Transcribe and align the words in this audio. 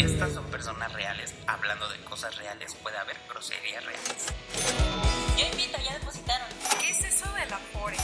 Estas 0.00 0.32
son 0.32 0.46
personas 0.46 0.90
reales. 0.94 1.34
Hablando 1.46 1.86
de 1.90 2.02
cosas 2.04 2.34
reales, 2.38 2.74
puede 2.82 2.96
haber 2.96 3.18
groserías 3.28 3.84
reales. 3.84 4.32
Yo 5.36 5.44
invito, 5.44 5.76
ya 5.76 5.92
depositaron. 5.92 6.48
¿Qué 6.80 6.88
es 6.88 7.04
eso 7.04 7.30
del 7.34 7.52
Afore? 7.52 7.98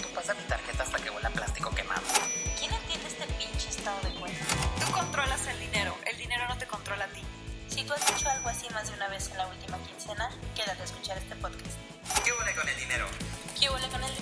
Tú 0.00 0.08
pasa 0.14 0.32
mi 0.32 0.42
tarjeta 0.44 0.82
hasta 0.82 0.98
que 0.98 1.10
huele 1.10 1.26
a 1.26 1.30
plástico 1.30 1.70
quemado. 1.74 2.00
¿Quién 2.58 2.72
entiende 2.72 3.06
este 3.06 3.26
pinche 3.34 3.68
estado 3.68 4.00
de 4.00 4.18
cuenta? 4.18 4.44
Tú 4.80 4.90
controlas 4.92 5.46
el 5.46 5.60
dinero, 5.60 5.94
el 6.10 6.16
dinero 6.16 6.48
no 6.48 6.56
te 6.56 6.66
controla 6.66 7.04
a 7.04 7.08
ti. 7.08 7.20
Si 7.68 7.84
tú 7.84 7.92
has 7.92 8.10
hecho 8.10 8.30
algo 8.30 8.48
así 8.48 8.66
más 8.70 8.88
de 8.88 8.94
una 8.94 9.08
vez 9.08 9.28
en 9.30 9.36
la 9.36 9.46
última 9.46 9.76
quincena, 9.84 10.30
quédate 10.56 10.80
a 10.80 10.84
escuchar 10.84 11.18
este 11.18 11.36
podcast. 11.36 11.76
¿Qué 12.24 12.32
huele 12.32 12.54
con 12.54 12.66
el 12.66 12.78
dinero? 12.78 13.06
¿Qué 13.60 13.68
huele 13.68 13.88
con 13.88 14.02
el 14.02 14.14
dinero? 14.14 14.21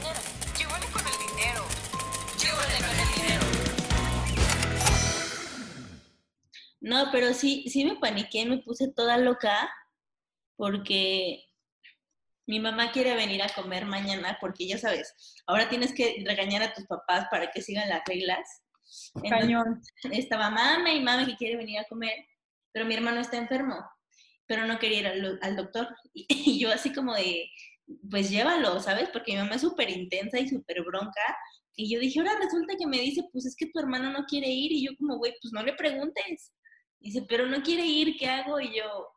No, 6.90 7.08
pero 7.12 7.32
sí, 7.34 7.66
sí 7.68 7.84
me 7.84 7.94
paniqué, 7.94 8.44
me 8.46 8.58
puse 8.58 8.88
toda 8.92 9.16
loca 9.16 9.72
porque 10.56 11.44
mi 12.48 12.58
mamá 12.58 12.90
quiere 12.90 13.14
venir 13.14 13.42
a 13.44 13.48
comer 13.48 13.86
mañana 13.86 14.36
porque 14.40 14.66
ya 14.66 14.76
sabes, 14.76 15.14
ahora 15.46 15.68
tienes 15.68 15.94
que 15.94 16.24
regañar 16.26 16.64
a 16.64 16.74
tus 16.74 16.86
papás 16.88 17.28
para 17.30 17.52
que 17.52 17.62
sigan 17.62 17.88
las 17.88 18.02
reglas. 18.06 18.64
Entonces, 19.14 19.40
Cañón. 19.40 19.80
estaba 20.10 20.50
mame 20.50 20.96
y 20.96 21.00
mame 21.00 21.26
que 21.26 21.36
quiere 21.36 21.56
venir 21.56 21.78
a 21.78 21.84
comer, 21.84 22.26
pero 22.72 22.86
mi 22.86 22.94
hermano 22.94 23.20
está 23.20 23.36
enfermo, 23.36 23.88
pero 24.46 24.66
no 24.66 24.80
quería 24.80 24.98
ir 24.98 25.06
al, 25.06 25.38
al 25.42 25.54
doctor. 25.54 25.96
Y, 26.12 26.26
y 26.28 26.58
yo 26.58 26.72
así 26.72 26.92
como 26.92 27.14
de, 27.14 27.48
pues 28.10 28.30
llévalo, 28.30 28.80
¿sabes? 28.80 29.10
Porque 29.10 29.30
mi 29.30 29.38
mamá 29.38 29.54
es 29.54 29.60
súper 29.60 29.90
intensa 29.90 30.40
y 30.40 30.48
súper 30.48 30.82
bronca. 30.82 31.38
Y 31.76 31.88
yo 31.94 32.00
dije, 32.00 32.18
ahora 32.18 32.36
resulta 32.42 32.74
que 32.76 32.88
me 32.88 32.98
dice, 32.98 33.22
pues 33.30 33.46
es 33.46 33.54
que 33.54 33.66
tu 33.66 33.78
hermano 33.78 34.10
no 34.10 34.24
quiere 34.24 34.48
ir. 34.48 34.72
Y 34.72 34.86
yo 34.86 34.96
como, 34.98 35.18
güey, 35.18 35.36
pues 35.40 35.52
no 35.52 35.62
le 35.62 35.74
preguntes. 35.74 36.52
Dice, 37.00 37.22
pero 37.28 37.46
no 37.46 37.62
quiere 37.62 37.84
ir, 37.84 38.16
¿qué 38.18 38.28
hago? 38.28 38.60
Y 38.60 38.76
yo, 38.76 39.08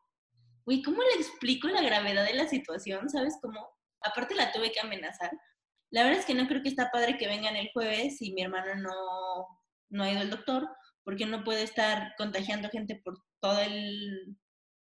güey, 0.64 0.82
¿cómo 0.82 1.02
le 1.02 1.20
explico 1.20 1.68
la 1.68 1.82
gravedad 1.82 2.24
de 2.24 2.34
la 2.34 2.48
situación? 2.48 3.08
¿Sabes 3.10 3.38
cómo? 3.40 3.68
Aparte 4.00 4.34
la 4.34 4.52
tuve 4.52 4.72
que 4.72 4.80
amenazar. 4.80 5.30
La 5.90 6.02
verdad 6.02 6.20
es 6.20 6.26
que 6.26 6.34
no 6.34 6.48
creo 6.48 6.62
que 6.62 6.70
está 6.70 6.90
padre 6.90 7.18
que 7.18 7.28
vengan 7.28 7.56
el 7.56 7.70
jueves 7.72 8.20
y 8.20 8.32
mi 8.32 8.42
hermano 8.42 8.74
no, 8.76 9.46
no 9.90 10.02
ha 10.02 10.10
ido 10.10 10.20
al 10.20 10.30
doctor, 10.30 10.68
porque 11.04 11.26
no 11.26 11.44
puede 11.44 11.62
estar 11.62 12.14
contagiando 12.16 12.70
gente 12.70 13.00
por 13.04 13.22
todo 13.40 13.60
el, 13.60 14.36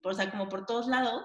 o 0.02 0.14
sea, 0.14 0.30
como 0.30 0.48
por 0.48 0.64
todos 0.64 0.86
lados, 0.86 1.24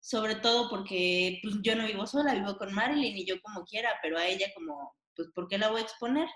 sobre 0.00 0.34
todo 0.34 0.68
porque 0.68 1.38
pues, 1.42 1.56
yo 1.62 1.76
no 1.76 1.86
vivo 1.86 2.06
sola, 2.06 2.34
vivo 2.34 2.56
con 2.56 2.74
Marilyn 2.74 3.16
y 3.16 3.26
yo 3.26 3.40
como 3.42 3.64
quiera, 3.64 3.90
pero 4.02 4.18
a 4.18 4.26
ella 4.26 4.48
como, 4.54 4.94
pues, 5.14 5.28
¿por 5.34 5.48
qué 5.48 5.58
la 5.58 5.68
voy 5.68 5.80
a 5.80 5.84
exponer? 5.84 6.28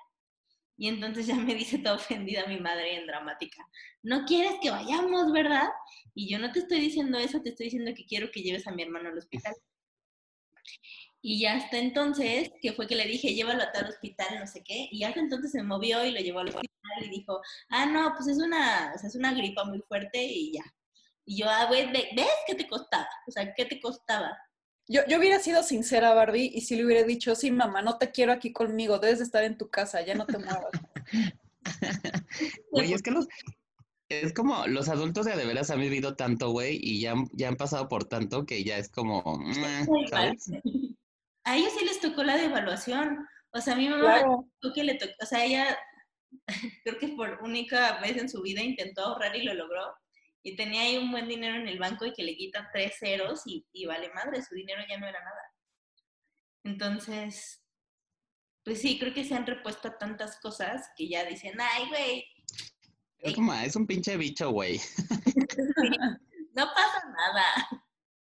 Y 0.78 0.88
entonces 0.88 1.26
ya 1.26 1.34
me 1.34 1.54
dice 1.54 1.78
toda 1.78 1.96
ofendida 1.96 2.46
mi 2.46 2.58
madre 2.60 2.96
en 2.96 3.06
dramática, 3.06 3.66
no 4.02 4.24
quieres 4.24 4.54
que 4.62 4.70
vayamos, 4.70 5.32
¿verdad? 5.32 5.68
Y 6.14 6.30
yo 6.30 6.38
no 6.38 6.52
te 6.52 6.60
estoy 6.60 6.80
diciendo 6.80 7.18
eso, 7.18 7.42
te 7.42 7.50
estoy 7.50 7.66
diciendo 7.66 7.92
que 7.96 8.06
quiero 8.06 8.30
que 8.32 8.42
lleves 8.42 8.66
a 8.66 8.72
mi 8.72 8.82
hermano 8.82 9.10
al 9.10 9.18
hospital. 9.18 9.54
Y 11.20 11.40
ya 11.40 11.54
hasta 11.56 11.78
entonces, 11.78 12.50
que 12.62 12.72
fue 12.72 12.86
que 12.86 12.94
le 12.94 13.06
dije, 13.06 13.34
llévalo 13.34 13.62
a 13.62 13.72
tal 13.72 13.86
hospital, 13.88 14.38
no 14.38 14.46
sé 14.46 14.62
qué, 14.64 14.88
y 14.92 15.02
hasta 15.04 15.20
entonces 15.20 15.50
se 15.52 15.62
movió 15.62 16.04
y 16.04 16.12
lo 16.12 16.20
llevó 16.20 16.40
al 16.40 16.48
hospital 16.48 16.68
y 17.04 17.08
dijo, 17.10 17.40
ah, 17.70 17.86
no, 17.86 18.12
pues 18.16 18.28
es 18.28 18.38
una, 18.38 18.92
o 18.94 18.98
sea, 18.98 19.08
es 19.08 19.16
una 19.16 19.34
gripa 19.34 19.64
muy 19.64 19.80
fuerte 19.88 20.22
y 20.24 20.52
ya. 20.54 20.62
Y 21.24 21.38
yo, 21.40 21.46
ah, 21.50 21.66
güey, 21.66 21.90
ve- 21.92 22.08
¿ves 22.16 22.28
qué 22.46 22.54
te 22.54 22.68
costaba? 22.68 23.08
O 23.26 23.30
sea, 23.32 23.52
¿qué 23.54 23.64
te 23.66 23.80
costaba? 23.80 24.36
Yo, 24.88 25.02
yo 25.06 25.18
hubiera 25.18 25.38
sido 25.38 25.62
sincera, 25.62 26.14
Barbie, 26.14 26.50
y 26.54 26.62
si 26.62 26.74
le 26.76 26.84
hubiera 26.86 27.02
dicho, 27.06 27.34
sí, 27.34 27.50
mamá, 27.50 27.82
no 27.82 27.98
te 27.98 28.10
quiero 28.10 28.32
aquí 28.32 28.52
conmigo, 28.52 28.98
debes 28.98 29.18
de 29.18 29.24
estar 29.24 29.44
en 29.44 29.58
tu 29.58 29.68
casa, 29.68 30.00
ya 30.02 30.14
no 30.14 30.24
te 30.26 30.38
muevas. 30.38 30.70
Güey, 32.70 32.92
es 32.92 33.02
que 33.02 33.10
los... 33.10 33.26
Es 34.10 34.32
como 34.32 34.66
los 34.66 34.88
adultos 34.88 35.26
de, 35.26 35.36
de 35.36 35.44
veras 35.44 35.70
han 35.70 35.80
vivido 35.80 36.16
tanto, 36.16 36.48
güey, 36.50 36.78
y 36.80 36.98
ya, 37.00 37.12
han- 37.12 37.28
ya 37.32 37.48
han 37.48 37.56
pasado 37.56 37.88
por 37.90 38.04
tanto 38.06 38.46
que 38.46 38.64
ya 38.64 38.78
es 38.78 38.88
como. 38.88 39.22
A 41.44 41.56
ellos 41.56 41.72
sí 41.78 41.84
les 41.84 42.00
tocó 42.00 42.22
la 42.24 42.36
devaluación. 42.38 43.26
O 43.50 43.60
sea, 43.60 43.74
a 43.74 43.76
mi 43.76 43.86
mamá 43.88 44.00
Claro. 44.20 44.48
que 44.74 44.82
le 44.84 44.94
tocó, 44.94 45.12
o 45.22 45.26
sea, 45.26 45.44
ella 45.44 45.76
creo 46.84 46.98
que 46.98 47.08
por 47.08 47.38
única 47.42 48.00
vez 48.00 48.16
en 48.16 48.30
su 48.30 48.40
vida 48.40 48.62
intentó 48.62 49.02
ahorrar 49.02 49.36
y 49.36 49.42
lo 49.42 49.52
logró. 49.52 49.94
Y 50.42 50.56
tenía 50.56 50.82
ahí 50.82 50.96
un 50.96 51.10
buen 51.10 51.28
dinero 51.28 51.56
en 51.56 51.68
el 51.68 51.78
banco 51.78 52.06
y 52.06 52.12
que 52.12 52.22
le 52.22 52.36
quitan 52.36 52.68
tres 52.72 52.96
ceros 52.98 53.42
y, 53.46 53.66
y 53.72 53.86
vale 53.86 54.10
madre, 54.14 54.42
su 54.42 54.54
dinero 54.54 54.82
ya 54.88 54.98
no 54.98 55.06
era 55.06 55.20
nada. 55.20 55.42
Entonces, 56.64 57.62
pues 58.64 58.80
sí, 58.80 58.98
creo 58.98 59.14
que 59.14 59.24
se 59.24 59.34
han 59.34 59.46
repuesto 59.46 59.88
a 59.88 59.98
tantas 59.98 60.38
cosas 60.40 60.90
que 60.96 61.08
ya 61.08 61.24
dicen, 61.24 61.58
ay, 61.58 61.88
güey, 61.88 62.24
Es 63.18 63.34
como, 63.34 63.54
es 63.54 63.74
un 63.76 63.86
pinche 63.86 64.16
bicho, 64.16 64.50
güey. 64.50 64.78
no 66.54 66.66
pasa 66.66 67.02
nada. 67.16 67.44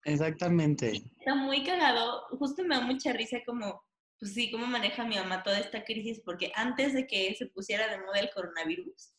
Exactamente. 0.05 1.03
Está 1.19 1.34
muy 1.34 1.65
cagado. 1.65 2.27
Justo 2.38 2.62
me 2.65 2.77
da 2.77 2.81
mucha 2.81 3.12
risa 3.12 3.38
como, 3.44 3.84
pues 4.19 4.34
sí, 4.34 4.50
cómo 4.50 4.67
maneja 4.67 5.05
mi 5.05 5.17
mamá 5.17 5.43
toda 5.43 5.59
esta 5.59 5.84
crisis, 5.84 6.22
porque 6.25 6.53
antes 6.55 6.94
de 6.94 7.06
que 7.06 7.34
se 7.34 7.47
pusiera 7.47 7.88
de 7.88 7.99
moda 7.99 8.21
el 8.21 8.31
coronavirus, 8.31 9.12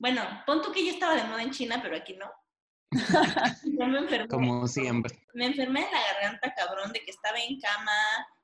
bueno, 0.00 0.22
pon 0.46 0.62
tú 0.62 0.72
que 0.72 0.82
ya 0.82 0.92
estaba 0.92 1.14
de 1.14 1.24
moda 1.24 1.42
en 1.42 1.50
China, 1.50 1.78
pero 1.82 1.94
aquí 1.94 2.14
no. 2.14 2.26
Yo 3.78 3.86
me 3.86 3.98
enfermé, 3.98 4.28
Como 4.28 4.66
siempre. 4.66 5.14
me 5.34 5.46
enfermé 5.46 5.80
de 5.84 5.92
la 5.92 6.02
garganta, 6.14 6.54
cabrón, 6.54 6.90
de 6.92 7.00
que 7.00 7.10
estaba 7.10 7.38
en 7.38 7.60
cama, 7.60 7.92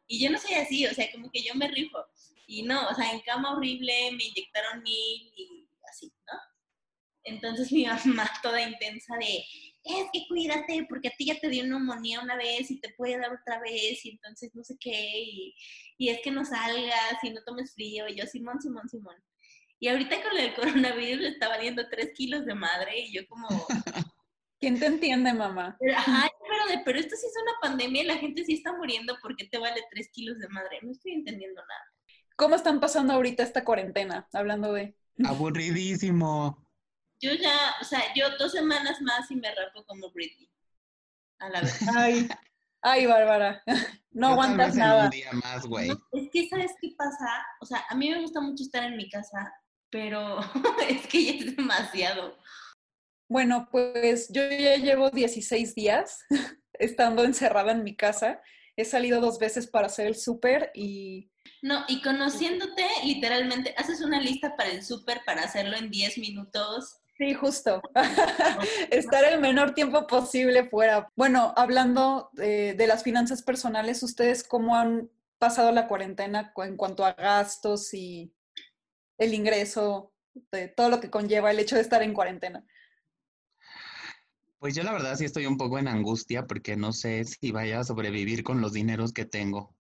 y 0.07 0.23
yo 0.23 0.31
no 0.31 0.39
soy 0.39 0.55
así, 0.55 0.87
o 0.87 0.95
sea, 0.95 1.11
como 1.11 1.31
que 1.33 1.43
yo 1.43 1.55
me 1.55 1.67
rifo. 1.69 1.99
Y 2.47 2.63
no, 2.63 2.89
o 2.89 2.95
sea, 2.95 3.11
en 3.11 3.21
cama 3.21 3.57
horrible, 3.57 4.13
me 4.13 4.25
inyectaron 4.25 4.83
mil 4.83 5.33
y 5.35 5.69
así, 5.91 6.13
¿no? 6.31 6.39
Entonces 7.25 7.73
mi 7.73 7.87
mamá 7.87 8.31
toda 8.43 8.61
intensa 8.61 9.17
de, 9.17 9.39
es 9.83 10.07
que 10.13 10.29
cuídate, 10.29 10.87
porque 10.91 11.09
a 11.09 11.17
ti 11.17 11.25
ya 11.25 11.41
te 11.41 11.49
dio 11.49 11.65
neumonía 11.65 12.21
una 12.21 12.37
vez 12.37 12.71
y 12.71 12.79
te 12.81 12.91
puede 12.91 13.19
dar 13.19 13.33
otra 13.33 13.59
vez, 13.61 14.05
y 14.05 14.11
entonces 14.11 14.55
no 14.55 14.63
sé 14.63 14.77
qué, 14.79 15.23
y, 15.23 15.55
y 15.97 16.11
es 16.11 16.21
que 16.21 16.31
no 16.31 16.45
salgas 16.45 17.17
y 17.23 17.31
no 17.31 17.43
tomes 17.45 17.73
frío, 17.73 18.07
y 18.09 18.15
yo, 18.15 18.27
Simón, 18.27 18.61
Simón, 18.61 18.89
Simón. 18.91 19.17
Y 19.79 19.89
ahorita 19.89 20.23
con 20.23 20.39
el 20.39 20.55
coronavirus 20.55 21.21
le 21.21 21.29
está 21.29 21.49
valiendo 21.49 21.89
tres 21.89 22.11
kilos 22.15 22.47
de 22.47 22.55
madre, 22.55 22.99
y 23.01 23.13
yo 23.13 23.27
como, 23.29 23.49
¿Quién 24.59 24.81
te 24.81 24.87
entiende, 24.87 25.35
mamá? 25.35 25.77
pero, 25.79 25.95
ay, 26.07 26.31
pero, 26.41 26.67
de, 26.69 26.85
pero 26.85 26.99
esto 26.99 27.15
sí 27.15 27.27
es 27.27 27.43
una 27.43 27.53
pandemia 27.61 28.03
y 28.03 28.07
la 28.07 28.17
gente 28.17 28.45
sí 28.45 28.55
está 28.55 28.73
muriendo 28.73 29.17
porque 29.21 29.47
te 29.47 29.59
vale 29.59 29.83
tres 29.91 30.09
kilos 30.13 30.39
de 30.39 30.49
madre, 30.49 30.79
no 30.83 30.93
estoy 30.93 31.13
entendiendo 31.13 31.61
nada. 31.61 31.93
¿Cómo 32.37 32.55
están 32.55 32.81
pasando 32.81 33.13
ahorita 33.13 33.43
esta 33.43 33.65
cuarentena? 33.65 34.29
Hablando 34.33 34.73
de... 34.73 34.97
Aburridísimo. 35.25 36.67
Yo 37.21 37.33
ya, 37.33 37.75
o 37.81 37.85
sea, 37.85 38.03
yo 38.15 38.37
dos 38.39 38.53
semanas 38.53 39.01
más 39.01 39.31
y 39.31 39.37
me 39.37 39.55
rapo 39.55 39.85
como 39.85 40.11
Britney. 40.11 40.51
A 41.39 41.49
la 41.51 41.61
vez. 41.61 41.79
Ay, 41.95 42.29
ay, 42.83 43.07
Bárbara, 43.07 43.63
no 44.11 44.29
Yo 44.29 44.33
aguantas 44.33 44.75
nada. 44.75 45.05
Un 45.05 45.11
día 45.11 45.33
más, 45.33 45.67
güey. 45.67 45.89
No, 45.89 45.99
es 46.13 46.29
que, 46.31 46.49
¿sabes 46.49 46.73
qué 46.81 46.95
pasa? 46.97 47.47
O 47.61 47.67
sea, 47.67 47.85
a 47.89 47.95
mí 47.95 48.11
me 48.11 48.21
gusta 48.21 48.41
mucho 48.41 48.65
estar 48.65 48.85
en 48.85 48.97
mi 48.97 49.09
casa, 49.09 49.53
pero 49.97 50.41
es 50.91 51.07
que 51.07 51.25
ya 51.25 51.33
es 51.33 51.57
demasiado. 51.57 52.37
Bueno, 53.31 53.67
pues 53.73 54.29
yo 54.31 54.43
ya 54.47 54.77
llevo 54.77 55.09
16 55.09 55.75
días 55.75 56.19
estando 56.75 57.25
encerrada 57.25 57.73
en 57.73 57.83
mi 57.83 57.97
casa. 57.97 58.43
He 58.77 58.85
salido 58.85 59.23
dos 59.23 59.39
veces 59.39 59.67
para 59.67 59.87
hacer 59.87 60.07
el 60.07 60.15
súper 60.15 60.71
y 60.75 61.31
No, 61.63 61.87
y 61.89 62.03
conociéndote, 62.03 62.85
literalmente, 63.05 63.75
haces 63.79 64.03
una 64.03 64.21
lista 64.21 64.55
para 64.55 64.69
el 64.71 64.85
súper 64.85 65.23
para 65.25 65.45
hacerlo 65.45 65.79
en 65.79 65.91
10 65.91 66.19
minutos. 66.19 66.99
sí, 67.17 67.33
justo, 67.33 67.81
estar 68.91 69.25
el 69.25 69.41
menor 69.41 69.73
tiempo 69.73 70.07
posible 70.07 70.69
fuera. 70.69 71.09
Bueno, 71.17 71.55
hablando 71.57 72.29
eh, 72.39 72.75
de 72.77 72.87
las 72.87 73.03
finanzas 73.03 73.43
personales, 73.43 74.03
¿ustedes 74.03 74.45
cómo 74.45 74.77
han 74.77 75.09
pasado 75.39 75.73
la 75.73 75.89
cuarentena 75.89 76.53
cu- 76.53 76.65
en 76.65 76.77
cuanto 76.77 77.03
a 77.03 77.15
gastos 77.15 77.95
y 77.95 78.31
el 79.19 79.35
ingreso, 79.35 80.13
de 80.53 80.69
todo 80.69 80.91
lo 80.91 81.01
que 81.01 81.11
conlleva 81.11 81.51
el 81.51 81.59
hecho 81.59 81.77
de 81.77 81.83
estar 81.83 82.03
en 82.03 82.15
cuarentena? 82.15 82.65
Pues 84.59 84.75
yo 84.75 84.83
la 84.83 84.93
verdad 84.93 85.17
sí 85.17 85.25
estoy 85.25 85.47
un 85.47 85.59
poco 85.59 85.79
en 85.79 85.89
angustia 85.89 86.47
porque 86.47 86.77
no 86.77 86.93
sé 86.93 87.25
si 87.25 87.53
vaya 87.53 87.81
a 87.81 87.85
sobrevivir 87.85 88.43
con 88.43 88.61
los 88.61 88.73
dineros 88.73 89.13
que 89.13 89.25
tengo. 89.25 89.75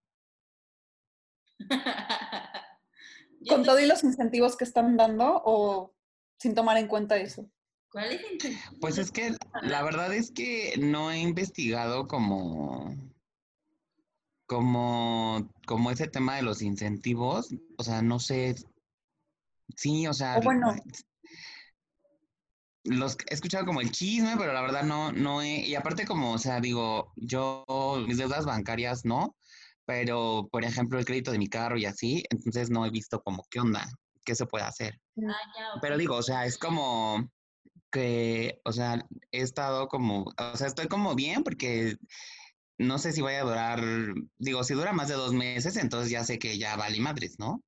¿Con 3.48 3.64
todo 3.64 3.80
y 3.80 3.86
los 3.86 4.04
incentivos 4.04 4.56
que 4.56 4.64
están 4.64 4.96
dando 4.96 5.42
o 5.44 5.94
sin 6.38 6.54
tomar 6.54 6.76
en 6.76 6.88
cuenta 6.88 7.16
eso? 7.16 7.50
¿Cuál 7.90 8.12
es 8.12 8.44
el? 8.44 8.56
Pues 8.80 8.98
es 8.98 9.10
que 9.10 9.34
la 9.62 9.82
verdad 9.82 10.12
es 10.12 10.30
que 10.30 10.74
no 10.78 11.10
he 11.10 11.18
investigado 11.18 12.06
como, 12.06 12.94
como, 14.46 15.50
como 15.66 15.90
ese 15.90 16.06
tema 16.08 16.36
de 16.36 16.42
los 16.42 16.60
incentivos. 16.62 17.54
O 17.78 17.84
sea, 17.84 18.02
no 18.02 18.18
sé. 18.18 18.56
Sí, 19.74 20.06
o 20.06 20.12
sea, 20.12 20.36
O 20.38 20.42
bueno. 20.42 20.74
los 22.84 23.16
he 23.28 23.34
escuchado 23.34 23.66
como 23.66 23.80
el 23.80 23.90
chisme, 23.90 24.36
pero 24.38 24.52
la 24.52 24.62
verdad 24.62 24.84
no, 24.84 25.12
no 25.12 25.42
he, 25.42 25.66
y 25.66 25.74
aparte 25.74 26.06
como, 26.06 26.32
o 26.32 26.38
sea, 26.38 26.60
digo, 26.60 27.12
yo 27.16 27.64
mis 28.06 28.18
deudas 28.18 28.44
bancarias 28.44 29.04
no, 29.04 29.36
pero 29.84 30.48
por 30.50 30.64
ejemplo 30.64 30.98
el 30.98 31.04
crédito 31.04 31.32
de 31.32 31.38
mi 31.38 31.48
carro 31.48 31.76
y 31.78 31.84
así, 31.84 32.24
entonces 32.30 32.70
no 32.70 32.86
he 32.86 32.90
visto 32.90 33.20
como 33.22 33.44
qué 33.50 33.60
onda, 33.60 33.86
qué 34.24 34.34
se 34.34 34.46
puede 34.46 34.64
hacer. 34.64 35.00
Ah, 35.18 35.34
ya, 35.58 35.74
ok. 35.74 35.78
Pero 35.82 35.98
digo, 35.98 36.16
o 36.16 36.22
sea, 36.22 36.46
es 36.46 36.58
como, 36.58 37.28
que, 37.90 38.60
o 38.64 38.72
sea, 38.72 39.04
he 39.32 39.40
estado 39.40 39.88
como, 39.88 40.24
o 40.24 40.56
sea, 40.56 40.66
estoy 40.66 40.88
como 40.88 41.14
bien 41.14 41.42
porque 41.44 41.96
no 42.78 42.98
sé 42.98 43.12
si 43.12 43.22
vaya 43.22 43.40
a 43.40 43.44
durar, 43.44 43.82
digo, 44.38 44.64
si 44.64 44.74
dura 44.74 44.92
más 44.92 45.08
de 45.08 45.14
dos 45.14 45.32
meses, 45.32 45.76
entonces 45.76 46.10
ya 46.10 46.24
sé 46.24 46.38
que 46.38 46.58
ya 46.58 46.76
vale 46.76 47.00
madres, 47.00 47.36
¿no? 47.38 47.62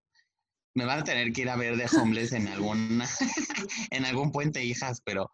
Me 0.78 0.84
van 0.84 1.00
a 1.00 1.04
tener 1.04 1.32
que 1.32 1.40
ir 1.40 1.50
a 1.50 1.56
ver 1.56 1.76
de 1.76 1.88
homeless 1.98 2.30
en 2.30 2.46
algún, 2.46 3.02
en 3.90 4.04
algún 4.04 4.30
puente, 4.30 4.64
hijas, 4.64 5.00
pero, 5.04 5.32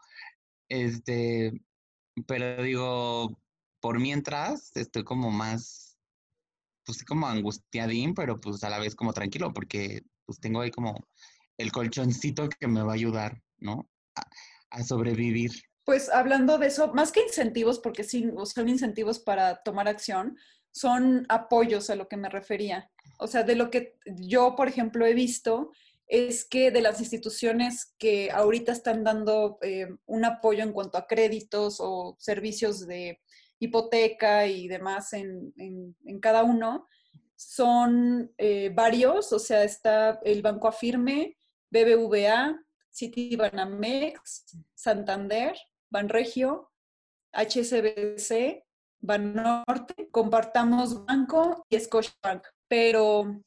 este, 0.71 1.53
pero 2.27 2.63
digo, 2.63 3.39
por 3.79 4.01
mientras 4.01 4.75
estoy 4.75 5.05
como 5.05 5.31
más, 5.31 5.99
pues 6.87 7.05
como 7.05 7.27
angustiadín, 7.27 8.15
pero 8.15 8.41
pues 8.41 8.65
a 8.65 8.71
la 8.71 8.79
vez 8.79 8.95
como 8.95 9.13
tranquilo, 9.13 9.53
porque 9.53 10.01
pues 10.25 10.41
tengo 10.41 10.63
ahí 10.63 10.71
como 10.71 11.07
el 11.59 11.71
colchoncito 11.73 12.49
que 12.49 12.67
me 12.67 12.81
va 12.81 12.93
a 12.93 12.95
ayudar, 12.95 13.43
¿no? 13.59 13.91
A, 14.17 14.23
a 14.71 14.83
sobrevivir. 14.83 15.53
Pues 15.85 16.09
hablando 16.09 16.57
de 16.57 16.69
eso, 16.69 16.95
más 16.95 17.13
que 17.13 17.21
incentivos, 17.21 17.81
porque 17.81 18.03
sí, 18.03 18.33
son 18.47 18.71
incentivos 18.71 19.19
para 19.19 19.63
tomar 19.63 19.89
acción, 19.89 20.39
son 20.75 21.25
apoyos 21.29 21.89
a 21.89 21.95
lo 21.95 22.09
que 22.09 22.17
me 22.17 22.29
refería. 22.29 22.91
O 23.19 23.29
sea, 23.29 23.45
de 23.45 23.55
lo 23.55 23.71
que 23.71 23.97
yo, 24.07 24.57
por 24.57 24.69
ejemplo, 24.69 25.07
he 25.07 25.15
visto 25.15 25.71
es 26.07 26.45
que 26.45 26.71
de 26.71 26.83
las 26.83 27.01
instituciones 27.01 27.95
que 27.97 28.31
ahorita 28.31 28.73
están 28.73 29.05
dando 29.05 29.59
eh, 29.63 29.89
un 30.07 30.25
apoyo 30.25 30.63
en 30.63 30.73
cuanto 30.73 30.99
a 30.99 31.07
créditos 31.07 31.77
o 31.81 32.17
servicios 32.19 32.87
de 32.87 33.21
hipoteca 33.59 34.47
y 34.47 34.69
demás 34.69 35.13
en, 35.13 35.55
en, 35.57 36.21
cada 36.21 36.43
uno, 36.43 36.89
son 37.37 38.33
eh, 38.37 38.71
varios, 38.75 39.33
o 39.33 39.39
sea, 39.39 39.65
está 39.65 40.21
el 40.25 40.43
Banco 40.43 40.69
Afirme, 40.69 41.37
BBVA, 41.71 42.61
Citibanamex, 42.93 44.45
Santander, 44.75 45.57
Banregio, 45.89 46.71
HSBC, 47.33 48.64
Banorte, 49.05 50.09
Compartamos 50.11 51.05
Banco 51.05 51.67
y 51.69 51.79
Scotiabank. 51.79 52.47
Pero 52.69 53.43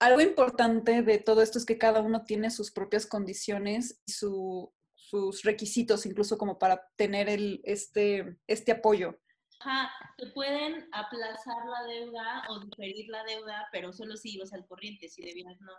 algo 0.00 0.20
importante 0.20 1.02
de 1.02 1.18
todo 1.18 1.42
esto 1.42 1.58
es 1.58 1.64
que 1.64 1.78
cada 1.78 2.00
uno 2.00 2.24
tiene 2.24 2.50
sus 2.50 2.72
propias 2.72 3.06
condiciones 3.06 4.00
y 4.06 4.12
su, 4.12 4.72
sus 4.94 5.42
requisitos, 5.42 6.06
incluso 6.06 6.36
como 6.38 6.58
para 6.58 6.88
tener 6.96 7.28
el, 7.28 7.60
este, 7.64 8.36
este 8.46 8.72
apoyo. 8.72 9.18
Ajá, 9.60 9.90
te 10.16 10.26
pueden 10.28 10.88
aplazar 10.92 11.66
la 11.66 11.82
deuda 11.86 12.44
o 12.48 12.60
diferir 12.60 13.08
la 13.08 13.22
deuda, 13.24 13.68
pero 13.70 13.92
solo 13.92 14.16
si 14.16 14.34
ibas 14.34 14.52
al 14.52 14.66
corriente, 14.66 15.08
si 15.08 15.22
debías 15.22 15.60
no. 15.60 15.72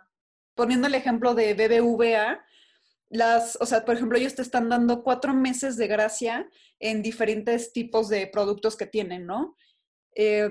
Poniendo 0.54 0.86
el 0.86 0.94
ejemplo 0.94 1.34
de 1.34 1.54
BBVA, 1.54 2.44
las, 3.12 3.58
o 3.60 3.66
sea, 3.66 3.84
por 3.84 3.94
ejemplo, 3.94 4.16
ellos 4.16 4.34
te 4.34 4.40
están 4.40 4.70
dando 4.70 5.02
cuatro 5.02 5.34
meses 5.34 5.76
de 5.76 5.86
gracia 5.86 6.48
en 6.80 7.02
diferentes 7.02 7.72
tipos 7.72 8.08
de 8.08 8.26
productos 8.26 8.74
que 8.74 8.86
tienen, 8.86 9.26
¿no? 9.26 9.54
Eh, 10.16 10.50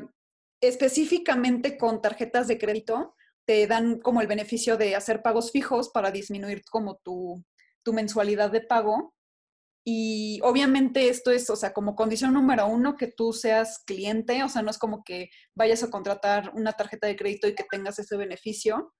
específicamente 0.61 1.75
con 1.75 2.03
tarjetas 2.03 2.47
de 2.47 2.59
crédito, 2.59 3.15
te 3.47 3.65
dan 3.65 3.99
como 3.99 4.21
el 4.21 4.27
beneficio 4.27 4.77
de 4.77 4.95
hacer 4.95 5.23
pagos 5.23 5.51
fijos 5.51 5.89
para 5.89 6.11
disminuir 6.11 6.63
como 6.69 6.97
tu, 6.97 7.43
tu 7.83 7.93
mensualidad 7.93 8.51
de 8.51 8.61
pago. 8.61 9.15
Y 9.83 10.39
obviamente 10.43 11.09
esto 11.09 11.31
es, 11.31 11.49
o 11.49 11.55
sea, 11.55 11.73
como 11.73 11.95
condición 11.95 12.33
número 12.33 12.67
uno, 12.67 12.95
que 12.95 13.07
tú 13.07 13.33
seas 13.33 13.79
cliente, 13.87 14.43
o 14.43 14.49
sea, 14.49 14.61
no 14.61 14.69
es 14.69 14.77
como 14.77 15.03
que 15.03 15.31
vayas 15.55 15.81
a 15.81 15.89
contratar 15.89 16.51
una 16.53 16.73
tarjeta 16.73 17.07
de 17.07 17.15
crédito 17.15 17.47
y 17.47 17.55
que 17.55 17.65
tengas 17.71 17.97
ese 17.97 18.17
beneficio. 18.17 18.93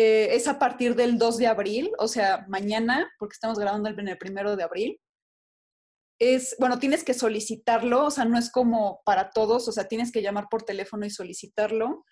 Eh, 0.00 0.36
es 0.36 0.46
a 0.46 0.60
partir 0.60 0.94
del 0.94 1.18
2 1.18 1.38
de 1.38 1.48
abril, 1.48 1.90
o 1.98 2.06
sea, 2.06 2.46
mañana, 2.46 3.10
porque 3.18 3.32
estamos 3.34 3.58
grabando 3.58 3.88
en 3.88 4.06
el 4.06 4.16
primero 4.16 4.54
de 4.54 4.62
abril. 4.62 5.00
Es, 6.20 6.54
bueno, 6.60 6.78
tienes 6.78 7.02
que 7.02 7.14
solicitarlo, 7.14 8.06
o 8.06 8.10
sea, 8.12 8.24
no 8.24 8.38
es 8.38 8.48
como 8.52 9.02
para 9.04 9.30
todos, 9.30 9.66
o 9.66 9.72
sea, 9.72 9.88
tienes 9.88 10.12
que 10.12 10.22
llamar 10.22 10.46
por 10.48 10.62
teléfono 10.62 11.04
y 11.04 11.10
solicitarlo. 11.10 12.04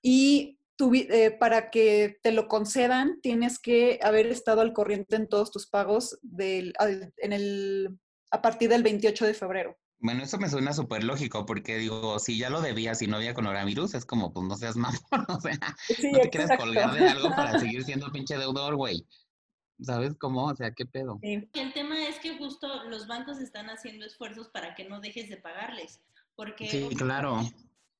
Y 0.00 0.60
eh, 0.80 1.32
para 1.32 1.70
que 1.70 2.20
te 2.22 2.30
lo 2.30 2.46
concedan, 2.46 3.20
tienes 3.20 3.58
que 3.58 3.98
haber 4.00 4.26
estado 4.28 4.60
al 4.60 4.72
corriente 4.72 5.16
en 5.16 5.28
todos 5.28 5.50
tus 5.50 5.68
pagos 5.68 6.20
del, 6.22 6.72
en 7.16 7.32
el, 7.32 7.98
a 8.30 8.40
partir 8.42 8.68
del 8.68 8.84
28 8.84 9.26
de 9.26 9.34
febrero. 9.34 9.76
Bueno, 10.00 10.22
eso 10.22 10.38
me 10.38 10.48
suena 10.48 10.72
súper 10.72 11.02
lógico, 11.02 11.44
porque 11.44 11.76
digo, 11.76 12.18
si 12.20 12.38
ya 12.38 12.50
lo 12.50 12.60
debías 12.60 13.02
y 13.02 13.08
no 13.08 13.16
había 13.16 13.34
coronavirus, 13.34 13.94
es 13.94 14.04
como, 14.04 14.32
pues 14.32 14.46
no 14.46 14.56
seas 14.56 14.76
mamón, 14.76 15.00
o 15.28 15.40
sea, 15.40 15.58
Sí, 15.86 16.12
no 16.12 16.20
te 16.20 16.30
quieras 16.30 16.56
colgar 16.56 16.92
de 16.94 17.08
algo 17.08 17.30
para 17.30 17.58
seguir 17.58 17.82
siendo 17.84 18.10
pinche 18.12 18.36
deudor, 18.38 18.76
güey. 18.76 19.04
¿Sabes 19.80 20.14
cómo? 20.18 20.46
O 20.46 20.56
sea, 20.56 20.72
¿qué 20.72 20.86
pedo? 20.86 21.18
Sí. 21.22 21.48
El 21.52 21.72
tema 21.72 22.06
es 22.06 22.18
que 22.18 22.36
justo 22.36 22.84
los 22.84 23.06
bancos 23.06 23.38
están 23.38 23.70
haciendo 23.70 24.06
esfuerzos 24.06 24.48
para 24.48 24.74
que 24.74 24.88
no 24.88 25.00
dejes 25.00 25.28
de 25.28 25.36
pagarles, 25.36 26.00
porque 26.36 26.68
Sí, 26.68 26.88
claro. 26.96 27.42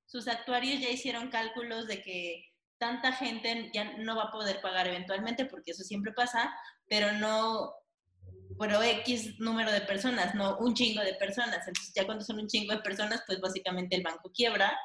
sus 0.06 0.28
actuarios 0.28 0.80
ya 0.80 0.90
hicieron 0.90 1.30
cálculos 1.30 1.86
de 1.86 2.02
que 2.02 2.44
tanta 2.78 3.12
gente 3.12 3.70
ya 3.74 3.96
no 3.98 4.16
va 4.16 4.24
a 4.24 4.30
poder 4.30 4.60
pagar 4.60 4.86
eventualmente, 4.86 5.44
porque 5.46 5.72
eso 5.72 5.82
siempre 5.82 6.12
pasa, 6.12 6.52
pero 6.88 7.12
no, 7.12 7.72
pero 8.58 8.82
X 8.82 9.38
número 9.38 9.70
de 9.72 9.80
personas, 9.82 10.34
no 10.34 10.58
un 10.58 10.74
chingo 10.74 11.02
de 11.02 11.14
personas. 11.14 11.66
Entonces 11.66 11.92
ya 11.94 12.06
cuando 12.06 12.24
son 12.24 12.38
un 12.38 12.46
chingo 12.46 12.72
de 12.72 12.80
personas, 12.80 13.22
pues 13.26 13.40
básicamente 13.40 13.96
el 13.96 14.02
banco 14.02 14.30
quiebra 14.32 14.76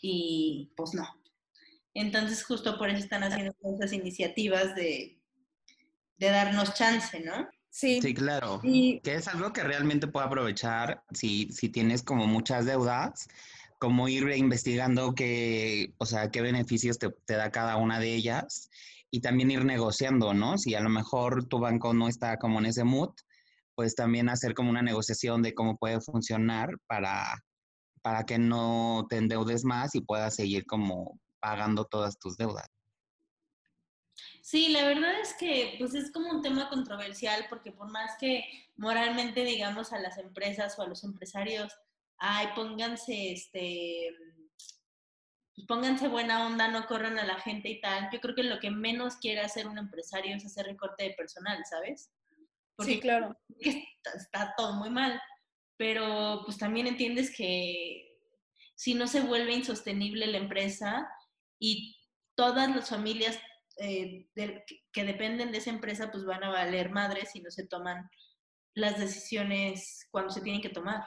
y 0.00 0.72
pues 0.76 0.94
no. 0.94 1.06
Entonces 1.94 2.44
justo 2.44 2.76
por 2.78 2.90
eso 2.90 2.98
están 2.98 3.22
haciendo 3.22 3.54
esas 3.74 3.92
iniciativas 3.92 4.74
de, 4.74 5.18
de 6.18 6.30
darnos 6.30 6.74
chance, 6.74 7.20
¿no? 7.20 7.48
Sí. 7.70 8.00
Sí, 8.00 8.14
claro. 8.14 8.60
Y 8.62 9.00
Que 9.00 9.16
es 9.16 9.28
algo 9.28 9.52
que 9.52 9.62
realmente 9.62 10.06
puedo 10.06 10.26
aprovechar 10.26 11.02
si, 11.12 11.50
si 11.52 11.68
tienes 11.68 12.02
como 12.02 12.26
muchas 12.26 12.66
deudas, 12.66 13.28
como 13.78 14.08
ir 14.08 14.28
investigando 14.30 15.14
qué, 15.14 15.92
o 15.98 16.06
sea, 16.06 16.30
qué 16.30 16.40
beneficios 16.40 16.98
te, 16.98 17.10
te 17.10 17.34
da 17.34 17.50
cada 17.50 17.76
una 17.76 17.98
de 18.00 18.14
ellas 18.14 18.70
y 19.10 19.20
también 19.20 19.50
ir 19.50 19.64
negociando, 19.64 20.34
¿no? 20.34 20.58
Si 20.58 20.74
a 20.74 20.80
lo 20.80 20.88
mejor 20.88 21.46
tu 21.46 21.58
banco 21.58 21.94
no 21.94 22.08
está 22.08 22.38
como 22.38 22.58
en 22.58 22.66
ese 22.66 22.84
mood, 22.84 23.14
pues 23.74 23.94
también 23.94 24.28
hacer 24.28 24.54
como 24.54 24.70
una 24.70 24.82
negociación 24.82 25.42
de 25.42 25.54
cómo 25.54 25.76
puede 25.76 26.00
funcionar 26.00 26.70
para, 26.86 27.44
para 28.02 28.24
que 28.24 28.38
no 28.38 29.06
te 29.08 29.16
endeudes 29.16 29.64
más 29.64 29.94
y 29.94 30.00
puedas 30.00 30.34
seguir 30.34 30.64
como 30.66 31.20
pagando 31.40 31.84
todas 31.84 32.18
tus 32.18 32.36
deudas. 32.36 32.66
Sí, 34.40 34.68
la 34.68 34.86
verdad 34.86 35.20
es 35.20 35.34
que 35.34 35.74
pues 35.78 35.94
es 35.94 36.10
como 36.12 36.30
un 36.30 36.40
tema 36.40 36.68
controversial 36.68 37.46
porque 37.48 37.72
por 37.72 37.90
más 37.90 38.12
que 38.18 38.44
moralmente 38.76 39.44
digamos 39.44 39.92
a 39.92 39.98
las 39.98 40.18
empresas 40.18 40.78
o 40.78 40.82
a 40.82 40.86
los 40.86 41.04
empresarios, 41.04 41.72
ay, 42.18 42.48
pónganse 42.54 43.32
este 43.32 44.10
pues, 45.56 45.66
pónganse 45.66 46.08
buena 46.08 46.46
onda, 46.46 46.68
no 46.68 46.86
corran 46.86 47.18
a 47.18 47.24
la 47.24 47.40
gente 47.40 47.68
y 47.70 47.80
tal. 47.80 48.08
Yo 48.12 48.20
creo 48.20 48.34
que 48.34 48.42
lo 48.44 48.60
que 48.60 48.70
menos 48.70 49.16
quiere 49.16 49.40
hacer 49.40 49.66
un 49.66 49.78
empresario 49.78 50.36
es 50.36 50.44
hacer 50.44 50.66
recorte 50.66 51.04
de 51.04 51.14
personal, 51.14 51.64
¿sabes? 51.68 52.12
sí, 52.78 53.00
claro. 53.00 53.36
está, 53.58 54.10
está 54.16 54.54
todo 54.56 54.74
muy 54.74 54.90
mal, 54.90 55.20
pero 55.78 56.42
pues 56.44 56.58
también 56.58 56.86
entiendes 56.86 57.34
que 57.34 58.18
si 58.74 58.92
no 58.94 59.06
se 59.06 59.22
vuelve 59.22 59.54
insostenible 59.54 60.26
la 60.26 60.36
empresa 60.36 61.08
y 61.58 61.96
todas 62.34 62.68
las 62.76 62.90
familias 62.90 63.40
eh, 63.78 64.28
de- 64.34 64.64
que 64.92 65.04
dependen 65.04 65.52
de 65.52 65.58
esa 65.58 65.70
empresa 65.70 66.10
pues 66.10 66.24
van 66.26 66.44
a 66.44 66.50
valer 66.50 66.90
madres 66.90 67.30
si 67.32 67.40
no 67.40 67.50
se 67.50 67.66
toman 67.66 68.10
las 68.74 68.98
decisiones 68.98 70.06
cuando 70.10 70.30
se 70.30 70.42
tienen 70.42 70.60
que 70.60 70.68
tomar. 70.68 71.02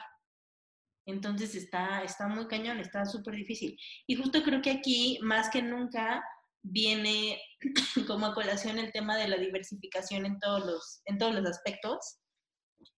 Entonces 1.10 1.54
está, 1.54 2.02
está 2.02 2.28
muy 2.28 2.46
cañón, 2.46 2.80
está 2.80 3.04
súper 3.04 3.34
difícil. 3.34 3.78
Y 4.06 4.16
justo 4.16 4.42
creo 4.42 4.62
que 4.62 4.70
aquí, 4.70 5.18
más 5.22 5.50
que 5.50 5.62
nunca, 5.62 6.24
viene 6.62 7.40
como 8.06 8.26
a 8.26 8.34
colación 8.34 8.78
el 8.78 8.92
tema 8.92 9.16
de 9.16 9.28
la 9.28 9.36
diversificación 9.36 10.26
en 10.26 10.38
todos 10.38 10.64
los, 10.64 11.02
en 11.06 11.18
todos 11.18 11.34
los 11.34 11.46
aspectos. 11.46 12.18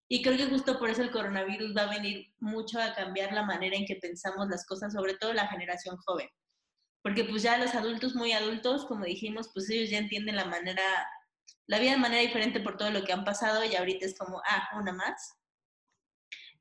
Y 0.07 0.21
creo 0.21 0.37
que 0.37 0.47
justo 0.47 0.77
por 0.79 0.89
eso 0.89 1.01
el 1.01 1.11
coronavirus 1.11 1.75
va 1.75 1.83
a 1.83 1.89
venir 1.89 2.33
mucho 2.39 2.79
a 2.79 2.93
cambiar 2.93 3.33
la 3.33 3.43
manera 3.43 3.75
en 3.75 3.85
que 3.85 3.95
pensamos 3.95 4.47
las 4.49 4.65
cosas, 4.65 4.93
sobre 4.93 5.15
todo 5.15 5.33
la 5.33 5.47
generación 5.47 5.97
joven. 6.05 6.29
Porque 7.01 7.23
pues 7.25 7.43
ya 7.43 7.57
los 7.57 7.75
adultos 7.75 8.15
muy 8.15 8.31
adultos, 8.31 8.85
como 8.85 9.05
dijimos, 9.05 9.49
pues 9.53 9.69
ellos 9.69 9.89
ya 9.89 9.97
entienden 9.97 10.35
la 10.35 10.45
manera, 10.45 10.83
la 11.67 11.79
vida 11.79 11.91
de 11.91 11.97
manera 11.97 12.21
diferente 12.21 12.59
por 12.59 12.77
todo 12.77 12.91
lo 12.91 13.03
que 13.03 13.11
han 13.11 13.25
pasado 13.25 13.63
y 13.63 13.75
ahorita 13.75 14.05
es 14.05 14.17
como, 14.17 14.41
ah, 14.45 14.69
una 14.79 14.93
más. 14.93 15.33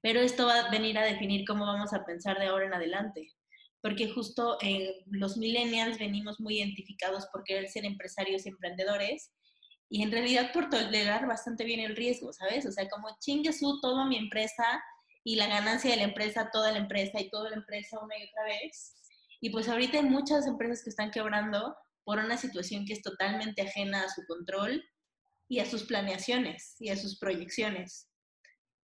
Pero 0.03 0.21
esto 0.21 0.47
va 0.47 0.61
a 0.61 0.71
venir 0.71 0.99
a 0.99 1.05
definir 1.05 1.45
cómo 1.47 1.65
vamos 1.65 1.93
a 1.95 2.05
pensar 2.05 2.39
de 2.39 2.47
ahora 2.47 2.67
en 2.67 2.75
adelante. 2.75 3.33
Porque 3.81 4.11
justo 4.11 4.59
los 5.07 5.37
millennials 5.37 5.99
venimos 5.99 6.39
muy 6.39 6.59
identificados 6.59 7.27
por 7.33 7.45
querer 7.45 7.69
ser 7.69 7.85
empresarios 7.85 8.45
y 8.45 8.51
emprendedores 8.51 9.33
y 9.89 10.03
en 10.03 10.11
realidad 10.11 10.53
por 10.53 10.71
tolerar 10.71 11.27
bastante 11.27 11.65
bien 11.65 11.81
el 11.81 11.97
riesgo, 11.97 12.33
¿sabes? 12.33 12.65
O 12.65 12.73
sea, 12.73 12.89
como 12.89 13.09
chingue 13.21 13.53
su 13.53 13.81
todo 13.81 14.07
mi 14.07 14.17
empresa 14.17 14.83
y 15.25 15.37
la 15.37 15.47
ganancia 15.47 15.91
de 15.91 15.99
la 15.99 16.05
empresa, 16.05 16.51
toda 16.51 16.73
la 16.73 16.79
empresa 16.79 17.21
y 17.21 17.29
toda 17.29 17.51
la 17.51 17.57
empresa 17.57 17.99
una 18.03 18.17
y 18.19 18.25
otra 18.25 18.45
vez. 18.45 18.95
Y 19.41 19.51
pues 19.51 19.69
ahorita 19.69 19.99
hay 19.99 20.05
muchas 20.05 20.47
empresas 20.47 20.83
que 20.83 20.91
están 20.91 21.11
quebrando 21.11 21.77
por 22.05 22.19
una 22.19 22.39
situación 22.39 22.87
que 22.87 22.95
es 22.95 23.03
totalmente 23.03 23.63
ajena 23.63 24.05
a 24.05 24.09
su 24.09 24.23
control 24.27 24.83
y 25.49 25.59
a 25.59 25.67
sus 25.67 25.85
planeaciones 25.85 26.77
y 26.79 26.89
a 26.89 26.97
sus 26.97 27.19
proyecciones. 27.19 28.09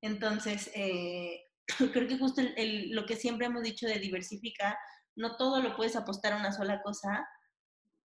Entonces, 0.00 0.71
eh, 0.75 1.45
creo 1.93 2.09
que 2.09 2.19
justo 2.19 2.43
lo 2.90 3.07
que 3.07 3.17
siempre 3.17 3.47
hemos 3.47 3.62
dicho 3.62 3.87
de 3.87 3.99
diversificar, 3.99 4.76
no 5.17 5.37
todo 5.37 5.61
lo 5.62 5.76
puedes 5.76 5.97
apostar 5.97 6.33
a 6.33 6.38
una 6.38 6.52
sola 6.52 6.83
cosa, 6.83 7.28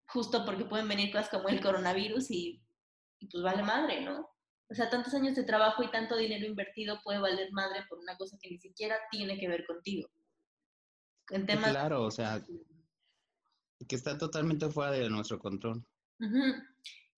justo 0.07 0.45
porque 0.45 0.65
pueden 0.65 0.88
venir 0.88 1.12
cosas 1.12 1.29
como 1.29 1.50
el 1.50 1.62
coronavirus 1.62 2.31
y, 2.31 2.62
y 3.19 3.27
pues 3.27 3.43
vale 3.43 3.63
madre, 3.63 4.01
¿no? 4.01 4.29
O 4.69 4.74
sea, 4.74 4.89
tantos 4.89 5.13
años 5.13 5.36
de 5.36 5.43
trabajo 5.43 5.83
y 5.83 5.91
tanto 5.91 6.15
dinero 6.15 6.45
invertido 6.45 7.01
puede 7.03 7.19
valer 7.19 7.51
madre 7.51 7.83
por 7.89 8.00
una 8.00 8.15
cosa 8.15 8.38
que 8.41 8.50
ni 8.50 8.57
siquiera 8.57 8.95
tiene 9.12 9.38
que 9.38 9.50
ver 9.50 9.65
contigo. 9.65 10.10
En 11.29 11.45
temas... 11.45 11.71
Claro, 11.71 12.03
o 12.03 12.12
sea, 12.12 12.41
que 13.88 13.95
está 13.95 14.17
totalmente 14.17 14.69
fuera 14.69 14.91
de 14.91 15.10
nuestro 15.10 15.39
control. 15.39 15.86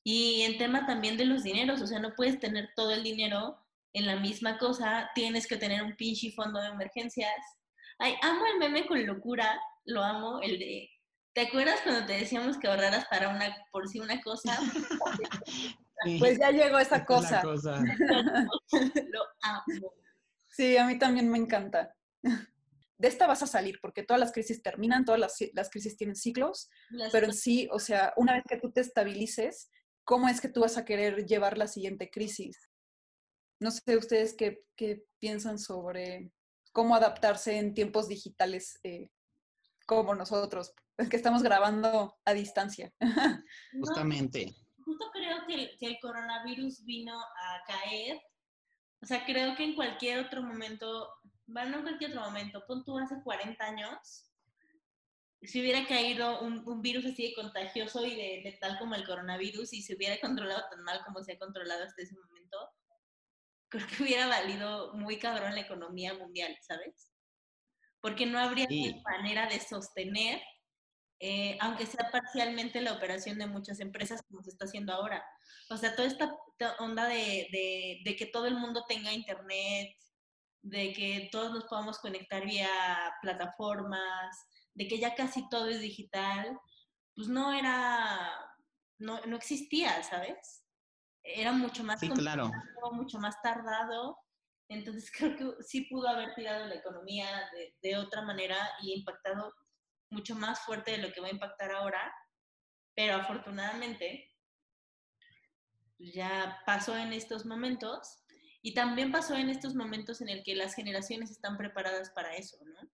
Y 0.04 0.42
en 0.42 0.58
tema 0.58 0.88
también 0.88 1.16
de 1.16 1.26
los 1.26 1.44
dineros, 1.44 1.82
o 1.82 1.88
sea, 1.88 2.00
no 2.00 2.16
puedes 2.16 2.40
tener 2.40 2.72
todo 2.76 2.92
el 2.92 3.04
dinero 3.04 3.63
en 3.94 4.08
la 4.08 4.16
misma 4.16 4.58
cosa, 4.58 5.10
tienes 5.16 5.48
que 5.48 5.58
tener 5.58 5.84
un 5.84 5.96
pinche 5.96 6.32
fondo 6.32 6.60
de 6.60 6.68
emergencias. 6.68 7.32
Ay, 8.00 8.16
amo 8.22 8.46
el 8.52 8.60
meme 8.60 8.88
con 8.88 9.06
locura, 9.06 9.60
lo 9.86 10.04
amo, 10.04 10.42
el 10.42 10.58
de, 10.60 10.90
¿te 11.34 11.42
acuerdas 11.42 11.82
cuando 11.84 12.06
te 12.06 12.14
decíamos 12.14 12.58
que 12.58 12.68
ahorraras 12.68 13.06
para 13.06 13.30
una, 13.30 13.56
por 13.72 13.88
si 13.88 14.00
una 14.00 14.22
cosa? 14.22 14.58
Pues 16.20 16.38
ya 16.38 16.52
llegó 16.52 16.80
esa 16.80 17.06
cosa. 17.06 17.42
cosa. 17.42 17.82
lo 19.14 19.22
amo. 19.42 19.94
Sí, 20.50 20.76
a 20.76 20.86
mí 20.86 21.00
también 21.00 21.30
me 21.30 21.38
encanta. 21.38 21.96
De 22.98 23.08
esta 23.08 23.26
vas 23.26 23.42
a 23.42 23.48
salir, 23.48 23.80
porque 23.82 24.04
todas 24.04 24.20
las 24.20 24.34
crisis 24.34 24.62
terminan, 24.62 25.06
todas 25.06 25.22
las, 25.22 25.38
las 25.54 25.70
crisis 25.70 25.96
tienen 25.96 26.16
ciclos, 26.16 26.70
pero 27.12 27.28
en 27.28 27.34
sí, 27.34 27.70
o 27.72 27.80
sea, 27.80 28.14
una 28.18 28.34
vez 28.34 28.44
que 28.48 28.58
tú 28.58 28.72
te 28.72 28.82
estabilices, 28.82 29.70
¿cómo 30.04 30.28
es 30.28 30.42
que 30.42 30.50
tú 30.50 30.62
vas 30.62 30.78
a 30.78 30.84
querer 30.86 31.26
llevar 31.26 31.58
la 31.58 31.68
siguiente 31.68 32.10
crisis? 32.10 32.70
No 33.64 33.72
sé 33.72 33.98
ustedes 33.98 34.36
qué, 34.38 34.64
qué 34.76 35.04
piensan 35.20 35.58
sobre 35.58 36.32
cómo 36.72 36.96
adaptarse 36.96 37.58
en 37.58 37.74
tiempos 37.74 38.08
digitales 38.08 38.80
eh, 38.84 39.10
como 39.88 40.14
nosotros, 40.14 40.74
que 41.10 41.16
estamos 41.16 41.42
grabando 41.42 42.16
a 42.26 42.34
distancia. 42.34 42.94
Justamente 43.80 44.54
justo 44.84 45.10
creo 45.12 45.46
que 45.48 45.54
el, 45.56 45.78
que 45.78 45.86
el 45.88 46.00
coronavirus 46.00 46.84
vino 46.86 47.20
a 47.20 47.64
caer. 47.66 48.22
O 49.02 49.06
sea, 49.06 49.26
creo 49.26 49.56
que 49.56 49.64
en 49.64 49.76
cualquier 49.76 50.26
otro 50.26 50.42
momento, 50.42 51.10
bueno, 51.46 51.72
no 51.72 51.78
en 51.78 51.84
cualquier 51.84 52.12
otro 52.12 52.22
momento, 52.22 52.64
pon 52.68 52.84
tú 52.86 52.98
hace 52.98 53.16
40 53.24 53.64
años, 53.66 54.32
si 55.42 55.60
hubiera 55.60 55.86
caído 55.88 56.42
un, 56.42 56.66
un 56.66 56.82
virus 56.82 57.06
así 57.06 57.28
de 57.28 57.36
contagioso 57.36 58.06
y 58.06 58.16
de 58.16 58.42
letal 58.44 58.80
como 58.80 58.96
el 58.96 59.06
coronavirus 59.06 59.74
y 59.74 59.82
se 59.82 59.96
hubiera 59.96 60.18
controlado 60.22 60.64
tan 60.70 60.82
mal 60.84 61.02
como 61.06 61.22
se 61.22 61.34
ha 61.34 61.40
controlado 61.40 61.84
hasta 61.84 62.02
ese 62.02 62.16
momento, 62.16 62.58
creo 63.78 63.88
que 63.88 64.04
hubiera 64.04 64.28
valido 64.28 64.94
muy 64.94 65.20
cabrón 65.20 65.56
la 65.56 65.62
economía 65.62 66.14
mundial, 66.14 66.58
¿sabes? 66.62 67.12
Porque 68.02 68.26
no 68.26 68.40
habría 68.40 68.68
manera 69.04 69.48
de 69.48 69.60
sostener 69.60 70.42
eh, 71.26 71.58
aunque 71.62 71.86
sea 71.86 72.10
parcialmente 72.12 72.82
la 72.82 72.92
operación 72.92 73.38
de 73.38 73.48
muchas 73.48 73.80
empresas 73.80 74.22
como 74.24 74.44
se 74.44 74.50
está 74.50 74.66
haciendo 74.66 74.92
ahora. 74.92 75.24
O 75.70 75.78
sea, 75.78 75.96
toda 75.96 76.10
esta 76.10 76.36
onda 76.80 77.08
de, 77.08 78.02
de, 78.04 78.16
que 78.18 78.26
todo 78.26 78.46
el 78.46 78.56
mundo 78.56 78.84
tenga 78.90 79.14
internet, 79.14 79.96
de 80.62 80.92
que 80.92 81.30
todos 81.32 81.54
nos 81.54 81.64
podamos 81.64 81.98
conectar 82.00 82.44
vía 82.46 82.70
plataformas, 83.22 84.38
de 84.74 84.86
que 84.90 85.00
ya 85.00 85.16
casi 85.16 85.48
todo 85.48 85.70
es 85.70 85.80
digital, 85.80 86.60
pues 87.16 87.30
no 87.30 87.54
era, 87.54 88.34
no, 88.98 89.22
no 89.26 89.38
existía, 89.38 90.04
¿sabes? 90.04 90.63
Era 91.24 91.52
mucho 91.52 91.84
más 91.84 92.00
sí, 92.00 92.10
claro. 92.10 92.52
mucho 92.92 93.20
más 93.20 93.42
tardado. 93.42 94.18
Entonces 94.70 95.12
creo 95.18 95.36
que 95.36 95.64
sí 95.64 95.88
pudo 95.90 96.08
haber 96.08 96.34
tirado 96.36 96.66
la 96.68 96.76
economía 96.76 97.28
de, 97.54 97.76
de 97.82 97.98
otra 97.98 98.22
manera 98.22 98.58
y 98.82 98.94
impactado 98.94 99.54
mucho 100.10 100.36
más 100.36 100.60
fuerte 100.62 100.92
de 100.92 100.98
lo 101.00 101.12
que 101.12 101.22
va 101.22 101.28
a 101.28 101.32
impactar 101.32 101.72
ahora, 101.72 102.14
pero 102.96 103.16
afortunadamente 103.16 104.30
ya 105.98 106.62
pasó 106.66 106.96
en 106.98 107.14
estos 107.14 107.46
momentos 107.46 108.24
y 108.62 108.74
también 108.74 109.12
pasó 109.12 109.36
en 109.36 109.50
estos 109.50 109.76
momentos 109.76 110.22
en 110.22 110.30
el 110.30 110.44
que 110.44 110.56
las 110.56 110.76
generaciones 110.76 111.32
están 111.32 111.58
preparadas 111.58 112.12
para 112.12 112.36
eso, 112.36 112.58
¿no? 112.64 112.90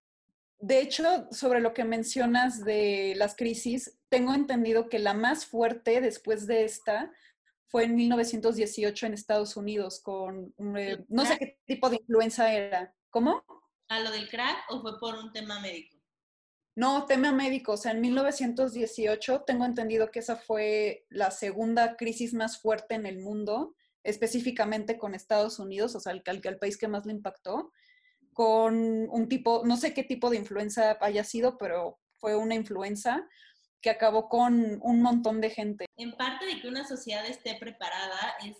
De 0.61 0.81
hecho, 0.81 1.31
sobre 1.31 1.61
lo 1.61 1.73
que 1.73 1.85
mencionas 1.85 2.65
de 2.65 3.13
las 3.15 3.35
crisis, 3.35 3.97
tengo 4.09 4.33
entendido 4.33 4.89
que 4.89 4.99
la 4.99 5.13
más 5.13 5.45
fuerte 5.45 6.01
después 6.01 6.47
de 6.47 6.65
esta 6.65 7.13
fue 7.69 7.83
en 7.83 7.95
1918 7.95 9.05
en 9.05 9.13
Estados 9.13 9.55
Unidos 9.55 10.01
con, 10.01 10.53
eh, 10.75 11.05
no 11.07 11.25
sé 11.25 11.37
qué 11.37 11.59
tipo 11.65 11.89
de 11.89 11.97
influenza 11.97 12.51
era. 12.51 12.93
¿Cómo? 13.11 13.43
¿A 13.87 13.99
lo 13.99 14.11
del 14.11 14.27
crack 14.27 14.65
o 14.69 14.81
fue 14.81 14.99
por 14.99 15.15
un 15.15 15.31
tema 15.31 15.59
médico? 15.59 15.97
No, 16.75 17.05
tema 17.05 17.31
médico. 17.31 17.73
O 17.73 17.77
sea, 17.77 17.91
en 17.91 18.01
1918 18.01 19.43
tengo 19.45 19.65
entendido 19.65 20.09
que 20.09 20.19
esa 20.19 20.35
fue 20.35 21.05
la 21.09 21.29
segunda 21.29 21.95
crisis 21.95 22.33
más 22.33 22.59
fuerte 22.59 22.95
en 22.95 23.05
el 23.05 23.19
mundo, 23.19 23.75
específicamente 24.03 24.97
con 24.97 25.13
Estados 25.13 25.59
Unidos, 25.59 25.95
o 25.95 25.99
sea, 25.99 26.13
el, 26.13 26.23
el, 26.25 26.57
país 26.57 26.77
que 26.77 26.87
más 26.87 27.05
le 27.05 27.13
impactó, 27.13 27.71
con 28.33 28.75
un 29.09 29.27
tipo, 29.27 29.63
no 29.65 29.77
sé 29.77 29.93
qué 29.93 30.03
tipo 30.03 30.29
de 30.29 30.37
influenza 30.37 30.97
haya 31.01 31.23
sido, 31.23 31.57
pero 31.57 31.99
fue 32.17 32.35
una 32.35 32.55
influenza 32.55 33.27
que 33.81 33.89
acabó 33.89 34.27
con 34.29 34.79
un 34.81 35.01
montón 35.01 35.41
de 35.41 35.49
gente. 35.49 35.85
En 35.97 36.15
parte 36.17 36.45
de 36.45 36.61
que 36.61 36.67
una 36.67 36.85
sociedad 36.85 37.25
esté 37.25 37.55
preparada 37.55 38.35
es 38.45 38.57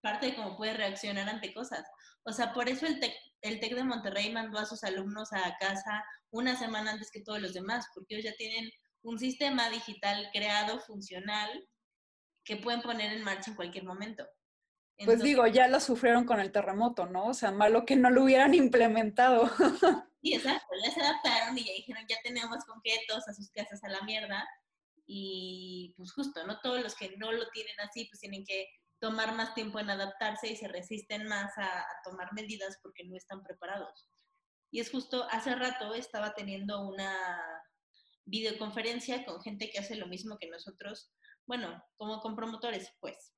parte 0.00 0.26
de 0.26 0.34
cómo 0.34 0.56
puede 0.56 0.74
reaccionar 0.74 1.28
ante 1.28 1.52
cosas. 1.52 1.84
O 2.24 2.32
sea, 2.32 2.52
por 2.52 2.68
eso 2.68 2.86
el 2.86 3.00
TEC, 3.00 3.14
el 3.42 3.60
TEC 3.60 3.74
de 3.74 3.84
Monterrey 3.84 4.32
mandó 4.32 4.58
a 4.58 4.66
sus 4.66 4.84
alumnos 4.84 5.32
a 5.32 5.56
casa 5.58 6.04
una 6.30 6.56
semana 6.56 6.92
antes 6.92 7.10
que 7.10 7.22
todos 7.22 7.40
los 7.40 7.54
demás, 7.54 7.86
porque 7.94 8.14
ellos 8.14 8.30
ya 8.30 8.36
tienen 8.36 8.70
un 9.02 9.18
sistema 9.18 9.68
digital 9.68 10.28
creado, 10.32 10.80
funcional, 10.80 11.50
que 12.44 12.56
pueden 12.56 12.82
poner 12.82 13.12
en 13.12 13.22
marcha 13.22 13.50
en 13.50 13.56
cualquier 13.56 13.84
momento. 13.84 14.26
pues 15.04 15.20
digo, 15.20 15.46
ya 15.46 15.68
lo 15.68 15.80
sufrieron 15.80 16.24
con 16.24 16.40
el 16.40 16.52
terremoto, 16.52 17.06
¿no? 17.06 17.26
O 17.26 17.34
sea, 17.34 17.50
malo 17.50 17.84
que 17.84 17.96
no 17.96 18.10
lo 18.10 18.24
hubieran 18.24 18.54
implementado. 18.54 19.50
Sí, 20.24 20.34
exacto, 20.34 20.74
ya 20.82 20.90
se 20.90 21.00
adaptaron 21.02 21.58
y 21.58 21.64
ya 21.64 21.72
dijeron, 21.74 22.04
ya 22.08 22.16
tenemos 22.22 22.64
con 22.64 22.80
qué 22.82 22.98
todos 23.06 23.28
a 23.28 23.34
sus 23.34 23.50
casas 23.50 23.84
a 23.84 23.88
la 23.90 24.00
mierda. 24.02 24.48
Y 25.06 25.92
pues 25.98 26.12
justo, 26.14 26.46
¿no? 26.46 26.60
Todos 26.60 26.82
los 26.82 26.94
que 26.94 27.14
no 27.18 27.30
lo 27.30 27.46
tienen 27.50 27.78
así, 27.80 28.06
pues 28.06 28.20
tienen 28.20 28.42
que 28.44 28.66
tomar 28.98 29.34
más 29.34 29.54
tiempo 29.54 29.78
en 29.78 29.90
adaptarse 29.90 30.48
y 30.48 30.56
se 30.56 30.66
resisten 30.66 31.26
más 31.28 31.52
a, 31.58 31.80
a 31.80 32.00
tomar 32.04 32.32
medidas 32.32 32.78
porque 32.82 33.04
no 33.04 33.14
están 33.16 33.42
preparados. 33.42 34.08
Y 34.70 34.80
es 34.80 34.90
justo, 34.90 35.28
hace 35.30 35.54
rato 35.54 35.94
estaba 35.94 36.34
teniendo 36.34 36.80
una 36.88 37.14
videoconferencia 38.24 39.26
con 39.26 39.42
gente 39.42 39.70
que 39.70 39.78
hace 39.78 39.96
lo 39.96 40.06
mismo 40.06 40.38
que 40.38 40.48
nosotros, 40.48 41.12
bueno, 41.46 41.84
como 41.96 42.20
con 42.20 42.34
promotores, 42.34 42.90
pues, 42.98 43.34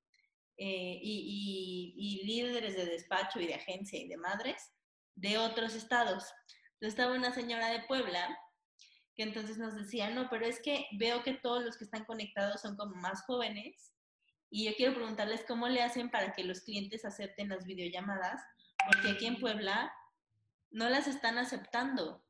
eh, 0.56 0.98
y, 1.02 1.94
y, 1.98 2.24
líderes 2.24 2.76
de 2.76 2.86
despacho 2.86 3.40
y 3.40 3.46
de 3.46 3.56
agencia 3.56 3.98
y 3.98 4.08
de 4.08 4.16
madres 4.16 4.72
de 5.16 5.36
otros 5.36 5.74
estados. 5.74 6.24
Entonces 6.76 6.98
estaba 6.98 7.14
una 7.14 7.32
señora 7.32 7.68
de 7.68 7.80
Puebla 7.80 8.38
que 9.14 9.22
entonces 9.22 9.56
nos 9.56 9.74
decía, 9.74 10.10
no, 10.10 10.28
pero 10.28 10.44
es 10.44 10.60
que 10.60 10.86
veo 10.92 11.22
que 11.22 11.32
todos 11.32 11.64
los 11.64 11.78
que 11.78 11.84
están 11.84 12.04
conectados 12.04 12.60
son 12.60 12.76
como 12.76 12.94
más 12.96 13.22
jóvenes 13.22 13.94
y 14.50 14.66
yo 14.66 14.74
quiero 14.76 14.94
preguntarles 14.94 15.44
cómo 15.46 15.68
le 15.68 15.82
hacen 15.82 16.10
para 16.10 16.32
que 16.32 16.44
los 16.44 16.60
clientes 16.60 17.04
acepten 17.04 17.48
las 17.48 17.64
videollamadas, 17.64 18.42
porque 18.86 19.10
aquí 19.10 19.26
en 19.26 19.40
Puebla 19.40 19.92
no 20.70 20.88
las 20.88 21.06
están 21.08 21.38
aceptando. 21.38 22.22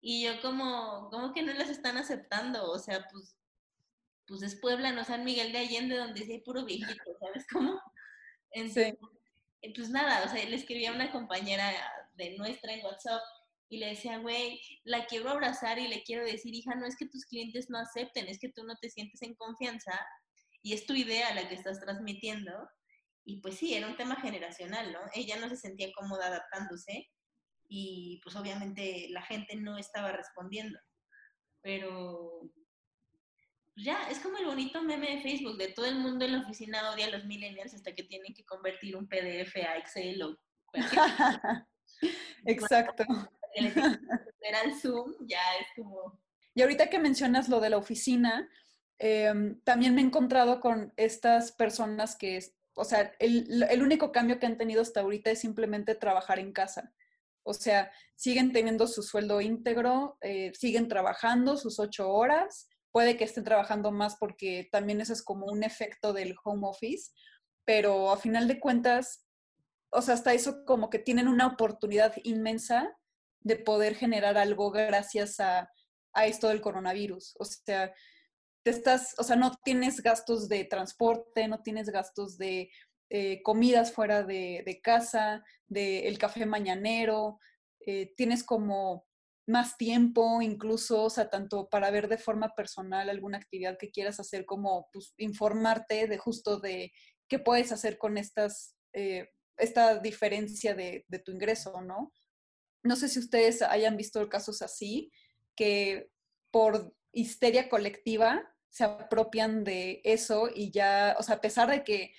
Y 0.00 0.24
yo 0.24 0.40
como, 0.40 1.08
¿cómo 1.10 1.32
que 1.32 1.42
no 1.42 1.52
las 1.52 1.68
están 1.68 1.96
aceptando? 1.96 2.70
O 2.70 2.78
sea, 2.78 3.06
pues, 3.10 3.36
pues 4.26 4.42
es 4.42 4.54
Puebla, 4.54 4.92
no 4.92 5.04
San 5.04 5.24
Miguel 5.24 5.52
de 5.52 5.58
Allende, 5.58 5.96
donde 5.96 6.24
sí 6.24 6.32
hay 6.32 6.40
puro 6.40 6.64
viejito, 6.64 7.16
¿sabes 7.20 7.46
cómo? 7.50 7.80
Entonces, 8.52 8.96
Pues 9.74 9.90
nada, 9.90 10.24
o 10.24 10.28
sea, 10.28 10.48
le 10.48 10.56
escribí 10.56 10.86
a 10.86 10.92
una 10.92 11.10
compañera 11.10 11.72
de 12.14 12.36
nuestra 12.38 12.72
en 12.72 12.84
WhatsApp 12.84 13.20
y 13.68 13.78
le 13.78 13.88
decía, 13.88 14.18
güey, 14.18 14.60
la 14.84 15.06
quiero 15.06 15.28
abrazar 15.28 15.78
y 15.78 15.88
le 15.88 16.02
quiero 16.02 16.24
decir, 16.24 16.54
hija, 16.54 16.74
no 16.74 16.86
es 16.86 16.96
que 16.96 17.06
tus 17.06 17.26
clientes 17.26 17.68
no 17.68 17.78
acepten, 17.78 18.26
es 18.26 18.38
que 18.38 18.48
tú 18.48 18.64
no 18.64 18.74
te 18.80 18.88
sientes 18.88 19.20
en 19.22 19.34
confianza 19.34 19.92
y 20.62 20.72
es 20.72 20.86
tu 20.86 20.94
idea 20.94 21.34
la 21.34 21.48
que 21.48 21.54
estás 21.54 21.80
transmitiendo. 21.80 22.52
Y 23.24 23.40
pues 23.40 23.58
sí, 23.58 23.74
era 23.74 23.86
un 23.86 23.96
tema 23.96 24.16
generacional, 24.16 24.92
¿no? 24.92 25.00
Ella 25.14 25.36
no 25.38 25.48
se 25.50 25.56
sentía 25.56 25.92
cómoda 25.92 26.28
adaptándose 26.28 27.10
y 27.68 28.20
pues 28.24 28.34
obviamente 28.36 29.08
la 29.10 29.22
gente 29.22 29.54
no 29.56 29.76
estaba 29.76 30.12
respondiendo. 30.12 30.78
Pero 31.60 32.50
pues, 33.74 33.84
ya, 33.84 34.08
es 34.08 34.18
como 34.20 34.38
el 34.38 34.46
bonito 34.46 34.82
meme 34.82 35.16
de 35.16 35.22
Facebook, 35.22 35.58
de 35.58 35.68
todo 35.68 35.84
el 35.84 35.96
mundo 35.96 36.24
en 36.24 36.32
la 36.32 36.40
oficina 36.40 36.90
odia 36.90 37.06
a 37.06 37.10
los 37.10 37.26
millennials 37.26 37.74
hasta 37.74 37.94
que 37.94 38.04
tienen 38.04 38.32
que 38.32 38.46
convertir 38.46 38.96
un 38.96 39.06
PDF 39.06 39.56
a 39.56 39.76
Excel 39.76 40.22
o 40.22 40.36
Exacto. 42.46 43.04
Era 44.40 44.62
el 44.62 44.74
Zoom, 44.80 45.14
ya 45.26 45.40
es 45.60 45.66
como... 45.76 46.20
Y 46.54 46.62
ahorita 46.62 46.90
que 46.90 46.98
mencionas 46.98 47.48
lo 47.48 47.60
de 47.60 47.70
la 47.70 47.76
oficina, 47.76 48.48
em, 48.98 49.60
también 49.62 49.94
me 49.94 50.00
he 50.00 50.04
encontrado 50.04 50.60
con 50.60 50.92
estas 50.96 51.52
personas 51.52 52.16
que 52.16 52.40
o 52.78 52.84
sea, 52.84 53.12
el, 53.18 53.64
el 53.68 53.82
único 53.82 54.12
cambio 54.12 54.38
que 54.38 54.46
han 54.46 54.56
tenido 54.56 54.82
hasta 54.82 55.00
ahorita 55.00 55.32
es 55.32 55.40
simplemente 55.40 55.96
trabajar 55.96 56.38
en 56.38 56.52
casa. 56.52 56.92
O 57.42 57.52
sea, 57.52 57.90
siguen 58.14 58.52
teniendo 58.52 58.86
su 58.86 59.02
sueldo 59.02 59.40
íntegro, 59.40 60.16
eh, 60.20 60.52
siguen 60.54 60.86
trabajando 60.86 61.56
sus 61.56 61.80
ocho 61.80 62.08
horas, 62.08 62.68
puede 62.92 63.16
que 63.16 63.24
estén 63.24 63.42
trabajando 63.42 63.90
más 63.90 64.16
porque 64.16 64.68
también 64.70 65.00
eso 65.00 65.12
es 65.12 65.24
como 65.24 65.46
un 65.46 65.64
efecto 65.64 66.12
del 66.12 66.36
home 66.44 66.68
office, 66.68 67.10
pero 67.64 68.12
a 68.12 68.16
final 68.16 68.46
de 68.46 68.60
cuentas, 68.60 69.26
o 69.90 70.00
sea, 70.00 70.14
hasta 70.14 70.32
eso 70.32 70.64
como 70.64 70.88
que 70.88 71.00
tienen 71.00 71.26
una 71.26 71.48
oportunidad 71.48 72.14
inmensa 72.22 72.96
de 73.40 73.56
poder 73.56 73.94
generar 73.94 74.36
algo 74.36 74.70
gracias 74.70 75.40
a, 75.40 75.70
a 76.12 76.26
esto 76.26 76.48
del 76.48 76.60
coronavirus. 76.60 77.34
O 77.38 77.44
sea, 77.44 77.92
te 78.62 78.70
estás, 78.70 79.14
o 79.18 79.22
sea, 79.22 79.36
no 79.36 79.52
tienes 79.64 80.02
gastos 80.02 80.48
de 80.48 80.64
transporte, 80.64 81.48
no 81.48 81.62
tienes 81.62 81.90
gastos 81.90 82.38
de 82.38 82.70
eh, 83.10 83.42
comidas 83.42 83.92
fuera 83.92 84.22
de, 84.22 84.80
casa, 84.82 85.42
del 85.66 86.18
café 86.18 86.44
mañanero, 86.44 87.38
eh, 87.86 88.12
tienes 88.16 88.44
como 88.44 89.06
más 89.46 89.78
tiempo 89.78 90.42
incluso, 90.42 91.04
o 91.04 91.10
sea, 91.10 91.30
tanto 91.30 91.70
para 91.70 91.90
ver 91.90 92.08
de 92.08 92.18
forma 92.18 92.54
personal 92.54 93.08
alguna 93.08 93.38
actividad 93.38 93.78
que 93.78 93.90
quieras 93.90 94.20
hacer, 94.20 94.44
como 94.44 94.90
pues, 94.92 95.14
informarte 95.16 96.06
de 96.06 96.18
justo 96.18 96.60
de 96.60 96.92
qué 97.28 97.38
puedes 97.38 97.72
hacer 97.72 97.96
con 97.96 98.18
estas, 98.18 98.76
eh, 98.92 99.30
esta 99.56 99.98
diferencia 100.00 100.74
de, 100.74 101.06
de, 101.08 101.18
tu 101.18 101.32
ingreso, 101.32 101.80
¿no? 101.80 102.12
No 102.82 102.96
sé 102.96 103.08
si 103.08 103.18
ustedes 103.18 103.62
hayan 103.62 103.96
visto 103.96 104.28
casos 104.28 104.62
así, 104.62 105.10
que 105.56 106.10
por 106.50 106.94
histeria 107.12 107.68
colectiva 107.68 108.54
se 108.70 108.84
apropian 108.84 109.64
de 109.64 110.00
eso 110.04 110.48
y 110.54 110.70
ya, 110.70 111.16
o 111.18 111.22
sea, 111.22 111.36
a 111.36 111.40
pesar 111.40 111.68
de 111.70 111.84
que 111.84 112.12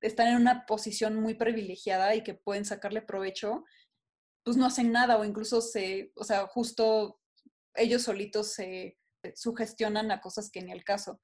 están 0.00 0.28
en 0.28 0.36
una 0.36 0.66
posición 0.66 1.16
muy 1.16 1.34
privilegiada 1.34 2.14
y 2.14 2.22
que 2.22 2.34
pueden 2.34 2.64
sacarle 2.64 3.02
provecho, 3.02 3.64
pues 4.44 4.56
no 4.56 4.66
hacen 4.66 4.92
nada 4.92 5.18
o 5.18 5.24
incluso 5.24 5.60
se, 5.60 6.12
o 6.14 6.24
sea, 6.24 6.46
justo 6.46 7.20
ellos 7.74 8.02
solitos 8.02 8.52
se 8.52 8.98
sugestionan 9.34 10.10
a 10.10 10.20
cosas 10.20 10.50
que 10.50 10.62
ni 10.62 10.72
el 10.72 10.84
caso. 10.84 11.20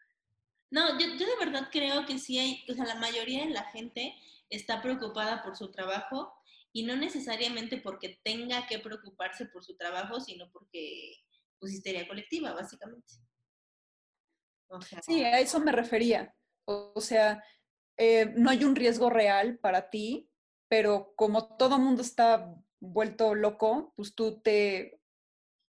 No, 0.71 0.99
yo, 0.99 1.07
yo, 1.19 1.27
de 1.27 1.45
verdad 1.45 1.69
creo 1.71 2.07
que 2.07 2.19
sí 2.19 2.39
hay, 2.39 2.65
o 2.69 2.75
sea, 2.75 2.85
la 2.85 2.97
mayoría 2.97 3.45
de 3.45 3.51
la 3.51 3.65
gente 3.65 4.15
está 4.51 4.83
preocupada 4.83 5.43
por 5.43 5.57
su 5.57 5.71
trabajo 5.71 6.35
y 6.73 6.85
no 6.85 6.97
necesariamente 6.97 7.79
porque 7.79 8.21
tenga 8.23 8.67
que 8.67 8.79
preocuparse 8.79 9.47
por 9.47 9.65
su 9.65 9.77
trabajo, 9.77 10.21
sino 10.21 10.51
porque, 10.51 11.17
pues, 11.59 11.75
histeria 11.75 12.09
colectiva, 12.09 12.53
básicamente. 12.53 13.15
O 14.69 14.81
sea, 14.81 15.03
sí, 15.03 15.23
a 15.23 15.41
eso 15.41 15.61
me 15.61 15.73
refería. 15.73 16.35
O, 16.65 16.93
o 16.95 17.01
sea, 17.01 17.43
eh, 17.99 18.33
no 18.37 18.51
hay 18.51 18.65
un 18.65 18.75
riesgo 18.75 19.11
real 19.11 19.59
para 19.59 19.91
ti, 19.91 20.31
pero 20.69 21.13
como 21.17 21.57
todo 21.57 21.79
mundo 21.79 22.03
está 22.03 22.55
vuelto 22.81 23.35
loco, 23.35 23.93
pues 23.97 24.15
tú 24.15 24.41
te, 24.41 25.03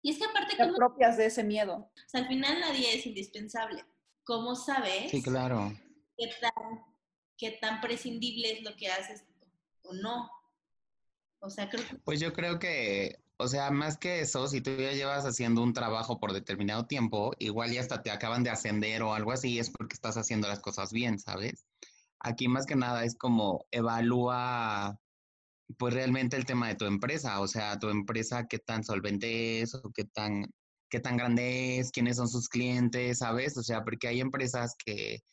y 0.04 0.12
es 0.12 0.18
que 0.18 0.26
aparte 0.26 0.58
te 0.58 0.64
apropias 0.64 1.16
de 1.18 1.28
ese 1.28 1.44
miedo. 1.44 1.90
O 1.96 2.10
sea, 2.10 2.22
al 2.22 2.28
final 2.28 2.60
nadie 2.60 2.94
es 2.94 3.06
indispensable. 3.06 3.86
¿Cómo 4.26 4.54
sabes? 4.54 5.10
Sí, 5.10 5.24
claro. 5.24 5.74
Qué 6.18 6.30
tan, 6.42 6.84
qué 7.38 7.52
tan 7.52 7.80
prescindible 7.80 8.52
es 8.52 8.64
lo 8.64 8.76
que 8.76 8.90
haces 8.90 9.24
o 9.84 9.94
no? 9.94 10.30
Pues 12.04 12.20
yo 12.20 12.34
creo 12.34 12.60
que, 12.60 13.20
o 13.38 13.48
sea, 13.48 13.70
más 13.72 13.98
que 13.98 14.22
eso, 14.22 14.48
si 14.48 14.62
tú 14.62 14.72
ya 14.78 14.94
llevas 14.94 15.26
haciendo 15.26 15.62
un 15.62 15.74
trabajo 15.74 16.20
por 16.20 16.34
determinado 16.34 16.86
tiempo, 16.86 17.34
igual 17.40 17.72
ya 17.72 17.82
hasta 17.82 18.02
te 18.02 18.12
acaban 18.12 18.44
de 18.44 18.50
ascender 18.50 19.04
o 19.04 19.14
algo 19.14 19.32
así, 19.32 19.60
es 19.60 19.70
porque 19.70 19.94
estás 19.94 20.18
haciendo 20.18 20.48
las 20.48 20.60
cosas 20.60 20.92
bien, 20.92 21.20
¿sabes? 21.20 21.66
Aquí 22.20 22.48
más 22.48 22.66
que 22.66 22.76
nada 22.76 23.04
es 23.04 23.16
como 23.18 23.66
evalúa 23.72 24.98
pues 25.78 25.94
realmente 25.94 26.38
el 26.38 26.46
tema 26.46 26.68
de 26.68 26.76
tu 26.76 26.86
empresa, 26.86 27.40
o 27.40 27.48
sea, 27.48 27.80
tu 27.80 27.90
empresa 27.90 28.48
qué 28.48 28.60
tan 28.60 28.84
solvente 28.84 29.62
es 29.62 29.76
o 29.76 29.92
qué 29.94 30.06
tan 30.06 30.46
qué 30.90 31.00
tan 31.00 31.18
grande 31.18 31.80
es, 31.80 31.92
quiénes 31.92 32.18
son 32.18 32.30
sus 32.30 32.48
clientes, 32.50 33.18
¿sabes? 33.20 33.58
O 33.58 33.64
sea, 33.64 33.84
porque 33.84 34.08
hay 34.08 34.22
empresas 34.22 34.76
que 34.86 35.24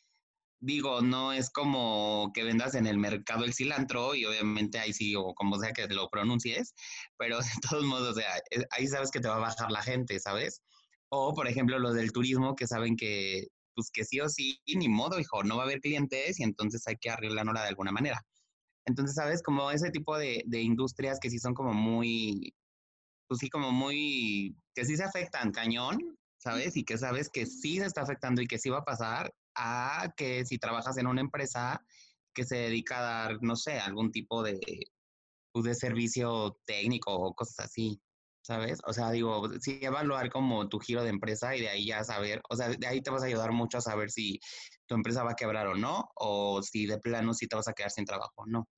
digo, 0.61 1.01
no 1.01 1.33
es 1.33 1.51
como 1.51 2.31
que 2.35 2.45
vendas 2.45 2.75
en 2.75 2.87
el 2.87 2.99
mercado 2.99 3.45
el 3.45 3.55
cilantro 3.55 4.15
y 4.15 4.27
obviamente 4.27 4.79
ahí 4.79 4.93
sí 4.93 5.15
o 5.17 5.35
como 5.35 5.59
sea 5.59 5.73
que 5.73 5.87
lo 5.89 6.09
pronuncies, 6.11 6.75
pero 7.17 7.39
de 7.39 7.45
todos 7.71 7.85
modos, 7.85 8.17
o 8.17 8.21
sea, 8.21 8.35
ahí 8.71 8.87
sabes 8.87 9.11
que 9.11 9.21
te 9.21 9.29
va 9.29 9.37
a 9.37 9.41
bajar 9.41 9.71
la 9.71 9.83
gente, 9.83 10.19
¿sabes? 10.21 10.63
O 11.11 11.35
por 11.35 11.49
ejemplo 11.49 11.79
los 11.79 11.95
del 11.95 12.13
turismo 12.13 12.55
que 12.55 12.67
saben 12.67 12.97
que 12.97 13.47
pues 13.75 13.91
que 13.93 14.05
sí 14.05 14.21
o 14.21 14.29
sí, 14.29 14.61
ni 14.67 14.89
modo, 14.89 15.19
hijo, 15.19 15.43
no 15.45 15.57
va 15.57 15.63
a 15.63 15.67
haber 15.67 15.81
clientes 15.81 16.39
y 16.41 16.43
entonces 16.43 16.83
hay 16.87 16.97
que 16.97 17.11
arreglarla 17.11 17.63
de 17.63 17.69
alguna 17.69 17.93
manera. 17.93 18.21
Entonces, 18.87 19.15
¿sabes? 19.15 19.43
Como 19.43 19.71
ese 19.71 19.91
tipo 19.91 20.19
de, 20.19 20.43
de 20.47 20.61
industrias 20.63 21.19
que 21.21 21.31
sí 21.31 21.39
son 21.39 21.55
como 21.55 21.73
muy, 21.73 22.55
pues 23.29 23.39
sí, 23.41 23.49
como 23.49 23.71
muy, 23.73 24.57
que 24.75 24.85
sí 24.85 24.97
se 24.97 25.05
afectan 25.05 25.53
cañón, 25.53 25.99
¿sabes? 26.39 26.77
Y 26.77 26.85
que 26.85 26.99
sabes 26.99 27.31
que 27.31 27.47
sí 27.47 27.79
se 27.79 27.87
está 27.87 28.03
afectando 28.03 28.43
y 28.43 28.47
que 28.47 28.59
sí 28.59 28.71
va 28.71 28.79
a 28.79 28.85
pasar, 28.85 29.33
a 29.61 30.13
que 30.17 30.45
si 30.47 30.59
trabajas 30.59 30.97
en 30.99 31.07
una 31.07 31.21
empresa 31.21 31.85
que 32.35 32.45
se 32.45 32.57
dedica 32.57 32.99
a 32.99 33.03
dar, 33.03 33.39
no 33.43 33.57
sé, 33.57 33.79
algún 33.81 34.11
tipo 34.13 34.43
de, 34.43 34.59
pues, 35.53 35.65
de 35.65 35.75
servicio 35.75 36.59
técnico 36.67 37.15
o 37.15 37.35
cosas 37.35 37.67
así. 37.67 38.01
¿sabes? 38.43 38.81
O 38.87 38.93
sea, 38.93 39.11
digo, 39.11 39.49
sí 39.61 39.79
evaluar 39.83 40.31
como 40.31 40.69
tu 40.69 40.79
giro 40.79 41.03
de 41.03 41.11
empresa 41.11 41.55
y 41.55 41.61
de 41.61 41.69
ahí 41.69 41.87
ya 41.87 42.03
saber, 42.05 42.41
o 42.49 42.57
sea, 42.57 42.69
de 42.69 42.87
ahí 42.87 43.03
te 43.03 43.11
vas 43.11 43.23
a 43.23 43.27
ayudar 43.27 43.53
mucho 43.53 43.79
a 43.79 43.83
saber 43.83 44.11
si 44.11 44.41
tu 44.87 44.95
empresa 44.95 45.23
va 45.23 45.33
a 45.33 45.37
quebrar 45.37 45.67
o 45.67 45.75
no, 45.75 46.11
o 46.17 46.63
si 46.63 46.87
de 46.87 46.99
plano 46.99 47.35
sí 47.35 47.47
te 47.47 47.57
vas 47.57 47.69
a 47.69 47.73
quedar 47.73 47.91
sin 47.91 48.05
trabajo 48.05 48.33
o 48.37 48.47
no, 48.47 48.69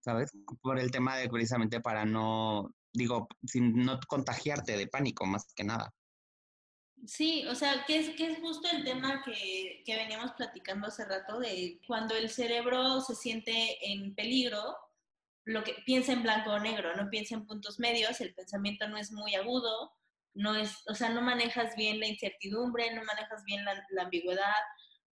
¿sabes? 0.00 0.30
Por 0.60 0.78
el 0.78 0.90
tema 0.90 1.16
de 1.16 1.28
precisamente 1.28 1.80
para 1.80 2.04
no, 2.04 2.70
digo, 2.92 3.28
no 3.54 3.98
contagiarte 4.08 4.76
de 4.76 4.88
pánico 4.88 5.26
más 5.26 5.46
que 5.54 5.64
nada. 5.64 5.90
Sí, 7.06 7.44
o 7.48 7.54
sea, 7.54 7.84
que 7.86 7.98
es, 7.98 8.10
que 8.16 8.30
es 8.30 8.38
justo 8.38 8.68
el 8.72 8.84
tema 8.84 9.22
que, 9.24 9.82
que 9.84 9.96
veníamos 9.96 10.32
platicando 10.32 10.86
hace 10.86 11.04
rato 11.04 11.38
de 11.38 11.80
cuando 11.86 12.14
el 12.14 12.30
cerebro 12.30 13.00
se 13.00 13.14
siente 13.14 13.92
en 13.92 14.14
peligro, 14.14 14.76
lo 15.44 15.62
que 15.64 15.74
piensa 15.84 16.12
en 16.12 16.22
blanco 16.22 16.52
o 16.52 16.58
negro, 16.58 16.94
no 16.96 17.10
piensa 17.10 17.34
en 17.34 17.46
puntos 17.46 17.78
medios, 17.78 18.20
el 18.20 18.34
pensamiento 18.34 18.88
no 18.88 18.96
es 18.96 19.12
muy 19.12 19.34
agudo, 19.34 19.92
no 20.34 20.54
es, 20.56 20.82
o 20.88 20.94
sea, 20.94 21.10
no 21.10 21.20
manejas 21.20 21.76
bien 21.76 22.00
la 22.00 22.06
incertidumbre, 22.06 22.94
no 22.94 23.04
manejas 23.04 23.44
bien 23.44 23.64
la, 23.64 23.84
ambigüedad, 24.02 24.62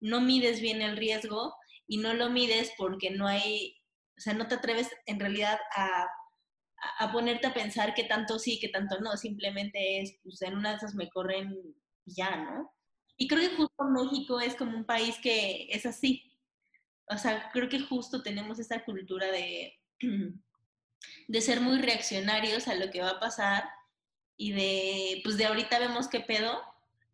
no 0.00 0.20
mides 0.20 0.60
bien 0.60 0.82
el 0.82 0.96
riesgo 0.96 1.54
y 1.88 1.98
no 1.98 2.14
lo 2.14 2.30
mides 2.30 2.72
porque 2.78 3.10
no 3.10 3.26
hay, 3.26 3.76
o 4.16 4.20
sea, 4.20 4.34
no 4.34 4.46
te 4.46 4.54
atreves 4.56 4.88
en 5.06 5.18
realidad 5.18 5.58
a, 5.74 6.06
a 7.00 7.12
ponerte 7.12 7.48
a 7.48 7.54
pensar 7.54 7.94
que 7.94 8.04
tanto 8.04 8.38
sí, 8.38 8.60
que 8.60 8.68
tanto 8.68 9.00
no, 9.00 9.16
simplemente 9.16 10.00
es, 10.00 10.18
pues 10.22 10.40
en 10.42 10.56
una 10.56 10.70
de 10.70 10.76
esas 10.76 10.94
me 10.94 11.10
corren 11.10 11.74
ya, 12.14 12.36
¿no? 12.36 12.72
Y 13.16 13.28
creo 13.28 13.40
que 13.48 13.56
justo 13.56 13.84
México 13.84 14.40
es 14.40 14.54
como 14.54 14.76
un 14.76 14.84
país 14.84 15.18
que 15.22 15.68
es 15.70 15.84
así. 15.86 16.32
O 17.08 17.18
sea, 17.18 17.50
creo 17.52 17.68
que 17.68 17.80
justo 17.80 18.22
tenemos 18.22 18.58
esa 18.58 18.84
cultura 18.84 19.30
de, 19.30 19.78
de 21.28 21.40
ser 21.40 21.60
muy 21.60 21.80
reaccionarios 21.80 22.68
a 22.68 22.74
lo 22.74 22.90
que 22.90 23.02
va 23.02 23.10
a 23.10 23.20
pasar 23.20 23.64
y 24.36 24.52
de, 24.52 25.20
pues 25.22 25.36
de 25.36 25.46
ahorita 25.46 25.78
vemos 25.78 26.08
qué 26.08 26.20
pedo, 26.20 26.62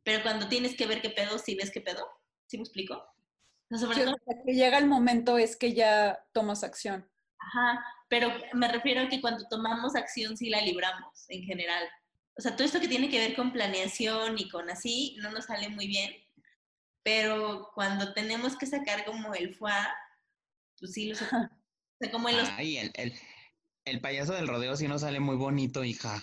pero 0.04 0.22
cuando 0.22 0.48
tienes 0.48 0.76
que 0.76 0.86
ver 0.86 1.02
qué 1.02 1.10
pedo, 1.10 1.38
sí 1.38 1.56
ves 1.56 1.72
qué 1.72 1.80
pedo. 1.80 2.06
¿Sí 2.46 2.56
me 2.56 2.62
explico? 2.62 3.04
que 3.68 4.54
llega 4.54 4.78
el 4.78 4.86
momento 4.86 5.38
es 5.38 5.56
que 5.56 5.74
ya 5.74 6.24
tomas 6.32 6.62
acción. 6.62 7.10
Ajá, 7.38 7.84
pero 8.08 8.32
me 8.52 8.68
refiero 8.68 9.02
a 9.02 9.08
que 9.08 9.20
cuando 9.20 9.48
tomamos 9.48 9.96
acción 9.96 10.36
sí 10.36 10.48
la 10.48 10.60
libramos 10.60 11.24
en 11.28 11.42
general. 11.42 11.84
O 12.38 12.42
sea, 12.42 12.54
todo 12.54 12.66
esto 12.66 12.80
que 12.80 12.88
tiene 12.88 13.08
que 13.08 13.18
ver 13.18 13.34
con 13.34 13.52
planeación 13.52 14.38
y 14.38 14.48
con 14.48 14.68
así 14.68 15.16
no 15.20 15.30
nos 15.30 15.46
sale 15.46 15.68
muy 15.70 15.86
bien, 15.86 16.14
pero 17.02 17.70
cuando 17.74 18.12
tenemos 18.12 18.56
que 18.56 18.66
sacar 18.66 19.04
como 19.04 19.34
el 19.34 19.54
fuá, 19.54 19.94
pues 20.78 20.92
sí 20.92 21.12
lo 21.12 21.16
como 22.10 22.28
en 22.28 22.36
los... 22.36 22.48
Ay, 22.50 22.76
el, 22.76 22.92
el, 22.94 23.14
el, 23.86 24.00
payaso 24.00 24.34
del 24.34 24.48
rodeo 24.48 24.76
sí 24.76 24.86
no 24.86 24.98
sale 24.98 25.18
muy 25.18 25.36
bonito, 25.36 25.82
hija. 25.82 26.22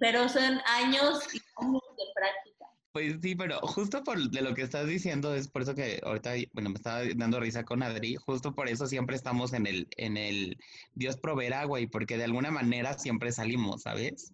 Pero 0.00 0.28
son 0.28 0.60
años 0.66 1.22
y 1.32 1.40
años 1.56 1.82
de 1.96 2.04
práctica. 2.14 2.66
Pues 2.92 3.16
sí, 3.22 3.36
pero 3.36 3.60
justo 3.60 4.02
por 4.02 4.18
de 4.18 4.40
lo 4.42 4.54
que 4.54 4.62
estás 4.62 4.88
diciendo, 4.88 5.34
es 5.34 5.48
por 5.48 5.62
eso 5.62 5.74
que 5.74 6.00
ahorita, 6.02 6.32
bueno, 6.54 6.70
me 6.70 6.76
estaba 6.76 7.02
dando 7.14 7.38
risa 7.38 7.62
con 7.62 7.82
Adri, 7.82 8.16
justo 8.16 8.54
por 8.54 8.68
eso 8.68 8.86
siempre 8.86 9.14
estamos 9.14 9.52
en 9.52 9.66
el, 9.66 9.86
en 9.98 10.16
el 10.16 10.56
Dios 10.94 11.18
proveerá, 11.18 11.64
güey, 11.64 11.86
porque 11.86 12.16
de 12.16 12.24
alguna 12.24 12.50
manera 12.50 12.98
siempre 12.98 13.32
salimos, 13.32 13.82
¿sabes? 13.82 14.32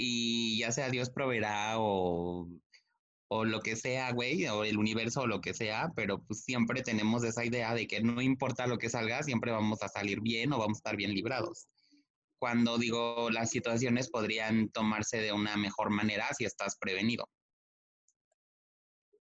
Y 0.00 0.58
ya 0.58 0.70
sea 0.70 0.90
Dios 0.90 1.10
proveerá 1.10 1.74
o 1.78 2.48
o 3.28 3.44
lo 3.44 3.60
que 3.60 3.76
sea, 3.76 4.10
güey, 4.12 4.46
o 4.46 4.64
el 4.64 4.78
universo 4.78 5.22
o 5.22 5.26
lo 5.26 5.40
que 5.40 5.52
sea, 5.52 5.92
pero 5.94 6.22
pues 6.22 6.44
siempre 6.44 6.82
tenemos 6.82 7.22
esa 7.24 7.44
idea 7.44 7.74
de 7.74 7.86
que 7.86 8.00
no 8.00 8.22
importa 8.22 8.66
lo 8.66 8.78
que 8.78 8.88
salga, 8.88 9.22
siempre 9.22 9.52
vamos 9.52 9.82
a 9.82 9.88
salir 9.88 10.20
bien 10.20 10.52
o 10.52 10.58
vamos 10.58 10.78
a 10.78 10.80
estar 10.80 10.96
bien 10.96 11.14
librados. 11.14 11.68
Cuando 12.38 12.78
digo 12.78 13.30
las 13.30 13.50
situaciones 13.50 14.08
podrían 14.08 14.70
tomarse 14.70 15.18
de 15.18 15.32
una 15.32 15.56
mejor 15.56 15.90
manera 15.90 16.26
si 16.32 16.44
estás 16.44 16.76
prevenido. 16.78 17.28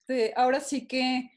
Sí, 0.06 0.30
ahora 0.37 0.60
sí 0.60 0.87
que 0.87 1.30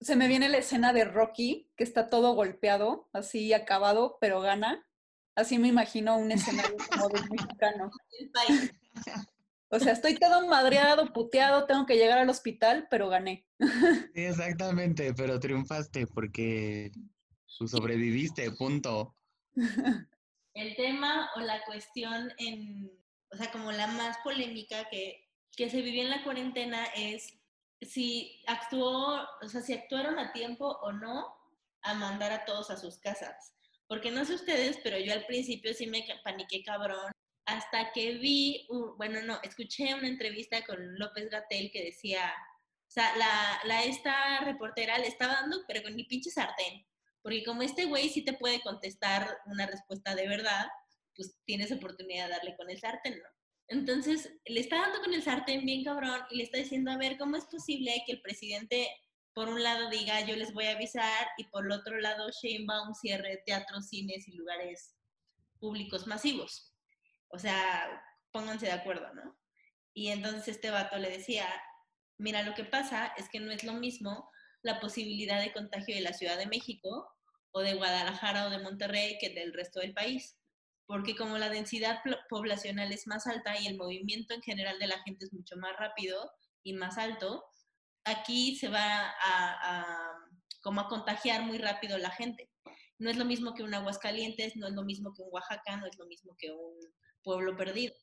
se 0.00 0.16
me 0.16 0.26
viene 0.26 0.48
la 0.48 0.58
escena 0.58 0.92
de 0.92 1.04
Rocky, 1.04 1.70
que 1.76 1.84
está 1.84 2.08
todo 2.08 2.34
golpeado, 2.34 3.08
así 3.12 3.52
acabado, 3.52 4.18
pero 4.20 4.40
gana. 4.40 4.84
Así 5.36 5.58
me 5.58 5.68
imagino 5.68 6.16
un 6.16 6.32
escenario 6.32 6.76
como 6.90 7.08
del 7.10 7.30
mexicano. 7.30 7.90
El 8.18 8.30
país. 8.30 8.72
O 9.68 9.78
sea, 9.80 9.92
estoy 9.92 10.14
todo 10.14 10.46
madreado, 10.46 11.12
puteado, 11.12 11.66
tengo 11.66 11.86
que 11.86 11.96
llegar 11.96 12.18
al 12.18 12.30
hospital, 12.30 12.86
pero 12.90 13.08
gané. 13.08 13.46
Sí, 14.14 14.24
exactamente, 14.24 15.12
pero 15.12 15.38
triunfaste 15.40 16.06
porque 16.06 16.92
tú 17.58 17.66
sobreviviste, 17.66 18.50
punto. 18.52 19.14
El 20.54 20.76
tema 20.76 21.30
o 21.36 21.40
la 21.40 21.64
cuestión 21.64 22.32
en, 22.38 22.90
o 23.30 23.36
sea, 23.36 23.50
como 23.50 23.72
la 23.72 23.88
más 23.88 24.16
polémica 24.24 24.88
que, 24.88 25.28
que 25.54 25.68
se 25.68 25.82
vivió 25.82 26.02
en 26.02 26.10
la 26.10 26.22
cuarentena 26.22 26.84
es 26.96 27.34
si 27.82 28.42
actuó, 28.46 29.20
o 29.42 29.48
sea, 29.48 29.60
si 29.60 29.74
actuaron 29.74 30.18
a 30.18 30.32
tiempo 30.32 30.66
o 30.66 30.92
no 30.92 31.34
a 31.82 31.94
mandar 31.94 32.32
a 32.32 32.44
todos 32.44 32.70
a 32.70 32.76
sus 32.76 32.98
casas. 32.98 33.55
Porque 33.88 34.10
no 34.10 34.24
sé 34.24 34.34
ustedes, 34.34 34.78
pero 34.82 34.98
yo 34.98 35.12
al 35.12 35.26
principio 35.26 35.72
sí 35.74 35.86
me 35.86 36.04
paniqué 36.24 36.62
cabrón. 36.62 37.10
Hasta 37.46 37.92
que 37.92 38.14
vi, 38.14 38.66
uh, 38.70 38.96
bueno, 38.96 39.22
no, 39.22 39.38
escuché 39.42 39.94
una 39.94 40.08
entrevista 40.08 40.64
con 40.64 40.98
López 40.98 41.30
Gatel 41.30 41.70
que 41.70 41.84
decía, 41.84 42.32
o 42.88 42.90
sea, 42.90 43.16
la, 43.16 43.60
la 43.64 43.84
esta 43.84 44.40
reportera 44.40 44.98
le 44.98 45.06
estaba 45.06 45.34
dando, 45.34 45.62
pero 45.68 45.82
con 45.82 45.94
mi 45.94 46.04
pinche 46.04 46.30
sartén. 46.30 46.84
Porque 47.22 47.44
como 47.44 47.62
este 47.62 47.86
güey 47.86 48.08
sí 48.08 48.24
te 48.24 48.32
puede 48.32 48.60
contestar 48.62 49.38
una 49.46 49.66
respuesta 49.66 50.14
de 50.14 50.28
verdad, 50.28 50.66
pues 51.14 51.38
tienes 51.44 51.72
oportunidad 51.72 52.26
de 52.26 52.32
darle 52.32 52.56
con 52.56 52.70
el 52.70 52.78
sartén, 52.78 53.18
¿no? 53.18 53.28
Entonces, 53.68 54.32
le 54.44 54.60
está 54.60 54.76
dando 54.76 55.00
con 55.00 55.12
el 55.12 55.22
sartén 55.22 55.64
bien 55.64 55.82
cabrón 55.82 56.20
y 56.30 56.36
le 56.36 56.44
está 56.44 56.58
diciendo, 56.58 56.90
a 56.90 56.98
ver, 56.98 57.18
¿cómo 57.18 57.36
es 57.36 57.44
posible 57.46 58.02
que 58.06 58.12
el 58.12 58.20
presidente, 58.20 58.88
por 59.36 59.50
un 59.50 59.62
lado, 59.62 59.90
diga, 59.90 60.22
yo 60.22 60.34
les 60.34 60.54
voy 60.54 60.64
a 60.64 60.72
avisar, 60.72 61.28
y 61.36 61.44
por 61.44 61.66
el 61.66 61.72
otro 61.72 62.00
lado, 62.00 62.30
Sheinbaum 62.30 62.94
cierre 62.94 63.42
teatros, 63.44 63.90
cines 63.90 64.26
y 64.28 64.32
lugares 64.32 64.96
públicos 65.60 66.06
masivos? 66.06 66.72
O 67.28 67.38
sea, 67.38 68.02
pónganse 68.32 68.64
de 68.64 68.72
acuerdo, 68.72 69.12
¿no? 69.12 69.38
Y 69.92 70.08
entonces 70.08 70.48
este 70.48 70.70
vato 70.70 70.96
le 70.96 71.10
decía, 71.10 71.46
mira, 72.16 72.44
lo 72.44 72.54
que 72.54 72.64
pasa 72.64 73.12
es 73.18 73.28
que 73.28 73.40
no 73.40 73.52
es 73.52 73.62
lo 73.62 73.74
mismo 73.74 74.30
la 74.62 74.80
posibilidad 74.80 75.38
de 75.42 75.52
contagio 75.52 75.94
de 75.94 76.00
la 76.00 76.14
Ciudad 76.14 76.38
de 76.38 76.46
México 76.46 77.06
o 77.50 77.60
de 77.60 77.74
Guadalajara 77.74 78.46
o 78.46 78.50
de 78.50 78.60
Monterrey 78.60 79.18
que 79.20 79.28
del 79.28 79.52
resto 79.52 79.80
del 79.80 79.92
país 79.92 80.38
porque 80.86 81.16
como 81.16 81.36
la 81.36 81.50
densidad 81.50 82.00
poblacional 82.28 82.92
es 82.92 83.06
más 83.06 83.26
alta 83.26 83.60
y 83.60 83.66
el 83.66 83.76
movimiento 83.76 84.34
en 84.34 84.42
general 84.42 84.78
de 84.78 84.86
la 84.86 85.02
gente 85.02 85.24
es 85.24 85.32
mucho 85.32 85.56
más 85.56 85.76
rápido 85.76 86.30
y 86.62 86.74
más 86.74 86.96
alto, 86.96 87.44
aquí 88.06 88.56
se 88.56 88.68
va 88.68 89.14
a, 89.22 89.84
como 90.62 90.80
a 90.80 90.88
contagiar 90.88 91.42
muy 91.42 91.58
rápido 91.58 91.98
la 91.98 92.10
gente. 92.10 92.50
No 92.98 93.10
es 93.10 93.16
lo 93.16 93.24
mismo 93.24 93.54
que 93.54 93.62
un 93.62 93.74
Aguascalientes, 93.74 94.56
no 94.56 94.66
es 94.66 94.72
lo 94.72 94.82
mismo 94.82 95.12
que 95.14 95.22
un 95.22 95.28
Oaxaca, 95.30 95.76
no 95.76 95.86
es 95.86 95.98
lo 95.98 96.06
mismo 96.06 96.34
que 96.38 96.50
un 96.50 96.78
pueblo 97.22 97.56
perdido. 97.56 97.94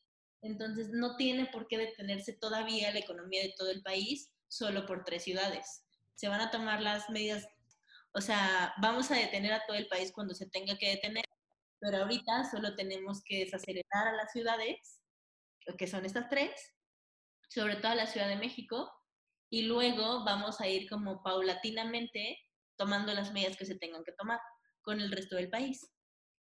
Entonces 0.41 0.89
no 0.91 1.15
tiene 1.15 1.47
por 1.47 1.67
qué 1.67 1.77
detenerse 1.77 2.33
todavía 2.33 2.91
la 2.91 2.99
economía 2.99 3.41
de 3.41 3.53
todo 3.57 3.71
el 3.71 3.81
país 3.81 4.29
solo 4.47 4.85
por 4.85 5.03
tres 5.03 5.23
ciudades. 5.23 5.83
Se 6.15 6.27
van 6.27 6.41
a 6.41 6.51
tomar 6.51 6.81
las 6.81 7.09
medidas, 7.09 7.47
o 8.13 8.21
sea, 8.21 8.73
vamos 8.81 9.09
a 9.09 9.15
detener 9.15 9.53
a 9.53 9.65
todo 9.65 9.77
el 9.77 9.87
país 9.87 10.11
cuando 10.13 10.35
se 10.35 10.47
tenga 10.47 10.77
que 10.77 10.89
detener 10.89 11.25
pero 11.83 11.97
ahorita 11.97 12.49
solo 12.49 12.75
tenemos 12.75 13.21
que 13.25 13.39
desacelerar 13.39 14.07
a 14.07 14.13
las 14.13 14.31
ciudades, 14.31 15.01
que 15.77 15.85
son 15.85 16.05
estas 16.05 16.29
tres, 16.29 16.51
sobre 17.49 17.75
todo 17.75 17.91
a 17.91 17.95
la 17.95 18.07
Ciudad 18.07 18.29
de 18.29 18.37
México, 18.37 18.89
y 19.53 19.61
luego 19.67 20.23
vamos 20.23 20.59
a 20.61 20.67
ir 20.67 20.89
como 20.89 21.21
paulatinamente 21.21 22.39
tomando 22.75 23.13
las 23.13 23.31
medidas 23.33 23.55
que 23.55 23.67
se 23.67 23.75
tengan 23.75 24.03
que 24.03 24.11
tomar 24.13 24.39
con 24.81 24.99
el 24.99 25.11
resto 25.11 25.35
del 25.35 25.51
país. 25.51 25.93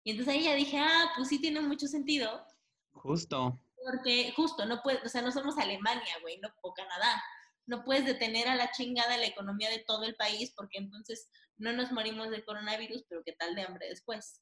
Y 0.04 0.12
entonces 0.12 0.34
ahí 0.34 0.44
ya 0.44 0.54
dije, 0.54 0.78
ah, 0.78 1.12
pues 1.14 1.28
sí 1.28 1.38
tiene 1.38 1.60
mucho 1.60 1.86
sentido, 1.86 2.46
Justo. 2.92 3.60
porque 3.84 4.32
justo, 4.34 4.64
no 4.64 4.80
puedes, 4.82 5.04
o 5.04 5.08
sea, 5.10 5.20
no 5.20 5.30
somos 5.32 5.58
Alemania, 5.58 6.14
güey, 6.22 6.38
no 6.38 6.48
o 6.62 6.72
Canadá. 6.72 7.22
No 7.66 7.84
puedes 7.84 8.06
detener 8.06 8.48
a 8.48 8.54
la 8.54 8.70
chingada 8.70 9.18
la 9.18 9.26
economía 9.26 9.68
de 9.68 9.84
todo 9.86 10.04
el 10.04 10.14
país 10.16 10.54
porque 10.56 10.78
entonces 10.78 11.28
no 11.58 11.72
nos 11.74 11.92
morimos 11.92 12.30
del 12.30 12.46
coronavirus, 12.46 13.04
pero 13.06 13.22
qué 13.22 13.32
tal 13.32 13.54
de 13.54 13.62
hambre 13.64 13.86
después 13.86 14.40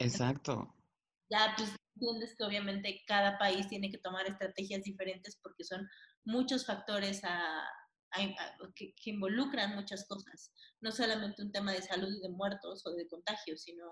Exacto. 0.00 0.74
ya 1.30 1.54
pues 1.56 1.70
entiendes 1.94 2.34
que 2.36 2.42
obviamente 2.42 3.02
cada 3.06 3.38
país 3.38 3.68
tiene 3.68 3.88
que 3.88 3.98
tomar 3.98 4.26
estrategias 4.26 4.82
diferentes 4.82 5.38
porque 5.40 5.62
son 5.62 5.88
muchos 6.24 6.66
factores 6.66 7.22
a- 7.22 7.68
que, 8.74 8.94
que 8.94 9.10
involucran 9.10 9.74
muchas 9.74 10.06
cosas. 10.06 10.52
No 10.80 10.92
solamente 10.92 11.42
un 11.42 11.52
tema 11.52 11.72
de 11.72 11.82
salud 11.82 12.12
y 12.12 12.20
de 12.20 12.28
muertos 12.28 12.86
o 12.86 12.92
de 12.92 13.06
contagios, 13.08 13.62
sino 13.62 13.84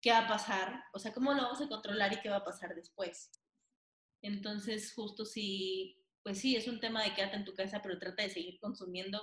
qué 0.00 0.10
va 0.10 0.18
a 0.20 0.28
pasar, 0.28 0.82
o 0.92 0.98
sea, 0.98 1.12
cómo 1.12 1.32
lo 1.34 1.42
vamos 1.42 1.60
a 1.60 1.68
controlar 1.68 2.12
y 2.12 2.20
qué 2.20 2.28
va 2.30 2.36
a 2.36 2.44
pasar 2.44 2.74
después. 2.74 3.30
Entonces, 4.22 4.92
justo 4.94 5.24
si, 5.24 6.04
pues 6.22 6.38
sí, 6.40 6.56
es 6.56 6.68
un 6.68 6.80
tema 6.80 7.02
de 7.02 7.14
quédate 7.14 7.36
en 7.36 7.44
tu 7.44 7.54
casa, 7.54 7.80
pero 7.82 7.98
trata 7.98 8.22
de 8.22 8.30
seguir 8.30 8.58
consumiendo 8.60 9.20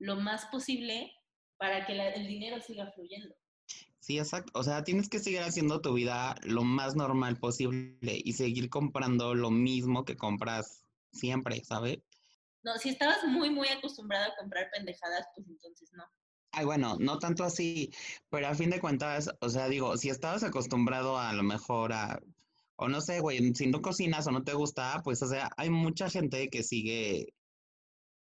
lo 0.00 0.16
más 0.16 0.46
posible 0.46 1.12
para 1.56 1.86
que 1.86 1.94
la- 1.94 2.10
el 2.10 2.26
dinero 2.26 2.60
siga 2.60 2.90
fluyendo. 2.92 3.34
Sí, 4.00 4.18
exacto. 4.18 4.52
O 4.58 4.62
sea, 4.62 4.84
tienes 4.84 5.08
que 5.08 5.18
seguir 5.18 5.40
haciendo 5.40 5.80
tu 5.80 5.92
vida 5.92 6.36
lo 6.44 6.62
más 6.62 6.94
normal 6.94 7.38
posible 7.38 7.98
y 8.02 8.32
seguir 8.32 8.70
comprando 8.70 9.34
lo 9.34 9.50
mismo 9.50 10.04
que 10.04 10.16
compras 10.16 10.84
siempre, 11.12 11.62
¿sabes? 11.64 11.98
No, 12.68 12.78
si 12.78 12.90
estabas 12.90 13.24
muy, 13.24 13.50
muy 13.50 13.68
acostumbrado 13.68 14.32
a 14.32 14.36
comprar 14.36 14.70
pendejadas, 14.70 15.26
pues 15.34 15.48
entonces 15.48 15.90
no. 15.94 16.04
Ay, 16.52 16.64
bueno, 16.64 16.96
no 16.98 17.18
tanto 17.18 17.44
así, 17.44 17.90
pero 18.30 18.48
a 18.48 18.54
fin 18.54 18.70
de 18.70 18.80
cuentas, 18.80 19.30
o 19.40 19.48
sea, 19.48 19.68
digo, 19.68 19.96
si 19.96 20.08
estabas 20.10 20.42
acostumbrado 20.42 21.18
a 21.18 21.32
lo 21.34 21.42
mejor 21.42 21.92
a, 21.92 22.20
o 22.76 22.88
no 22.88 23.00
sé, 23.00 23.20
güey, 23.20 23.54
si 23.54 23.66
no 23.66 23.82
cocinas 23.82 24.26
o 24.26 24.32
no 24.32 24.42
te 24.44 24.54
gusta, 24.54 25.00
pues, 25.04 25.22
o 25.22 25.28
sea, 25.28 25.50
hay 25.56 25.70
mucha 25.70 26.10
gente 26.10 26.48
que 26.48 26.62
sigue, 26.62 27.34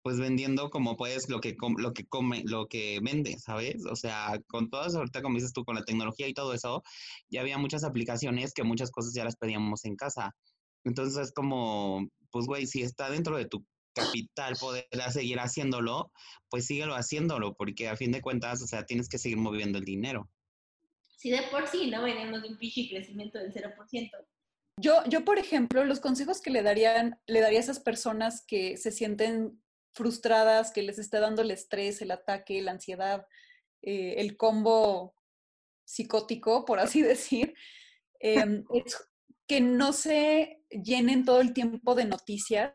pues, 0.01 0.19
vendiendo 0.19 0.69
como 0.69 0.95
puedes 0.97 1.29
lo 1.29 1.39
que, 1.41 1.55
com- 1.57 1.75
lo 1.77 1.93
que 1.93 2.05
come, 2.07 2.43
lo 2.45 2.67
que 2.67 2.99
vende, 3.03 3.37
¿sabes? 3.39 3.85
O 3.91 3.95
sea, 3.95 4.39
con 4.47 4.69
todas, 4.69 4.95
ahorita 4.95 5.21
como 5.21 5.35
dices 5.35 5.53
tú, 5.53 5.63
con 5.65 5.75
la 5.75 5.83
tecnología 5.83 6.27
y 6.27 6.33
todo 6.33 6.53
eso, 6.53 6.83
ya 7.29 7.41
había 7.41 7.57
muchas 7.57 7.83
aplicaciones 7.83 8.53
que 8.53 8.63
muchas 8.63 8.91
cosas 8.91 9.13
ya 9.13 9.25
las 9.25 9.35
pedíamos 9.37 9.85
en 9.85 9.95
casa. 9.95 10.31
Entonces, 10.83 11.17
es 11.27 11.33
como, 11.33 12.07
pues, 12.31 12.45
güey, 12.47 12.65
si 12.67 12.81
está 12.81 13.09
dentro 13.09 13.37
de 13.37 13.45
tu 13.47 13.65
capital 13.99 14.55
poder 14.59 14.87
seguir 15.11 15.39
haciéndolo, 15.39 16.11
pues 16.49 16.65
síguelo 16.65 16.95
haciéndolo, 16.95 17.53
porque 17.53 17.87
a 17.87 17.95
fin 17.95 18.11
de 18.11 18.21
cuentas, 18.21 18.61
o 18.61 18.67
sea, 18.67 18.85
tienes 18.85 19.09
que 19.09 19.17
seguir 19.17 19.37
moviendo 19.37 19.77
el 19.77 19.85
dinero. 19.85 20.29
Si 21.17 21.29
de 21.29 21.43
por 21.51 21.67
sí 21.67 21.89
no 21.89 22.03
venimos 22.03 22.41
de 22.41 22.49
un 22.49 22.57
pinche 22.57 22.87
crecimiento 22.89 23.39
del 23.39 23.53
0%, 23.53 24.09
Yo, 24.77 25.03
yo, 25.07 25.25
por 25.25 25.37
ejemplo, 25.37 25.83
los 25.83 25.99
consejos 25.99 26.41
que 26.41 26.49
le 26.49 26.63
darían, 26.63 27.19
le 27.27 27.41
daría 27.41 27.59
a 27.59 27.61
esas 27.61 27.79
personas 27.79 28.45
que 28.45 28.77
se 28.77 28.91
sienten 28.91 29.61
frustradas, 29.93 30.71
que 30.71 30.83
les 30.83 30.97
está 30.97 31.19
dando 31.19 31.41
el 31.41 31.51
estrés, 31.51 32.01
el 32.01 32.11
ataque, 32.11 32.61
la 32.61 32.71
ansiedad, 32.71 33.27
eh, 33.81 34.15
el 34.17 34.37
combo 34.37 35.13
psicótico, 35.85 36.65
por 36.65 36.79
así 36.79 37.01
decir, 37.01 37.53
em, 38.19 38.63
es 38.73 38.97
que 39.47 39.61
no 39.61 39.93
se 39.93 40.63
llenen 40.69 41.25
todo 41.25 41.41
el 41.41 41.53
tiempo 41.53 41.95
de 41.95 42.05
noticias, 42.05 42.73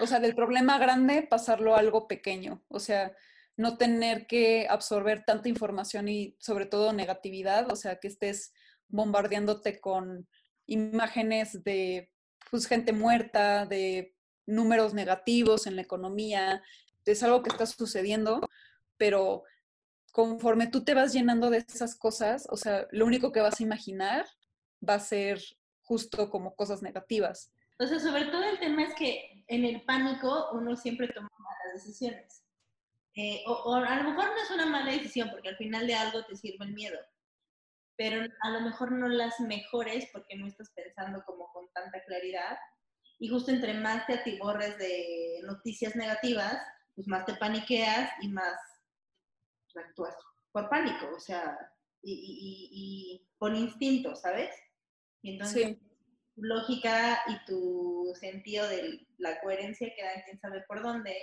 o 0.00 0.06
sea, 0.06 0.20
del 0.20 0.34
problema 0.34 0.78
grande 0.78 1.22
pasarlo 1.22 1.74
a 1.74 1.80
algo 1.80 2.08
pequeño, 2.08 2.62
o 2.68 2.80
sea, 2.80 3.12
no 3.56 3.76
tener 3.76 4.26
que 4.26 4.66
absorber 4.68 5.24
tanta 5.24 5.48
información 5.48 6.08
y 6.08 6.36
sobre 6.38 6.66
todo 6.66 6.92
negatividad, 6.92 7.70
o 7.70 7.76
sea, 7.76 7.98
que 7.98 8.08
estés 8.08 8.52
bombardeándote 8.88 9.80
con 9.80 10.28
imágenes 10.66 11.64
de 11.64 12.10
pues, 12.50 12.66
gente 12.66 12.92
muerta, 12.92 13.66
de 13.66 14.14
números 14.46 14.94
negativos 14.94 15.66
en 15.66 15.76
la 15.76 15.82
economía, 15.82 16.62
es 17.04 17.22
algo 17.22 17.42
que 17.42 17.50
está 17.50 17.66
sucediendo, 17.66 18.40
pero 18.96 19.44
conforme 20.12 20.66
tú 20.66 20.84
te 20.84 20.94
vas 20.94 21.12
llenando 21.12 21.50
de 21.50 21.58
esas 21.58 21.94
cosas, 21.96 22.46
o 22.50 22.56
sea, 22.56 22.86
lo 22.90 23.06
único 23.06 23.32
que 23.32 23.40
vas 23.40 23.60
a 23.60 23.62
imaginar 23.62 24.26
va 24.86 24.94
a 24.94 25.00
ser 25.00 25.40
justo 25.82 26.30
como 26.30 26.54
cosas 26.54 26.82
negativas. 26.82 27.52
O 27.78 27.86
sea, 27.86 27.98
sobre 28.00 28.26
todo 28.26 28.42
el 28.44 28.58
tema 28.58 28.82
es 28.84 28.94
que 28.94 29.44
en 29.46 29.64
el 29.64 29.82
pánico 29.82 30.50
uno 30.52 30.76
siempre 30.76 31.08
toma 31.08 31.28
malas 31.38 31.74
decisiones. 31.84 32.44
Eh, 33.14 33.42
o, 33.46 33.52
o 33.52 33.74
a 33.74 33.96
lo 33.96 34.10
mejor 34.10 34.26
no 34.26 34.36
es 34.42 34.50
una 34.50 34.66
mala 34.66 34.92
decisión 34.92 35.30
porque 35.30 35.48
al 35.48 35.56
final 35.56 35.86
de 35.86 35.94
algo 35.94 36.24
te 36.24 36.36
sirve 36.36 36.64
el 36.66 36.72
miedo, 36.74 36.98
pero 37.96 38.24
a 38.42 38.50
lo 38.50 38.60
mejor 38.60 38.92
no 38.92 39.08
las 39.08 39.40
mejores 39.40 40.08
porque 40.12 40.36
no 40.36 40.46
estás 40.46 40.70
pensando 40.70 41.24
como 41.24 41.50
con 41.52 41.68
tanta 41.72 42.02
claridad. 42.04 42.56
Y 43.18 43.28
justo 43.28 43.50
entre 43.50 43.74
más 43.74 44.06
te 44.06 44.14
atiborres 44.14 44.78
de 44.78 45.40
noticias 45.44 45.96
negativas, 45.96 46.56
pues 46.94 47.08
más 47.08 47.24
te 47.26 47.34
paniqueas 47.34 48.12
y 48.22 48.28
más 48.28 48.60
actúas 49.74 50.14
por 50.52 50.68
pánico, 50.68 51.08
o 51.16 51.20
sea, 51.20 51.56
y, 52.02 53.20
y- 53.22 53.28
por 53.38 53.54
instinto, 53.54 54.14
¿sabes? 54.16 54.50
Y 55.22 55.32
entonces. 55.34 55.76
Tu 56.38 56.44
lógica 56.44 57.20
y 57.26 57.44
tu 57.46 58.12
sentido 58.18 58.68
de 58.68 59.06
la 59.18 59.40
coherencia 59.40 59.92
quedan 59.96 60.22
quién 60.24 60.38
sabe 60.40 60.62
por 60.68 60.82
dónde. 60.82 61.14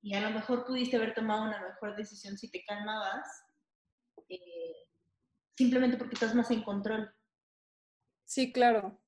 y 0.00 0.14
a 0.14 0.20
lo 0.20 0.30
mejor 0.30 0.64
pudiste 0.64 0.96
haber 0.96 1.12
tomado 1.14 1.42
una 1.42 1.60
mejor 1.60 1.96
decisión 1.96 2.38
si 2.38 2.48
te 2.50 2.64
calmabas, 2.64 3.26
eh, 4.28 4.38
simplemente 5.56 5.96
porque 5.96 6.14
estás 6.14 6.34
más 6.36 6.48
en 6.52 6.62
control. 6.62 7.12
Sí, 8.24 8.52
claro. 8.52 9.02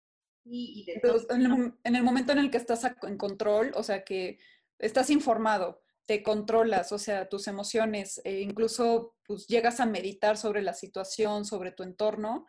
Y, 0.45 0.81
y 0.81 0.85
de 0.93 0.99
Pero 1.01 1.21
todo- 1.23 1.37
en, 1.37 1.43
el, 1.47 1.75
en 1.85 1.95
el 1.97 2.03
momento 2.03 2.33
en 2.33 2.39
el 2.39 2.51
que 2.51 2.57
estás 2.57 2.85
en 3.03 3.17
control, 3.17 3.71
o 3.77 3.85
sea, 3.85 4.03
que 4.05 4.41
estás 4.79 5.11
informado, 5.11 5.85
te 6.07 6.25
controlas, 6.25 6.91
o 6.91 6.99
sea, 6.99 7.29
tus 7.29 7.47
emociones, 7.47 8.21
e 8.25 8.41
incluso 8.41 9.15
pues 9.25 9.47
llegas 9.47 9.79
a 9.79 9.87
meditar 9.87 10.37
sobre 10.37 10.61
la 10.63 10.75
situación, 10.75 11.45
sobre 11.45 11.71
tu 11.71 11.85
entorno, 11.85 12.49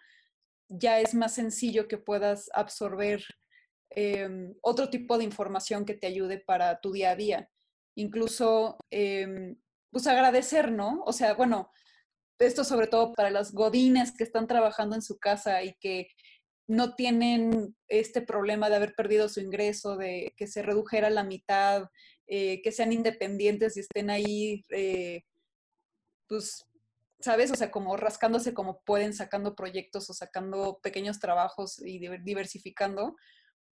ya 0.72 1.00
es 1.00 1.14
más 1.14 1.36
sencillo 1.36 1.88
que 1.88 1.98
puedas 1.98 2.50
absorber 2.54 3.24
em, 3.90 4.56
otro 4.62 4.90
tipo 4.90 5.18
de 5.18 5.26
información 5.26 5.86
que 5.86 5.96
te 5.96 6.08
ayude 6.08 6.40
para 6.40 6.80
tu 6.80 6.94
día 6.94 7.12
a 7.12 7.16
día. 7.16 7.50
Incluso, 7.96 8.78
em, 8.90 9.58
pues 9.92 10.08
agradecer, 10.08 10.72
¿no? 10.72 11.04
O 11.06 11.12
sea, 11.12 11.34
bueno, 11.34 11.72
esto 12.40 12.64
sobre 12.64 12.88
todo 12.88 13.14
para 13.14 13.30
las 13.30 13.52
godines 13.54 14.16
que 14.16 14.24
están 14.24 14.48
trabajando 14.48 14.96
en 14.96 15.02
su 15.02 15.20
casa 15.20 15.62
y 15.64 15.76
que 15.80 16.08
no 16.68 16.96
tienen 16.96 17.76
este 17.90 18.22
problema 18.22 18.70
de 18.70 18.78
haber 18.78 18.96
perdido 18.96 19.28
su 19.28 19.42
ingreso, 19.42 19.98
de 19.98 20.34
que 20.38 20.48
se 20.48 20.62
redujera 20.62 21.10
la 21.10 21.24
mitad, 21.26 21.90
eh, 22.28 22.62
que 22.62 22.72
sean 22.72 22.94
independientes 22.94 23.76
y 23.76 23.82
estén 23.82 24.10
ahí, 24.10 24.66
eh, 24.70 25.24
pues, 26.28 26.66
¿sabes? 27.22 27.52
O 27.52 27.56
sea, 27.56 27.72
como 27.72 27.96
rascándose 27.98 28.54
como 28.54 28.82
pueden, 28.82 29.14
sacando 29.14 29.56
proyectos 29.56 30.10
o 30.10 30.14
sacando 30.14 30.80
pequeños 30.82 31.20
trabajos 31.20 31.80
y 31.80 32.00
diver- 32.00 32.24
diversificando, 32.24 33.16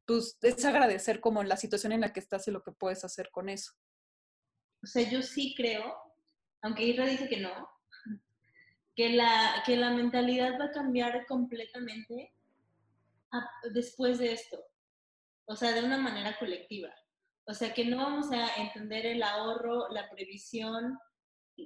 pues 0.06 0.38
es 0.42 0.64
agradecer 0.66 1.20
como 1.20 1.44
la 1.44 1.58
situación 1.58 1.92
en 1.92 2.02
la 2.02 2.14
que 2.14 2.20
estás 2.20 2.48
y 2.48 2.52
lo 2.52 2.64
que 2.64 2.72
puedes 2.72 3.04
hacer 3.04 3.30
con 3.32 3.50
eso. 3.50 3.74
O 4.84 4.88
sea, 4.88 5.08
yo 5.10 5.22
sí 5.22 5.54
creo, 5.56 5.96
aunque 6.62 6.84
Isra 6.84 7.06
dice 7.06 7.28
que 7.28 7.38
no, 7.40 7.52
que 8.96 9.10
la, 9.10 9.62
que 9.66 9.76
la 9.78 9.92
mentalidad 9.92 10.60
va 10.60 10.66
a 10.66 10.72
cambiar 10.72 11.26
completamente 11.28 12.34
a- 13.32 13.50
después 13.72 14.18
de 14.20 14.34
esto. 14.34 14.58
O 15.46 15.56
sea, 15.56 15.74
de 15.74 15.84
una 15.84 15.98
manera 15.98 16.38
colectiva. 16.40 16.90
O 17.46 17.54
sea, 17.54 17.74
que 17.74 17.84
no 17.86 17.98
vamos 17.98 18.32
a 18.32 18.56
entender 18.62 19.06
el 19.08 19.24
ahorro, 19.24 19.90
la 19.90 20.08
previsión 20.10 20.98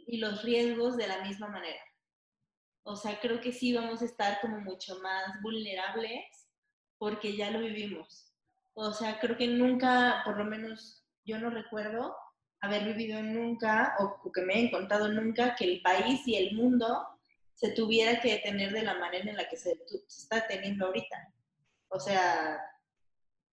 y 0.07 0.17
los 0.17 0.43
riesgos 0.43 0.97
de 0.97 1.07
la 1.07 1.23
misma 1.23 1.47
manera. 1.47 1.81
O 2.83 2.95
sea, 2.95 3.19
creo 3.19 3.39
que 3.39 3.51
sí 3.51 3.73
vamos 3.73 4.01
a 4.01 4.05
estar 4.05 4.41
como 4.41 4.59
mucho 4.59 4.99
más 4.99 5.41
vulnerables 5.41 6.23
porque 6.97 7.35
ya 7.35 7.51
lo 7.51 7.59
vivimos. 7.59 8.33
O 8.73 8.91
sea, 8.91 9.19
creo 9.19 9.37
que 9.37 9.47
nunca, 9.47 10.21
por 10.25 10.37
lo 10.37 10.45
menos 10.45 11.05
yo 11.25 11.37
no 11.37 11.49
recuerdo 11.49 12.15
haber 12.59 12.85
vivido 12.85 13.21
nunca 13.21 13.95
o 13.99 14.31
que 14.31 14.41
me 14.41 14.55
hayan 14.55 14.71
contado 14.71 15.09
nunca 15.09 15.55
que 15.55 15.65
el 15.65 15.81
país 15.81 16.27
y 16.27 16.35
el 16.35 16.55
mundo 16.55 17.05
se 17.53 17.71
tuviera 17.71 18.19
que 18.19 18.33
detener 18.33 18.71
de 18.71 18.83
la 18.83 18.95
manera 18.95 19.29
en 19.29 19.37
la 19.37 19.47
que 19.47 19.57
se, 19.57 19.77
se 20.07 20.21
está 20.21 20.47
teniendo 20.47 20.87
ahorita. 20.87 21.33
O 21.89 21.99
sea, 21.99 22.59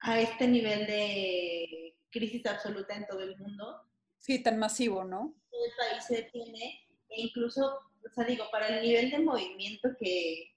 a 0.01 0.21
este 0.21 0.49
nivel 0.49 0.87
de 0.87 1.97
crisis 2.11 2.47
absoluta 2.47 2.95
en 2.95 3.07
todo 3.07 3.21
el 3.21 3.37
mundo, 3.37 3.91
Sí, 4.21 4.43
tan 4.43 4.59
masivo, 4.59 5.03
¿no? 5.03 5.35
Todo 5.61 5.67
el 5.67 5.91
país 5.91 6.05
se 6.05 6.17
detiene 6.17 6.89
e 7.09 7.23
incluso, 7.23 7.67
o 7.67 8.15
sea, 8.15 8.25
digo, 8.25 8.45
para 8.51 8.69
el 8.69 8.83
nivel 8.83 9.11
de 9.11 9.19
movimiento 9.19 9.91
que, 9.99 10.55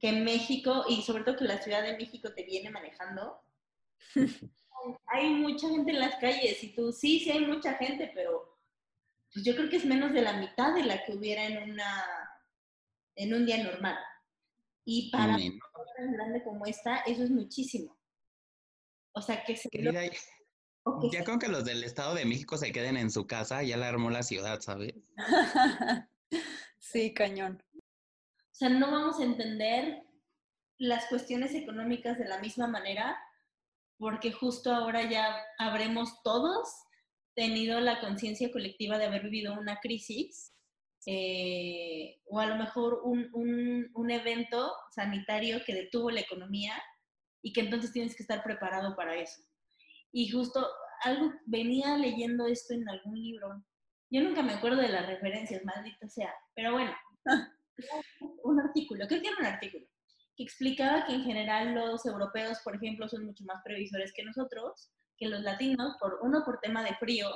que 0.00 0.12
México 0.12 0.84
y 0.88 1.02
sobre 1.02 1.24
todo 1.24 1.36
que 1.36 1.44
la 1.44 1.62
Ciudad 1.62 1.82
de 1.82 1.96
México 1.96 2.32
te 2.34 2.44
viene 2.44 2.70
manejando, 2.70 3.40
hay 5.06 5.30
mucha 5.30 5.68
gente 5.68 5.92
en 5.92 6.00
las 6.00 6.16
calles 6.16 6.62
y 6.62 6.74
tú, 6.74 6.92
sí, 6.92 7.20
sí 7.20 7.30
hay 7.30 7.46
mucha 7.46 7.74
gente, 7.74 8.10
pero 8.14 8.58
pues 9.32 9.44
yo 9.44 9.54
creo 9.54 9.70
que 9.70 9.76
es 9.76 9.84
menos 9.84 10.12
de 10.12 10.22
la 10.22 10.34
mitad 10.34 10.74
de 10.74 10.84
la 10.84 11.04
que 11.04 11.12
hubiera 11.12 11.46
en 11.46 11.70
una 11.70 12.04
en 13.16 13.34
un 13.34 13.46
día 13.46 13.62
normal. 13.62 13.98
Y 14.84 15.10
para 15.10 15.36
una 15.36 15.60
tan 15.96 16.12
grande 16.12 16.42
como 16.42 16.66
esta, 16.66 16.98
eso 17.00 17.22
es 17.22 17.30
muchísimo. 17.30 17.96
O 19.12 19.20
sea, 19.20 19.44
que 19.44 19.56
se 19.56 19.68
Querida, 19.68 20.02
ya 21.12 21.24
con 21.24 21.38
que 21.38 21.48
los 21.48 21.64
del 21.64 21.84
Estado 21.84 22.14
de 22.14 22.24
México 22.24 22.56
se 22.56 22.72
queden 22.72 22.96
en 22.96 23.10
su 23.10 23.26
casa, 23.26 23.62
ya 23.62 23.76
la 23.76 23.88
armó 23.88 24.10
la 24.10 24.22
ciudad, 24.22 24.60
¿sabes? 24.60 24.94
sí, 26.78 27.12
cañón. 27.14 27.62
O 27.74 28.54
sea, 28.54 28.68
no 28.68 28.90
vamos 28.90 29.20
a 29.20 29.24
entender 29.24 30.02
las 30.78 31.06
cuestiones 31.06 31.54
económicas 31.54 32.18
de 32.18 32.26
la 32.26 32.38
misma 32.38 32.66
manera 32.66 33.18
porque 33.98 34.32
justo 34.32 34.72
ahora 34.74 35.08
ya 35.08 35.36
habremos 35.58 36.22
todos 36.22 36.68
tenido 37.34 37.80
la 37.80 38.00
conciencia 38.00 38.50
colectiva 38.50 38.96
de 38.96 39.04
haber 39.04 39.22
vivido 39.24 39.52
una 39.58 39.78
crisis 39.80 40.54
eh, 41.06 42.20
o 42.26 42.40
a 42.40 42.46
lo 42.46 42.56
mejor 42.56 43.02
un, 43.04 43.28
un, 43.32 43.90
un 43.94 44.10
evento 44.10 44.72
sanitario 44.94 45.62
que 45.64 45.74
detuvo 45.74 46.10
la 46.10 46.20
economía 46.20 46.74
y 47.42 47.52
que 47.52 47.60
entonces 47.60 47.92
tienes 47.92 48.16
que 48.16 48.22
estar 48.22 48.42
preparado 48.42 48.96
para 48.96 49.16
eso. 49.16 49.42
Y 50.12 50.28
justo 50.28 50.66
algo, 51.02 51.32
venía 51.46 51.96
leyendo 51.96 52.46
esto 52.46 52.74
en 52.74 52.88
algún 52.88 53.20
libro. 53.20 53.64
Yo 54.10 54.22
nunca 54.22 54.42
me 54.42 54.54
acuerdo 54.54 54.80
de 54.80 54.88
las 54.88 55.06
referencias, 55.06 55.64
maldita 55.64 56.08
sea, 56.08 56.34
pero 56.54 56.72
bueno, 56.72 56.92
un 58.42 58.60
artículo, 58.60 59.06
creo 59.06 59.22
que 59.22 59.28
era 59.28 59.36
un 59.38 59.46
artículo, 59.46 59.86
que 60.36 60.42
explicaba 60.42 61.06
que 61.06 61.14
en 61.14 61.22
general 61.22 61.74
los 61.74 62.04
europeos, 62.06 62.58
por 62.64 62.74
ejemplo, 62.76 63.08
son 63.08 63.24
mucho 63.24 63.44
más 63.44 63.62
previsores 63.64 64.12
que 64.12 64.24
nosotros, 64.24 64.90
que 65.16 65.28
los 65.28 65.42
latinos, 65.42 65.96
por 66.00 66.18
uno 66.22 66.42
por 66.44 66.58
tema 66.60 66.82
de 66.82 66.94
frío, 66.96 67.28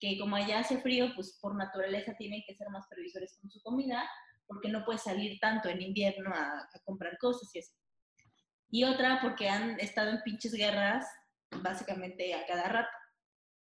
que 0.00 0.18
como 0.18 0.36
allá 0.36 0.60
hace 0.60 0.78
frío, 0.78 1.12
pues 1.14 1.38
por 1.40 1.54
naturaleza 1.54 2.14
tienen 2.16 2.42
que 2.46 2.54
ser 2.54 2.68
más 2.70 2.86
previsores 2.88 3.36
con 3.40 3.50
su 3.50 3.60
comida, 3.62 4.08
porque 4.46 4.68
no 4.68 4.84
puedes 4.84 5.02
salir 5.02 5.38
tanto 5.40 5.68
en 5.68 5.82
invierno 5.82 6.30
a, 6.34 6.60
a 6.60 6.80
comprar 6.84 7.18
cosas 7.18 7.54
y 7.54 7.58
así. 7.58 7.72
Y 8.70 8.84
otra 8.84 9.20
porque 9.22 9.48
han 9.48 9.78
estado 9.80 10.10
en 10.10 10.22
pinches 10.22 10.52
guerras 10.52 11.06
básicamente 11.62 12.34
a 12.34 12.46
cada 12.46 12.68
rato. 12.68 12.96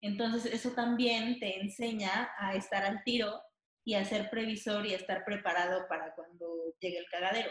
Entonces 0.02 0.46
eso 0.54 0.72
también 0.72 1.40
te 1.40 1.60
enseña 1.60 2.30
a 2.38 2.56
estar 2.56 2.84
al 2.84 3.04
tiro 3.04 3.42
y 3.84 3.96
a 3.96 4.06
ser 4.06 4.30
previsor 4.30 4.86
y 4.86 4.94
a 4.94 4.98
estar 4.98 5.24
preparado 5.26 5.88
para 5.88 6.14
cuando 6.16 6.48
llegue 6.80 7.00
el 7.00 7.06
cagadero. 7.10 7.50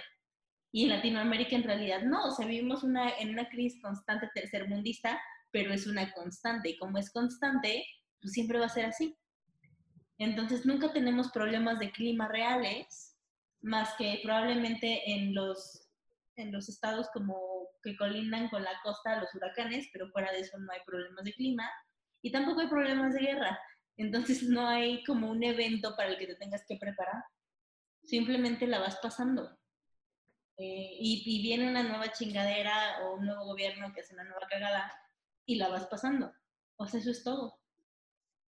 Y 0.73 0.85
en 0.85 0.91
Latinoamérica 0.91 1.55
en 1.55 1.63
realidad 1.63 2.03
no, 2.03 2.27
o 2.27 2.31
sea, 2.33 2.47
vivimos 2.47 2.83
una, 2.83 3.11
en 3.19 3.31
una 3.31 3.49
crisis 3.49 3.81
constante 3.81 4.29
tercermundista, 4.35 5.21
pero 5.53 5.73
es 5.73 5.87
una 5.87 6.13
constante 6.13 6.71
y 6.71 6.77
como 6.77 6.99
es 6.99 7.13
constante, 7.13 7.87
pues 8.21 8.33
siempre 8.33 8.59
va 8.59 8.67
a 8.67 8.71
ser 8.71 8.87
así. 8.87 9.17
Entonces 10.19 10.67
nunca 10.67 10.93
tenemos 10.93 11.31
problemas 11.31 11.79
de 11.79 11.93
clima 11.93 12.29
reales, 12.29 13.17
más 13.63 13.95
que 13.97 14.21
probablemente 14.23 15.13
en 15.13 15.35
los, 15.35 15.89
en 16.37 16.53
los 16.53 16.69
estados 16.69 17.09
como 17.13 17.54
que 17.85 17.97
colindan 17.97 18.49
con 18.49 18.65
la 18.65 18.81
costa, 18.83 19.21
los 19.21 19.35
huracanes, 19.35 19.89
pero 19.93 20.09
fuera 20.11 20.33
de 20.33 20.41
eso 20.41 20.59
no 20.59 20.73
hay 20.73 20.81
problemas 20.87 21.25
de 21.25 21.33
clima 21.35 21.71
y 22.23 22.33
tampoco 22.33 22.63
hay 22.63 22.69
problemas 22.69 23.15
de 23.15 23.21
guerra. 23.21 23.61
Entonces 23.97 24.43
no 24.43 24.67
hay 24.67 25.05
como 25.05 25.31
un 25.31 25.45
evento 25.45 25.95
para 25.95 26.11
el 26.11 26.19
que 26.19 26.27
te 26.27 26.37
tengas 26.37 26.65
que 26.67 26.77
preparar. 26.77 27.23
Simplemente 28.03 28.67
la 28.67 28.81
vas 28.81 28.97
pasando. 28.97 29.57
Eh, 30.57 30.97
y, 30.99 31.23
y 31.27 31.43
viene 31.43 31.69
una 31.69 31.83
nueva 31.83 32.11
chingadera 32.13 33.05
o 33.05 33.17
un 33.17 33.27
nuevo 33.27 33.45
gobierno 33.45 33.93
que 33.93 34.01
hace 34.01 34.15
una 34.15 34.25
nueva 34.25 34.47
cagada 34.49 34.93
y 35.47 35.57
la 35.57 35.69
vas 35.69 35.87
pasando. 35.87 36.33
O 36.77 36.87
sea, 36.87 37.01
eso 37.01 37.11
es 37.11 37.23
todo. 37.23 37.59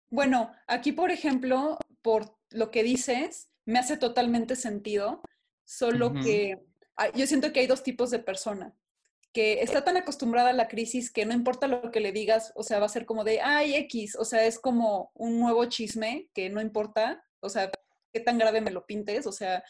Bueno, 0.09 0.53
aquí, 0.67 0.91
por 0.91 1.11
ejemplo, 1.11 1.77
por 2.01 2.37
lo 2.51 2.71
que 2.71 2.83
dices, 2.83 3.49
me 3.65 3.79
hace 3.79 3.97
totalmente 3.97 4.55
sentido, 4.55 5.21
solo 5.65 6.11
Ujú. 6.11 6.23
que 6.23 6.59
ah, 6.97 7.09
yo 7.15 7.27
siento 7.27 7.51
que 7.51 7.61
hay 7.61 7.67
dos 7.67 7.83
tipos 7.83 8.11
de 8.11 8.19
persona, 8.19 8.73
que 9.35 9.61
está 9.61 9.83
tan 9.83 9.97
acostumbrada 9.97 10.51
a 10.51 10.53
la 10.53 10.69
crisis 10.69 11.11
que 11.11 11.25
no 11.25 11.33
importa 11.33 11.67
lo 11.67 11.91
que 11.91 11.99
le 11.99 12.13
digas, 12.13 12.53
o 12.55 12.63
sea, 12.63 12.79
va 12.79 12.85
a 12.85 12.95
ser 12.95 13.05
como 13.05 13.25
de, 13.25 13.41
ay, 13.41 13.75
X, 13.75 14.15
o 14.15 14.23
sea, 14.23 14.45
es 14.45 14.57
como 14.57 15.11
un 15.13 15.41
nuevo 15.41 15.65
chisme 15.65 16.29
que 16.33 16.49
no 16.49 16.61
importa, 16.61 17.21
o 17.41 17.49
sea, 17.49 17.69
qué 18.13 18.21
tan 18.21 18.37
grave 18.37 18.61
me 18.61 18.71
lo 18.71 18.85
pintes, 18.85 19.27
o 19.27 19.33
sea, 19.33 19.61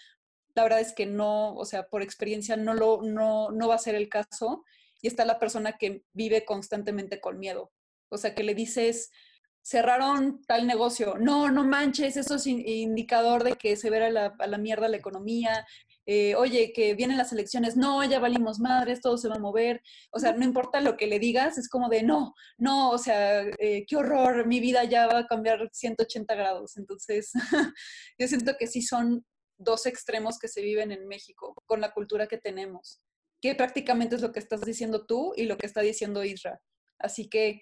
la 0.54 0.62
verdad 0.62 0.82
es 0.82 0.94
que 0.94 1.08
no, 1.08 1.56
o 1.56 1.66
sea, 1.66 1.88
por 1.88 2.04
experiencia 2.04 2.56
no, 2.56 2.76
lo, 2.76 3.02
no, 3.02 3.50
no 3.50 3.68
va 3.68 3.74
a 3.74 3.80
ser 3.80 3.96
el 3.96 4.08
caso, 4.08 4.64
y 5.02 5.08
está 5.08 5.26
la 5.26 5.40
persona 5.40 5.78
que 5.80 6.04
vive 6.14 6.46
constantemente 6.46 7.20
con 7.20 7.40
miedo, 7.40 7.72
o 8.10 8.18
sea, 8.20 8.36
que 8.36 8.44
le 8.44 8.54
dices, 8.54 9.10
cerraron 9.64 10.44
tal 10.46 10.68
negocio. 10.68 11.16
No, 11.20 11.50
no 11.50 11.64
manches, 11.64 12.18
eso 12.18 12.36
es 12.36 12.46
in- 12.46 12.64
indicador 12.68 13.44
de 13.44 13.54
que 13.54 13.76
se 13.78 13.90
verá 13.90 14.12
la, 14.12 14.36
a 14.38 14.46
la 14.46 14.60
mierda 14.60 14.88
la 14.88 14.98
economía. 14.98 15.66
Eh, 16.08 16.36
oye, 16.36 16.72
que 16.72 16.94
vienen 16.94 17.18
las 17.18 17.32
elecciones, 17.32 17.76
no, 17.76 18.04
ya 18.04 18.20
valimos 18.20 18.60
madres, 18.60 19.02
todo 19.02 19.18
se 19.18 19.28
va 19.28 19.36
a 19.36 19.40
mover. 19.40 19.82
O 20.12 20.20
sea, 20.20 20.34
no 20.34 20.44
importa 20.46 20.82
lo 20.82 20.98
que 20.98 21.08
le 21.08 21.20
digas, 21.20 21.58
es 21.58 21.68
como 21.68 21.90
de, 21.90 22.04
no, 22.04 22.34
no, 22.58 22.92
o 22.92 22.98
sea, 22.98 23.42
eh, 23.60 23.86
qué 23.88 23.96
horror, 23.96 24.46
mi 24.46 24.60
vida 24.60 24.84
ya 24.84 25.08
va 25.08 25.20
a 25.20 25.28
cambiar 25.28 25.68
180 25.72 26.36
grados. 26.36 26.78
Entonces, 26.78 27.32
yo 28.20 28.28
siento 28.28 28.56
que 28.58 28.68
sí 28.68 28.82
son 28.82 29.26
dos 29.58 29.86
extremos 29.86 30.38
que 30.38 30.48
se 30.48 30.62
viven 30.62 30.92
en 30.92 31.08
México 31.08 31.56
con 31.66 31.82
la 31.82 31.92
cultura 31.92 32.28
que 32.28 32.38
tenemos, 32.38 33.02
que 33.42 33.56
prácticamente 33.56 34.16
es 34.16 34.22
lo 34.22 34.32
que 34.32 34.40
estás 34.40 34.62
diciendo 34.62 35.06
tú 35.06 35.34
y 35.36 35.46
lo 35.46 35.58
que 35.58 35.66
está 35.66 35.82
diciendo 35.82 36.24
Isra. 36.24 36.62
Así 37.00 37.30
que 37.30 37.62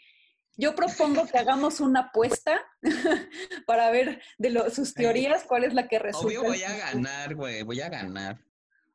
Yo 0.56 0.76
propongo 0.76 1.26
que 1.28 1.38
hagamos 1.38 1.80
una 1.80 2.02
apuesta 2.02 2.62
para 3.66 3.90
ver 3.92 4.22
de 4.38 4.50
lo- 4.52 4.70
sus 4.70 4.94
teorías 4.94 5.44
cuál 5.46 5.64
es 5.64 5.74
la 5.74 5.88
que 5.88 6.00
resulta. 6.00 6.28
Obvio 6.28 6.44
voy 6.44 6.64
a 6.64 6.78
ganar, 6.78 7.36
güey, 7.36 7.64
voy 7.64 7.82
a 7.82 7.90
ganar. 7.90 8.40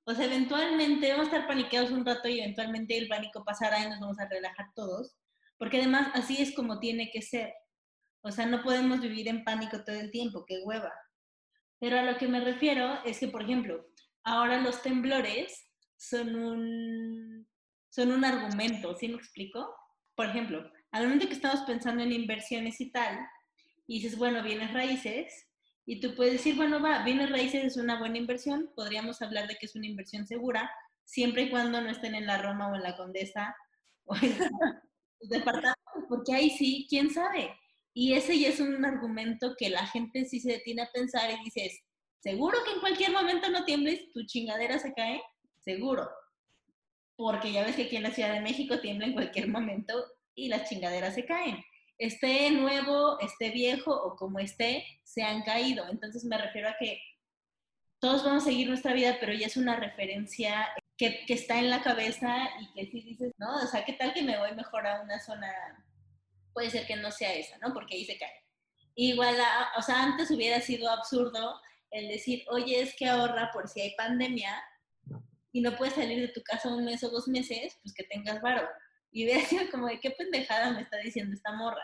O 0.05 0.15
sea, 0.15 0.25
eventualmente 0.25 1.11
vamos 1.11 1.27
a 1.27 1.31
estar 1.31 1.47
paniqueados 1.49 1.91
un 1.91 2.07
rato 2.07 2.29
y 2.29 2.41
eventualmente 2.41 2.97
el 2.97 3.09
pánico 3.09 3.45
pasará 3.45 3.81
y 3.85 3.89
nos 3.91 4.01
vamos 4.01 4.19
a 4.21 4.29
relajar 4.29 4.67
todos. 4.75 5.17
Porque 5.59 5.79
además 5.79 6.11
así 6.15 6.41
es 6.41 6.55
como 6.55 6.79
tiene 6.79 7.11
que 7.11 7.21
ser. 7.21 7.53
O 8.23 8.31
sea, 8.31 8.47
no 8.47 8.63
podemos 8.63 9.01
vivir 9.01 9.29
en 9.29 9.45
pánico 9.45 9.83
todo 9.85 9.97
el 9.97 10.11
tiempo, 10.11 10.45
qué 10.47 10.61
hueva. 10.65 10.93
Pero 11.81 11.99
a 11.99 12.03
lo 12.03 12.17
que 12.17 12.29
me 12.29 12.41
refiero 12.41 13.01
es 13.05 13.19
que, 13.19 13.29
por 13.29 13.43
ejemplo, 13.43 13.87
ahora 14.25 14.61
los 14.61 14.81
temblores 14.83 15.69
son 15.97 16.35
un, 16.37 17.49
son 17.91 18.13
un 18.13 18.25
argumento, 18.25 18.95
¿sí 18.97 19.09
me 19.09 19.17
explico? 19.17 19.75
Por 20.15 20.27
ejemplo, 20.27 20.71
al 20.91 21.05
momento 21.05 21.29
que 21.29 21.35
estamos 21.35 21.61
pensando 21.63 22.03
en 22.03 22.13
inversiones 22.13 22.81
y 22.81 22.91
tal, 22.91 23.19
y 23.87 24.01
dices, 24.01 24.19
bueno, 24.19 24.43
bienes 24.43 24.73
raíces, 24.73 25.47
y 25.87 26.01
tú 26.01 26.15
puedes 26.15 26.35
decir, 26.35 26.55
bueno, 26.55 26.83
va, 26.83 27.03
bienes 27.03 27.31
raíces 27.31 27.65
es 27.65 27.77
una 27.77 27.99
buena 27.99 28.19
inversión, 28.19 28.71
podríamos 28.77 29.23
hablar 29.23 29.49
de 29.49 29.57
que 29.57 29.67
es 29.67 29.75
una 29.75 29.87
inversión 29.87 30.27
segura, 30.27 30.71
siempre 31.05 31.45
y 31.45 31.51
cuando 31.51 31.81
no 31.81 31.89
estén 31.89 32.15
en 32.15 32.27
la 32.27 32.37
Roma 32.43 32.71
o 32.71 32.75
en 32.75 32.83
la 32.83 32.95
Condesa 32.95 33.57
o 34.05 34.15
en 34.17 34.21
los 35.21 35.31
departamentos, 35.31 36.05
porque 36.09 36.35
ahí 36.35 36.51
sí, 36.51 36.87
quién 36.91 37.11
sabe. 37.11 37.55
Y 37.95 38.13
ese 38.13 38.39
ya 38.39 38.49
es 38.49 38.61
un 38.61 38.85
argumento 38.85 39.57
que 39.57 39.71
la 39.71 39.87
gente 39.87 40.27
sí 40.27 40.41
se 40.41 40.53
detiene 40.53 40.83
a 40.83 40.91
pensar 40.93 41.31
y 41.31 41.43
dices, 41.43 41.81
¿seguro 42.21 42.59
que 42.65 42.73
en 42.73 42.81
cualquier 42.81 43.13
momento 43.13 43.49
no 43.49 43.65
tiembles, 43.65 44.13
tu 44.13 44.27
chingadera 44.27 44.79
se 44.79 44.93
cae? 44.93 45.23
Seguro. 45.61 46.09
Porque 47.17 47.51
ya 47.51 47.65
ves 47.65 47.77
que 47.77 47.85
aquí 47.85 47.97
en 47.97 48.03
la 48.05 48.13
Ciudad 48.13 48.35
de 48.35 48.41
México 48.41 48.79
tiembla 48.81 49.07
en 49.07 49.15
cualquier 49.15 49.49
momento 49.49 50.05
y 50.39 50.49
las 50.49 50.69
chingaderas 50.69 51.15
se 51.15 51.25
caen. 51.25 51.65
Esté 51.99 52.51
nuevo, 52.53 53.19
esté 53.21 53.51
viejo 53.51 53.93
o 53.93 54.15
como 54.15 54.39
esté, 54.39 54.87
se 55.03 55.23
han 55.23 55.43
caído. 55.43 55.85
Entonces 55.89 56.25
me 56.25 56.39
refiero 56.39 56.69
a 56.69 56.77
que 56.79 57.01
todos 57.99 58.25
vamos 58.25 58.45
a 58.45 58.47
seguir 58.47 58.69
nuestra 58.69 58.93
vida, 58.93 59.17
pero 59.19 59.33
ya 59.33 59.47
es 59.47 59.57
una 59.57 59.75
referencia 59.75 60.69
que, 60.97 61.25
está 61.29 61.59
en 61.59 61.71
la 61.71 61.83
cabeza 61.83 62.49
y 62.61 62.73
que 62.73 62.91
si 62.91 63.03
dices, 63.03 63.33
no, 63.39 63.57
o 63.57 63.67
sea, 63.67 63.85
¿qué 63.85 63.95
tal 63.95 64.15
que 64.15 64.23
me 64.23 64.39
voy 64.39 64.55
mejor 64.55 64.87
a 64.87 65.03
una 65.03 65.19
zona? 65.19 65.53
Puede 66.53 66.71
ser 66.71 66.87
que 66.87 66.97
no 66.97 67.11
sea 67.11 67.35
esa, 67.35 67.59
¿no? 67.59 67.75
Porque 67.75 67.97
ahí 67.97 68.05
se 68.05 68.17
cae. 68.17 68.45
Igual, 68.95 69.37
o 69.77 69.83
sea, 69.83 70.03
antes 70.03 70.31
hubiera 70.31 70.61
sido 70.61 70.89
absurdo 70.91 71.61
el 71.91 72.09
decir, 72.09 72.45
oye, 72.49 72.81
es 72.81 72.95
que 72.97 73.07
ahorra 73.07 73.51
por 73.53 73.69
si 73.69 73.81
hay 73.81 73.95
pandemia 73.97 74.63
y 75.53 75.61
no 75.61 75.77
puedes 75.77 75.95
salir 75.95 76.21
de 76.21 76.33
tu 76.33 76.43
casa 76.43 76.69
un 76.69 76.85
mes 76.85 77.03
o 77.03 77.11
dos 77.11 77.27
meses, 77.27 77.77
pues 77.83 77.95
que 77.95 78.05
tengas 78.05 78.41
varo. 78.41 78.69
Y 79.11 79.29
sido 79.41 79.65
como 79.71 79.87
de 79.87 80.01
qué 80.01 80.11
pendejada 80.11 80.73
me 80.73 80.83
está 80.83 80.97
diciendo 80.99 81.35
esta 81.35 81.53
morra. 81.53 81.83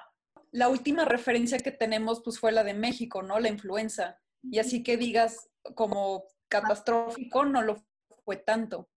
La 0.50 0.68
última 0.68 1.04
referencia 1.04 1.58
que 1.58 1.72
tenemos 1.72 2.22
pues 2.22 2.38
fue 2.38 2.52
la 2.52 2.64
de 2.64 2.74
México, 2.74 3.22
¿no? 3.22 3.40
La 3.40 3.48
influenza. 3.48 4.20
Y 4.42 4.58
así 4.58 4.82
que 4.82 4.96
digas 4.96 5.50
como 5.74 6.24
catastrófico 6.48 7.44
no 7.44 7.62
lo 7.62 7.82
fue 8.24 8.36
tanto. 8.36 8.88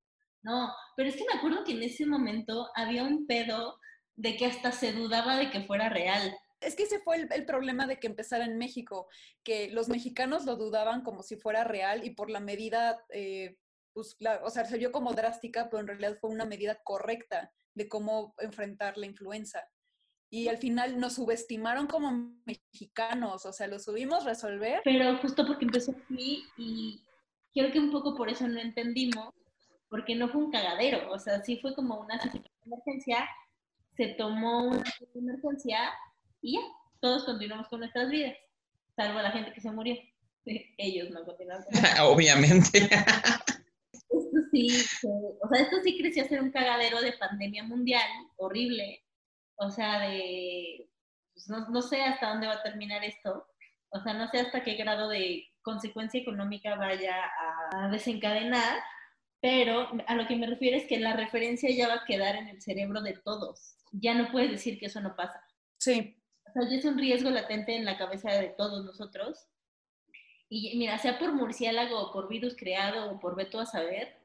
No, 0.44 0.72
pero 0.96 1.10
es 1.10 1.16
que 1.16 1.26
me 1.26 1.38
acuerdo 1.38 1.64
que 1.64 1.72
en 1.74 1.84
ese 1.84 2.06
momento 2.06 2.70
había 2.76 3.04
un 3.04 3.26
pedo 3.26 3.80
de 4.16 4.38
que 4.38 4.46
hasta 4.46 4.72
se 4.72 4.92
dudaba 4.94 5.38
de 5.38 5.50
que 5.50 5.62
fuera 5.62 5.90
real. 5.90 6.36
Es 6.60 6.76
que 6.76 6.84
ese 6.84 7.00
fue 7.00 7.18
el, 7.18 7.28
el 7.32 7.46
problema 7.46 7.86
de 7.88 8.00
que 8.00 8.08
empezara 8.08 8.46
en 8.46 8.58
México, 8.58 9.08
que 9.44 9.70
los 9.70 9.90
mexicanos 9.90 10.46
lo 10.46 10.56
dudaban 10.56 11.02
como 11.04 11.22
si 11.24 11.38
fuera 11.38 11.64
real 11.64 12.04
y 12.06 12.12
por 12.12 12.30
la 12.30 12.40
medida, 12.40 13.04
eh, 13.10 13.58
pues, 13.94 14.16
la- 14.20 14.42
o 14.44 14.50
sea, 14.50 14.66
se 14.66 14.78
vio 14.78 14.92
como 14.92 15.14
drástica, 15.14 15.70
pero 15.70 15.82
en 15.82 15.88
realidad 15.88 16.18
fue 16.20 16.30
una 16.32 16.46
medida 16.46 16.80
correcta 16.84 17.52
de 17.78 17.88
cómo 17.88 18.34
enfrentar 18.40 18.98
la 18.98 19.06
influenza. 19.06 19.64
Y 20.30 20.50
al 20.50 20.58
final 20.58 21.00
nos 21.00 21.14
subestimaron 21.14 21.88
como 21.88 22.36
mexicanos, 22.46 23.46
o 23.46 23.54
sea, 23.54 23.68
lo 23.68 23.80
subimos 23.80 24.26
resolver. 24.26 24.82
Pero 24.84 25.18
justo 25.20 25.46
porque 25.46 25.66
empezó 25.66 25.92
aquí 25.92 26.44
y 26.58 27.02
creo 27.54 27.72
que 27.72 27.80
un 27.80 27.92
poco 27.92 28.16
por 28.16 28.30
eso 28.30 28.46
no 28.48 28.60
entendimos, 28.60 29.34
porque 29.90 30.16
no 30.16 30.28
fue 30.28 30.44
un 30.44 30.52
cagadero, 30.52 31.10
o 31.12 31.20
sea, 31.20 31.42
sí 31.44 31.60
fue 31.62 31.74
como 31.76 32.02
una 32.02 32.20
situación 32.22 32.44
de 32.44 32.74
emergencia, 32.74 33.30
se 33.96 34.08
tomó 34.18 34.68
una 34.68 34.84
emergencia 35.16 35.94
y 36.42 36.56
ya, 36.56 36.62
todos 37.00 37.24
continuamos 37.24 37.70
con 37.70 37.80
nuestras 37.80 38.10
vidas, 38.10 38.36
salvo 38.96 39.22
la 39.22 39.32
gente 39.32 39.54
que 39.54 39.62
se 39.62 39.72
murió. 39.72 39.96
Ellos 40.78 41.10
no 41.12 41.24
continuaron 41.24 41.64
con 41.64 41.74
Obviamente. 42.06 42.90
Sí, 44.58 44.86
o 45.02 45.48
sea, 45.50 45.62
esto 45.64 45.78
sí 45.84 45.98
creció 45.98 46.24
a 46.24 46.28
ser 46.28 46.42
un 46.42 46.52
cagadero 46.52 47.02
de 47.02 47.14
pandemia 47.14 47.64
mundial, 47.64 48.10
horrible. 48.38 49.04
O 49.56 49.70
sea, 49.70 50.08
de, 50.08 50.90
pues, 51.34 51.50
no, 51.50 51.68
no 51.70 51.82
sé 51.82 52.02
hasta 52.04 52.30
dónde 52.30 52.48
va 52.48 52.54
a 52.54 52.64
terminar 52.64 53.04
esto. 53.04 53.48
O 53.90 54.00
sea, 54.02 54.14
no 54.14 54.28
sé 54.30 54.40
hasta 54.40 54.64
qué 54.64 54.76
grado 54.76 55.10
de 55.10 55.48
consecuencia 55.62 56.22
económica 56.22 56.76
vaya 56.76 57.16
a 57.72 57.90
desencadenar, 57.90 58.80
pero 59.42 59.90
a 60.08 60.16
lo 60.16 60.28
que 60.28 60.36
me 60.36 60.48
refiero 60.48 60.78
es 60.78 60.88
que 60.88 61.00
la 61.00 61.14
referencia 61.14 61.70
ya 61.70 61.88
va 61.88 61.96
a 61.96 62.06
quedar 62.06 62.36
en 62.36 62.48
el 62.48 62.62
cerebro 62.62 63.02
de 63.02 63.14
todos. 63.14 63.78
Ya 63.92 64.14
no 64.14 64.32
puedes 64.32 64.52
decir 64.52 64.80
que 64.80 64.88
eso 64.88 65.02
no 65.02 65.16
pasa. 65.16 65.42
Sí, 65.78 66.18
O 66.48 66.52
sea, 66.52 66.70
ya 66.70 66.78
es 66.78 66.86
un 66.86 66.98
riesgo 66.98 67.30
latente 67.30 67.76
en 67.76 67.86
la 67.86 67.98
cabeza 67.98 68.32
de 68.32 68.50
todos 68.50 68.84
nosotros. 68.84 69.48
Y 70.50 70.78
mira, 70.78 70.98
sea 70.98 71.20
por 71.20 71.34
murciélago 71.34 72.00
o 72.00 72.14
por 72.14 72.30
virus 72.30 72.56
creado 72.56 73.12
o 73.12 73.20
por 73.20 73.36
veto 73.36 73.60
a 73.60 73.66
saber, 73.66 74.17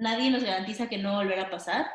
nadie 0.00 0.30
nos 0.30 0.44
garantiza 0.44 0.88
que 0.88 0.98
no 0.98 1.16
volverá 1.16 1.42
a 1.42 1.50
pasar. 1.50 1.86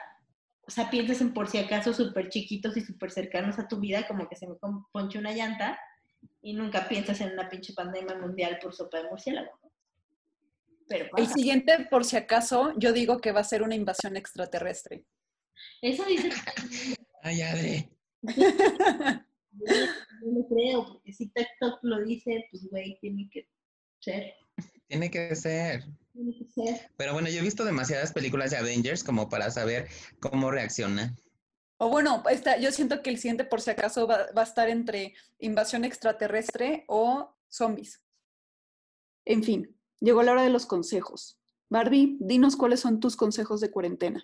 O 0.66 0.72
sea, 0.72 0.90
piensas 0.90 1.20
en 1.22 1.34
por 1.34 1.48
si 1.48 1.58
acaso 1.58 1.94
súper 1.94 2.30
chiquitos 2.30 2.78
y 2.78 2.82
súper 2.82 3.12
cercanos 3.12 3.60
a 3.60 3.68
tu 3.68 3.80
vida, 3.80 4.08
como 4.08 4.30
que 4.30 4.36
se 4.36 4.48
me 4.48 4.56
ponche 4.92 5.20
una 5.20 5.34
llanta, 5.34 5.78
y 6.42 6.54
nunca 6.54 6.88
piensas 6.88 7.20
en 7.22 7.34
una 7.34 7.50
pinche 7.50 7.74
pandemia 7.74 8.16
mundial 8.16 8.60
por 8.62 8.74
sopa 8.74 9.02
de 9.02 9.10
murciélago. 9.10 9.52
¿no? 9.62 9.72
Pero 10.88 11.10
el 11.18 11.28
siguiente, 11.28 11.88
por 11.90 12.06
si 12.06 12.18
acaso, 12.18 12.74
yo 12.78 12.94
digo 12.94 13.20
que 13.20 13.32
va 13.32 13.42
a 13.42 13.46
ser 13.46 13.64
una 13.64 13.76
invasión 13.76 14.16
extraterrestre. 14.16 15.06
Eso 15.82 16.04
dice 16.06 16.30
Ay, 17.22 17.42
Adri. 17.42 17.90
yo 18.22 18.50
no 20.22 20.40
lo 20.40 20.48
creo, 20.48 20.86
porque 20.88 21.14
si 21.14 21.30
TikTok 21.30 21.80
lo 21.84 22.04
dice, 22.04 22.46
pues 22.52 22.68
güey, 22.70 22.98
tiene 23.00 23.30
que 23.32 23.48
ser. 24.00 24.34
Tiene 24.94 25.10
que 25.10 25.36
ser. 25.36 25.86
Tiene 26.12 26.38
que 26.38 26.46
ser. 26.46 26.92
Pero 26.98 27.14
bueno, 27.14 27.28
yo 27.28 27.40
he 27.40 27.42
visto 27.42 27.66
demasiadas 27.66 28.14
películas 28.14 28.52
de 28.52 28.58
Avengers 28.58 29.04
como 29.04 29.28
para 29.28 29.50
saber 29.50 29.88
cómo 30.20 30.52
reacciona. 30.52 31.16
O 31.78 31.90
bueno, 31.90 32.24
esta, 32.30 32.58
yo 32.58 32.72
siento 32.72 33.02
que 33.02 33.10
el 33.10 33.18
siguiente, 33.18 33.44
por 33.44 33.60
si 33.60 33.72
acaso, 33.72 34.06
va, 34.06 34.28
va 34.38 34.42
a 34.42 34.46
estar 34.46 34.70
entre 34.70 35.16
invasión 35.40 35.84
extraterrestre 35.84 36.84
o 36.88 37.36
zombies. 37.50 38.04
En 39.26 39.44
fin, 39.44 39.76
llegó 40.00 40.22
la 40.22 40.34
hora 40.34 40.44
de 40.44 40.52
los 40.52 40.68
consejos. 40.68 41.40
Barbie, 41.70 42.18
dinos 42.20 42.56
cuáles 42.56 42.82
son 42.82 43.00
tus 43.00 43.16
consejos 43.16 43.62
de 43.62 43.72
cuarentena. 43.72 44.24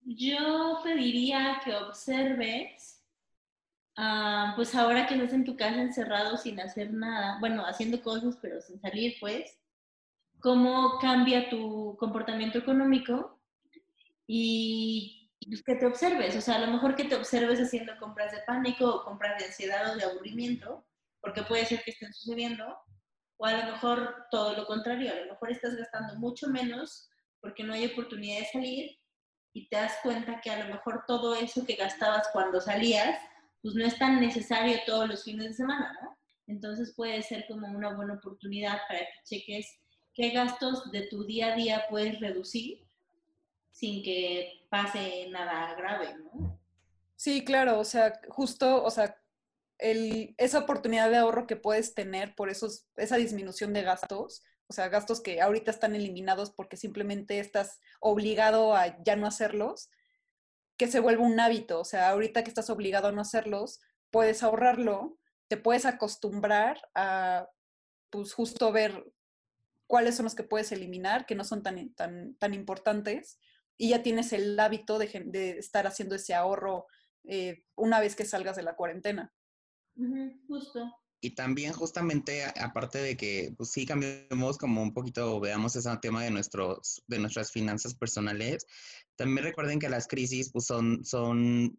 Yo 0.00 0.78
pediría 0.82 1.60
que 1.62 1.74
observes, 1.74 3.01
ah, 3.96 4.52
pues 4.56 4.74
ahora 4.74 5.06
que 5.06 5.14
estás 5.14 5.32
en 5.32 5.44
tu 5.44 5.56
casa 5.56 5.80
encerrado 5.80 6.36
sin 6.36 6.60
hacer 6.60 6.92
nada, 6.92 7.38
bueno, 7.40 7.64
haciendo 7.66 8.02
cosas 8.02 8.38
pero 8.40 8.60
sin 8.60 8.80
salir, 8.80 9.16
pues, 9.20 9.58
cómo 10.40 10.98
cambia 11.00 11.48
tu 11.48 11.96
comportamiento 11.98 12.58
económico 12.58 13.40
y 14.26 15.30
pues, 15.48 15.62
que 15.62 15.76
te 15.76 15.86
observes, 15.86 16.36
o 16.36 16.40
sea, 16.40 16.56
a 16.56 16.66
lo 16.66 16.72
mejor 16.72 16.96
que 16.96 17.04
te 17.04 17.16
observes 17.16 17.60
haciendo 17.60 17.96
compras 17.98 18.32
de 18.32 18.42
pánico 18.46 18.86
o 18.86 19.04
compras 19.04 19.38
de 19.38 19.46
ansiedad 19.46 19.92
o 19.92 19.96
de 19.96 20.04
aburrimiento, 20.04 20.84
porque 21.20 21.42
puede 21.42 21.66
ser 21.66 21.82
que 21.82 21.92
estén 21.92 22.12
sucediendo, 22.12 22.76
o 23.36 23.46
a 23.46 23.52
lo 23.56 23.72
mejor 23.72 24.26
todo 24.30 24.56
lo 24.56 24.66
contrario, 24.66 25.12
a 25.12 25.16
lo 25.16 25.32
mejor 25.32 25.50
estás 25.50 25.74
gastando 25.76 26.16
mucho 26.16 26.48
menos 26.48 27.08
porque 27.40 27.64
no 27.64 27.72
hay 27.72 27.86
oportunidad 27.86 28.38
de 28.38 28.46
salir 28.46 28.98
y 29.52 29.68
te 29.68 29.76
das 29.76 29.94
cuenta 30.02 30.40
que 30.40 30.50
a 30.50 30.64
lo 30.64 30.72
mejor 30.72 31.04
todo 31.06 31.34
eso 31.34 31.66
que 31.66 31.74
gastabas 31.74 32.28
cuando 32.32 32.60
salías, 32.60 33.18
pues 33.62 33.74
no 33.74 33.84
es 33.84 33.96
tan 33.98 34.20
necesario 34.20 34.78
todos 34.84 35.08
los 35.08 35.24
fines 35.24 35.46
de 35.46 35.54
semana, 35.54 35.96
¿no? 36.02 36.18
Entonces 36.46 36.92
puede 36.94 37.22
ser 37.22 37.46
como 37.46 37.68
una 37.68 37.94
buena 37.94 38.14
oportunidad 38.14 38.78
para 38.88 39.00
que 39.00 39.06
cheques 39.24 39.78
qué 40.14 40.30
gastos 40.30 40.90
de 40.90 41.06
tu 41.06 41.24
día 41.24 41.52
a 41.52 41.56
día 41.56 41.84
puedes 41.88 42.20
reducir 42.20 42.84
sin 43.70 44.02
que 44.02 44.64
pase 44.68 45.28
nada 45.30 45.74
grave, 45.74 46.14
¿no? 46.18 46.58
Sí, 47.16 47.44
claro, 47.44 47.78
o 47.78 47.84
sea, 47.84 48.20
justo, 48.28 48.82
o 48.84 48.90
sea, 48.90 49.16
el, 49.78 50.34
esa 50.38 50.58
oportunidad 50.58 51.10
de 51.10 51.16
ahorro 51.16 51.46
que 51.46 51.56
puedes 51.56 51.94
tener 51.94 52.34
por 52.34 52.50
esos, 52.50 52.86
esa 52.96 53.16
disminución 53.16 53.72
de 53.72 53.82
gastos, 53.82 54.42
o 54.66 54.72
sea, 54.72 54.88
gastos 54.88 55.20
que 55.20 55.40
ahorita 55.40 55.70
están 55.70 55.94
eliminados 55.94 56.50
porque 56.50 56.76
simplemente 56.76 57.38
estás 57.38 57.80
obligado 58.00 58.74
a 58.74 59.02
ya 59.04 59.16
no 59.16 59.26
hacerlos, 59.26 59.90
que 60.82 60.90
se 60.90 60.98
vuelva 60.98 61.22
un 61.22 61.38
hábito, 61.38 61.78
o 61.78 61.84
sea, 61.84 62.08
ahorita 62.08 62.42
que 62.42 62.48
estás 62.48 62.68
obligado 62.68 63.06
a 63.06 63.12
no 63.12 63.20
hacerlos, 63.20 63.80
puedes 64.10 64.42
ahorrarlo, 64.42 65.16
te 65.46 65.56
puedes 65.56 65.86
acostumbrar 65.86 66.82
a, 66.96 67.48
pues 68.10 68.34
justo 68.34 68.72
ver 68.72 69.04
cuáles 69.86 70.16
son 70.16 70.24
los 70.24 70.34
que 70.34 70.42
puedes 70.42 70.72
eliminar, 70.72 71.24
que 71.24 71.36
no 71.36 71.44
son 71.44 71.62
tan, 71.62 71.94
tan, 71.94 72.34
tan 72.34 72.52
importantes, 72.52 73.38
y 73.76 73.90
ya 73.90 74.02
tienes 74.02 74.32
el 74.32 74.58
hábito 74.58 74.98
de, 74.98 75.22
de 75.26 75.50
estar 75.50 75.86
haciendo 75.86 76.16
ese 76.16 76.34
ahorro 76.34 76.88
eh, 77.28 77.62
una 77.76 78.00
vez 78.00 78.16
que 78.16 78.24
salgas 78.24 78.56
de 78.56 78.64
la 78.64 78.74
cuarentena. 78.74 79.32
Justo. 80.48 80.92
Y 81.24 81.36
también 81.36 81.72
justamente, 81.72 82.44
aparte 82.44 82.98
de 82.98 83.16
que 83.16 83.54
pues 83.56 83.70
sí 83.70 83.86
cambiemos 83.86 84.58
como 84.58 84.82
un 84.82 84.92
poquito, 84.92 85.38
veamos 85.38 85.76
ese 85.76 85.88
tema 85.98 86.24
de, 86.24 86.32
nuestros, 86.32 87.04
de 87.06 87.20
nuestras 87.20 87.52
finanzas 87.52 87.94
personales, 87.94 88.66
también 89.14 89.44
recuerden 89.44 89.78
que 89.78 89.88
las 89.88 90.08
crisis 90.08 90.50
pues 90.50 90.66
son, 90.66 91.04
son 91.04 91.78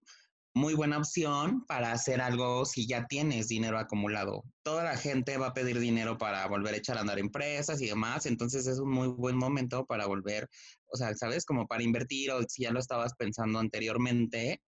muy 0.56 0.76
buena 0.76 0.98
opción 0.98 1.66
para 1.66 1.92
hacer 1.92 2.22
algo 2.22 2.64
si 2.64 2.88
ya 2.88 3.06
tienes 3.08 3.50
dinero 3.50 3.78
acumulado. 3.78 4.46
Toda 4.64 4.86
la 4.86 4.96
gente 4.96 5.38
va 5.38 5.48
a 5.48 5.54
pedir 5.54 5.78
dinero 5.78 6.18
para 6.18 6.48
volver 6.48 6.76
a 6.76 6.78
echar 6.78 6.98
a 6.98 7.02
andar 7.02 7.20
empresas 7.20 7.82
y 7.82 7.88
demás, 7.88 8.26
entonces 8.26 8.66
es 8.66 8.80
un 8.80 8.92
muy 8.92 9.10
buen 9.10 9.36
momento 9.36 9.86
para 9.86 10.06
volver, 10.06 10.48
o 10.86 10.96
sea, 10.96 11.14
¿sabes? 11.16 11.44
Como 11.44 11.68
para 11.68 11.84
invertir 11.84 12.32
o 12.32 12.42
si 12.48 12.64
ya 12.64 12.72
lo 12.72 12.80
estabas 12.80 13.14
pensando 13.16 13.60
anteriormente, 13.60 14.62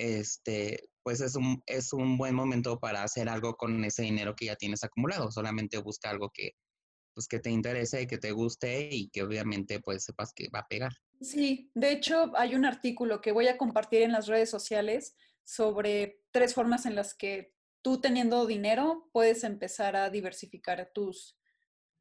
este, 0.00 0.88
pues 1.02 1.20
es 1.20 1.36
un, 1.36 1.62
es 1.66 1.92
un 1.92 2.16
buen 2.16 2.34
momento 2.34 2.78
para 2.78 3.02
hacer 3.02 3.28
algo 3.28 3.56
con 3.56 3.84
ese 3.84 4.02
dinero 4.02 4.34
que 4.34 4.46
ya 4.46 4.56
tienes 4.56 4.82
acumulado. 4.82 5.30
Solamente 5.30 5.78
busca 5.78 6.08
algo 6.08 6.30
que, 6.32 6.52
pues, 7.14 7.28
que 7.28 7.38
te 7.38 7.50
interese, 7.50 8.06
que 8.06 8.16
te 8.16 8.32
guste 8.32 8.88
y 8.90 9.10
que 9.10 9.22
obviamente 9.22 9.80
pues 9.80 10.04
sepas 10.04 10.32
que 10.34 10.48
va 10.54 10.60
a 10.60 10.68
pegar. 10.68 10.92
Sí, 11.20 11.70
de 11.74 11.92
hecho 11.92 12.32
hay 12.34 12.54
un 12.54 12.64
artículo 12.64 13.20
que 13.20 13.32
voy 13.32 13.48
a 13.48 13.58
compartir 13.58 14.02
en 14.02 14.12
las 14.12 14.26
redes 14.26 14.48
sociales 14.48 15.14
sobre 15.44 16.22
tres 16.30 16.54
formas 16.54 16.86
en 16.86 16.94
las 16.94 17.12
que 17.12 17.52
tú 17.82 18.00
teniendo 18.00 18.46
dinero 18.46 19.10
puedes 19.12 19.44
empezar 19.44 19.96
a 19.96 20.08
diversificar 20.08 20.90
tus, 20.94 21.36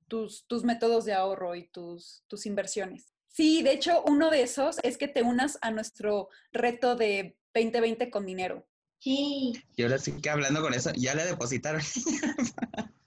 tus, 0.08 0.47
tus 0.47 0.64
métodos 0.64 1.04
de 1.04 1.14
ahorro 1.14 1.56
y 1.56 1.68
tus, 1.68 2.24
tus 2.28 2.45
inversiones. 2.45 3.14
Sí, 3.28 3.62
de 3.62 3.74
hecho 3.74 4.04
uno 4.06 4.30
de 4.30 4.43
esos 4.43 4.78
es 4.84 4.97
que 4.97 5.08
te 5.08 5.22
unas 5.22 5.58
a 5.62 5.72
nuestro 5.72 6.30
reto 6.52 6.95
de 6.95 7.39
2020 7.54 8.10
con 8.10 8.26
dinero. 8.26 8.68
Sí. 9.00 9.54
Y 9.76 9.84
ahora 9.84 9.97
sí 9.97 10.20
que 10.22 10.30
hablando 10.30 10.62
con 10.62 10.74
eso, 10.74 10.91
ya 10.95 11.16
le 11.16 11.26
depositaron. 11.26 11.82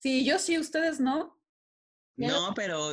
Sí, 0.00 0.24
yo 0.24 0.38
sí, 0.38 0.58
ustedes 0.58 1.00
no. 1.00 1.36
No, 2.16 2.54
pero 2.54 2.92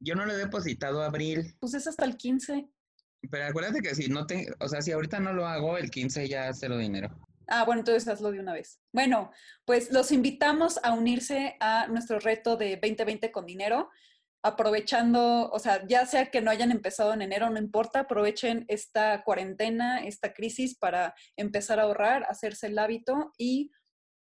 yo 0.00 0.14
no 0.14 0.26
lo 0.26 0.32
he 0.32 0.36
depositado 0.36 1.02
a 1.02 1.06
abril. 1.06 1.54
Pues 1.60 1.74
es 1.74 1.86
hasta 1.86 2.04
el 2.04 2.16
15. 2.16 2.68
Pero 3.30 3.46
acuérdate 3.46 3.80
que 3.80 3.94
si 3.94 4.08
no 4.08 4.26
te, 4.26 4.52
o 4.58 4.68
sea, 4.68 4.82
si 4.82 4.90
ahorita 4.90 5.20
no 5.20 5.32
lo 5.32 5.46
hago, 5.46 5.78
el 5.78 5.90
15 5.90 6.28
ya 6.28 6.52
cero 6.52 6.76
dinero. 6.78 7.16
Ah, 7.46 7.64
bueno, 7.64 7.80
entonces 7.80 8.08
hazlo 8.08 8.32
de 8.32 8.40
una 8.40 8.52
vez. 8.52 8.80
Bueno, 8.92 9.30
pues 9.64 9.92
los 9.92 10.10
invitamos 10.10 10.80
a 10.82 10.92
unirse 10.92 11.56
a 11.60 11.86
nuestro 11.88 12.18
reto 12.18 12.56
de 12.56 12.76
2020 12.76 13.30
con 13.30 13.46
dinero, 13.46 13.90
aprovechando, 14.42 15.50
o 15.50 15.58
sea, 15.58 15.86
ya 15.86 16.06
sea 16.06 16.30
que 16.30 16.40
no 16.40 16.50
hayan 16.50 16.70
empezado 16.70 17.12
en 17.12 17.22
enero, 17.22 17.48
no 17.50 17.58
importa, 17.58 18.00
aprovechen 18.00 18.64
esta 18.68 19.22
cuarentena, 19.24 20.04
esta 20.04 20.32
crisis 20.32 20.76
para 20.78 21.14
empezar 21.36 21.78
a 21.78 21.84
ahorrar, 21.84 22.24
hacerse 22.28 22.66
el 22.66 22.78
hábito 22.78 23.32
y 23.38 23.70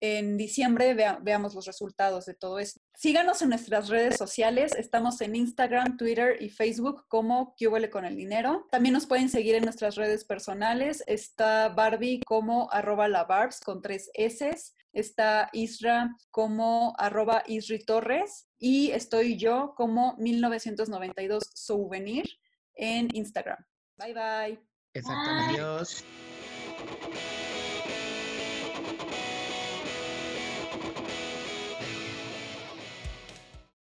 en 0.04 0.36
diciembre 0.36 0.94
vea- 0.94 1.20
veamos 1.22 1.54
los 1.54 1.64
resultados 1.64 2.26
de 2.26 2.34
todo 2.34 2.58
esto. 2.58 2.80
Síganos 2.92 3.40
en 3.40 3.50
nuestras 3.50 3.88
redes 3.88 4.16
sociales. 4.16 4.72
Estamos 4.76 5.20
en 5.20 5.36
Instagram, 5.36 5.96
Twitter 5.96 6.42
y 6.42 6.50
Facebook 6.50 7.04
como 7.06 7.54
¿Qué 7.56 7.68
huele 7.68 7.88
con 7.88 8.04
el 8.04 8.16
dinero? 8.16 8.66
También 8.72 8.94
nos 8.94 9.06
pueden 9.06 9.28
seguir 9.28 9.54
en 9.54 9.62
nuestras 9.62 9.94
redes 9.94 10.24
personales. 10.24 11.04
Está 11.06 11.68
Barbie 11.68 12.20
como 12.26 12.68
arroba 12.72 13.06
la 13.06 13.28
con 13.64 13.80
tres 13.80 14.10
S. 14.14 14.50
Está 14.92 15.48
Isra 15.52 16.14
como 16.30 16.94
arroba 16.98 17.42
Isri 17.46 17.84
Torres. 17.84 18.48
Y 18.58 18.90
estoy 18.90 19.36
yo 19.36 19.74
como 19.76 20.16
1992 20.18 21.50
Souvenir 21.54 22.28
en 22.74 23.08
Instagram. 23.14 23.58
Bye 23.96 24.14
bye. 24.14 24.60
Exacto, 24.94 25.30
Bye. 25.30 25.54
adiós. 25.54 26.04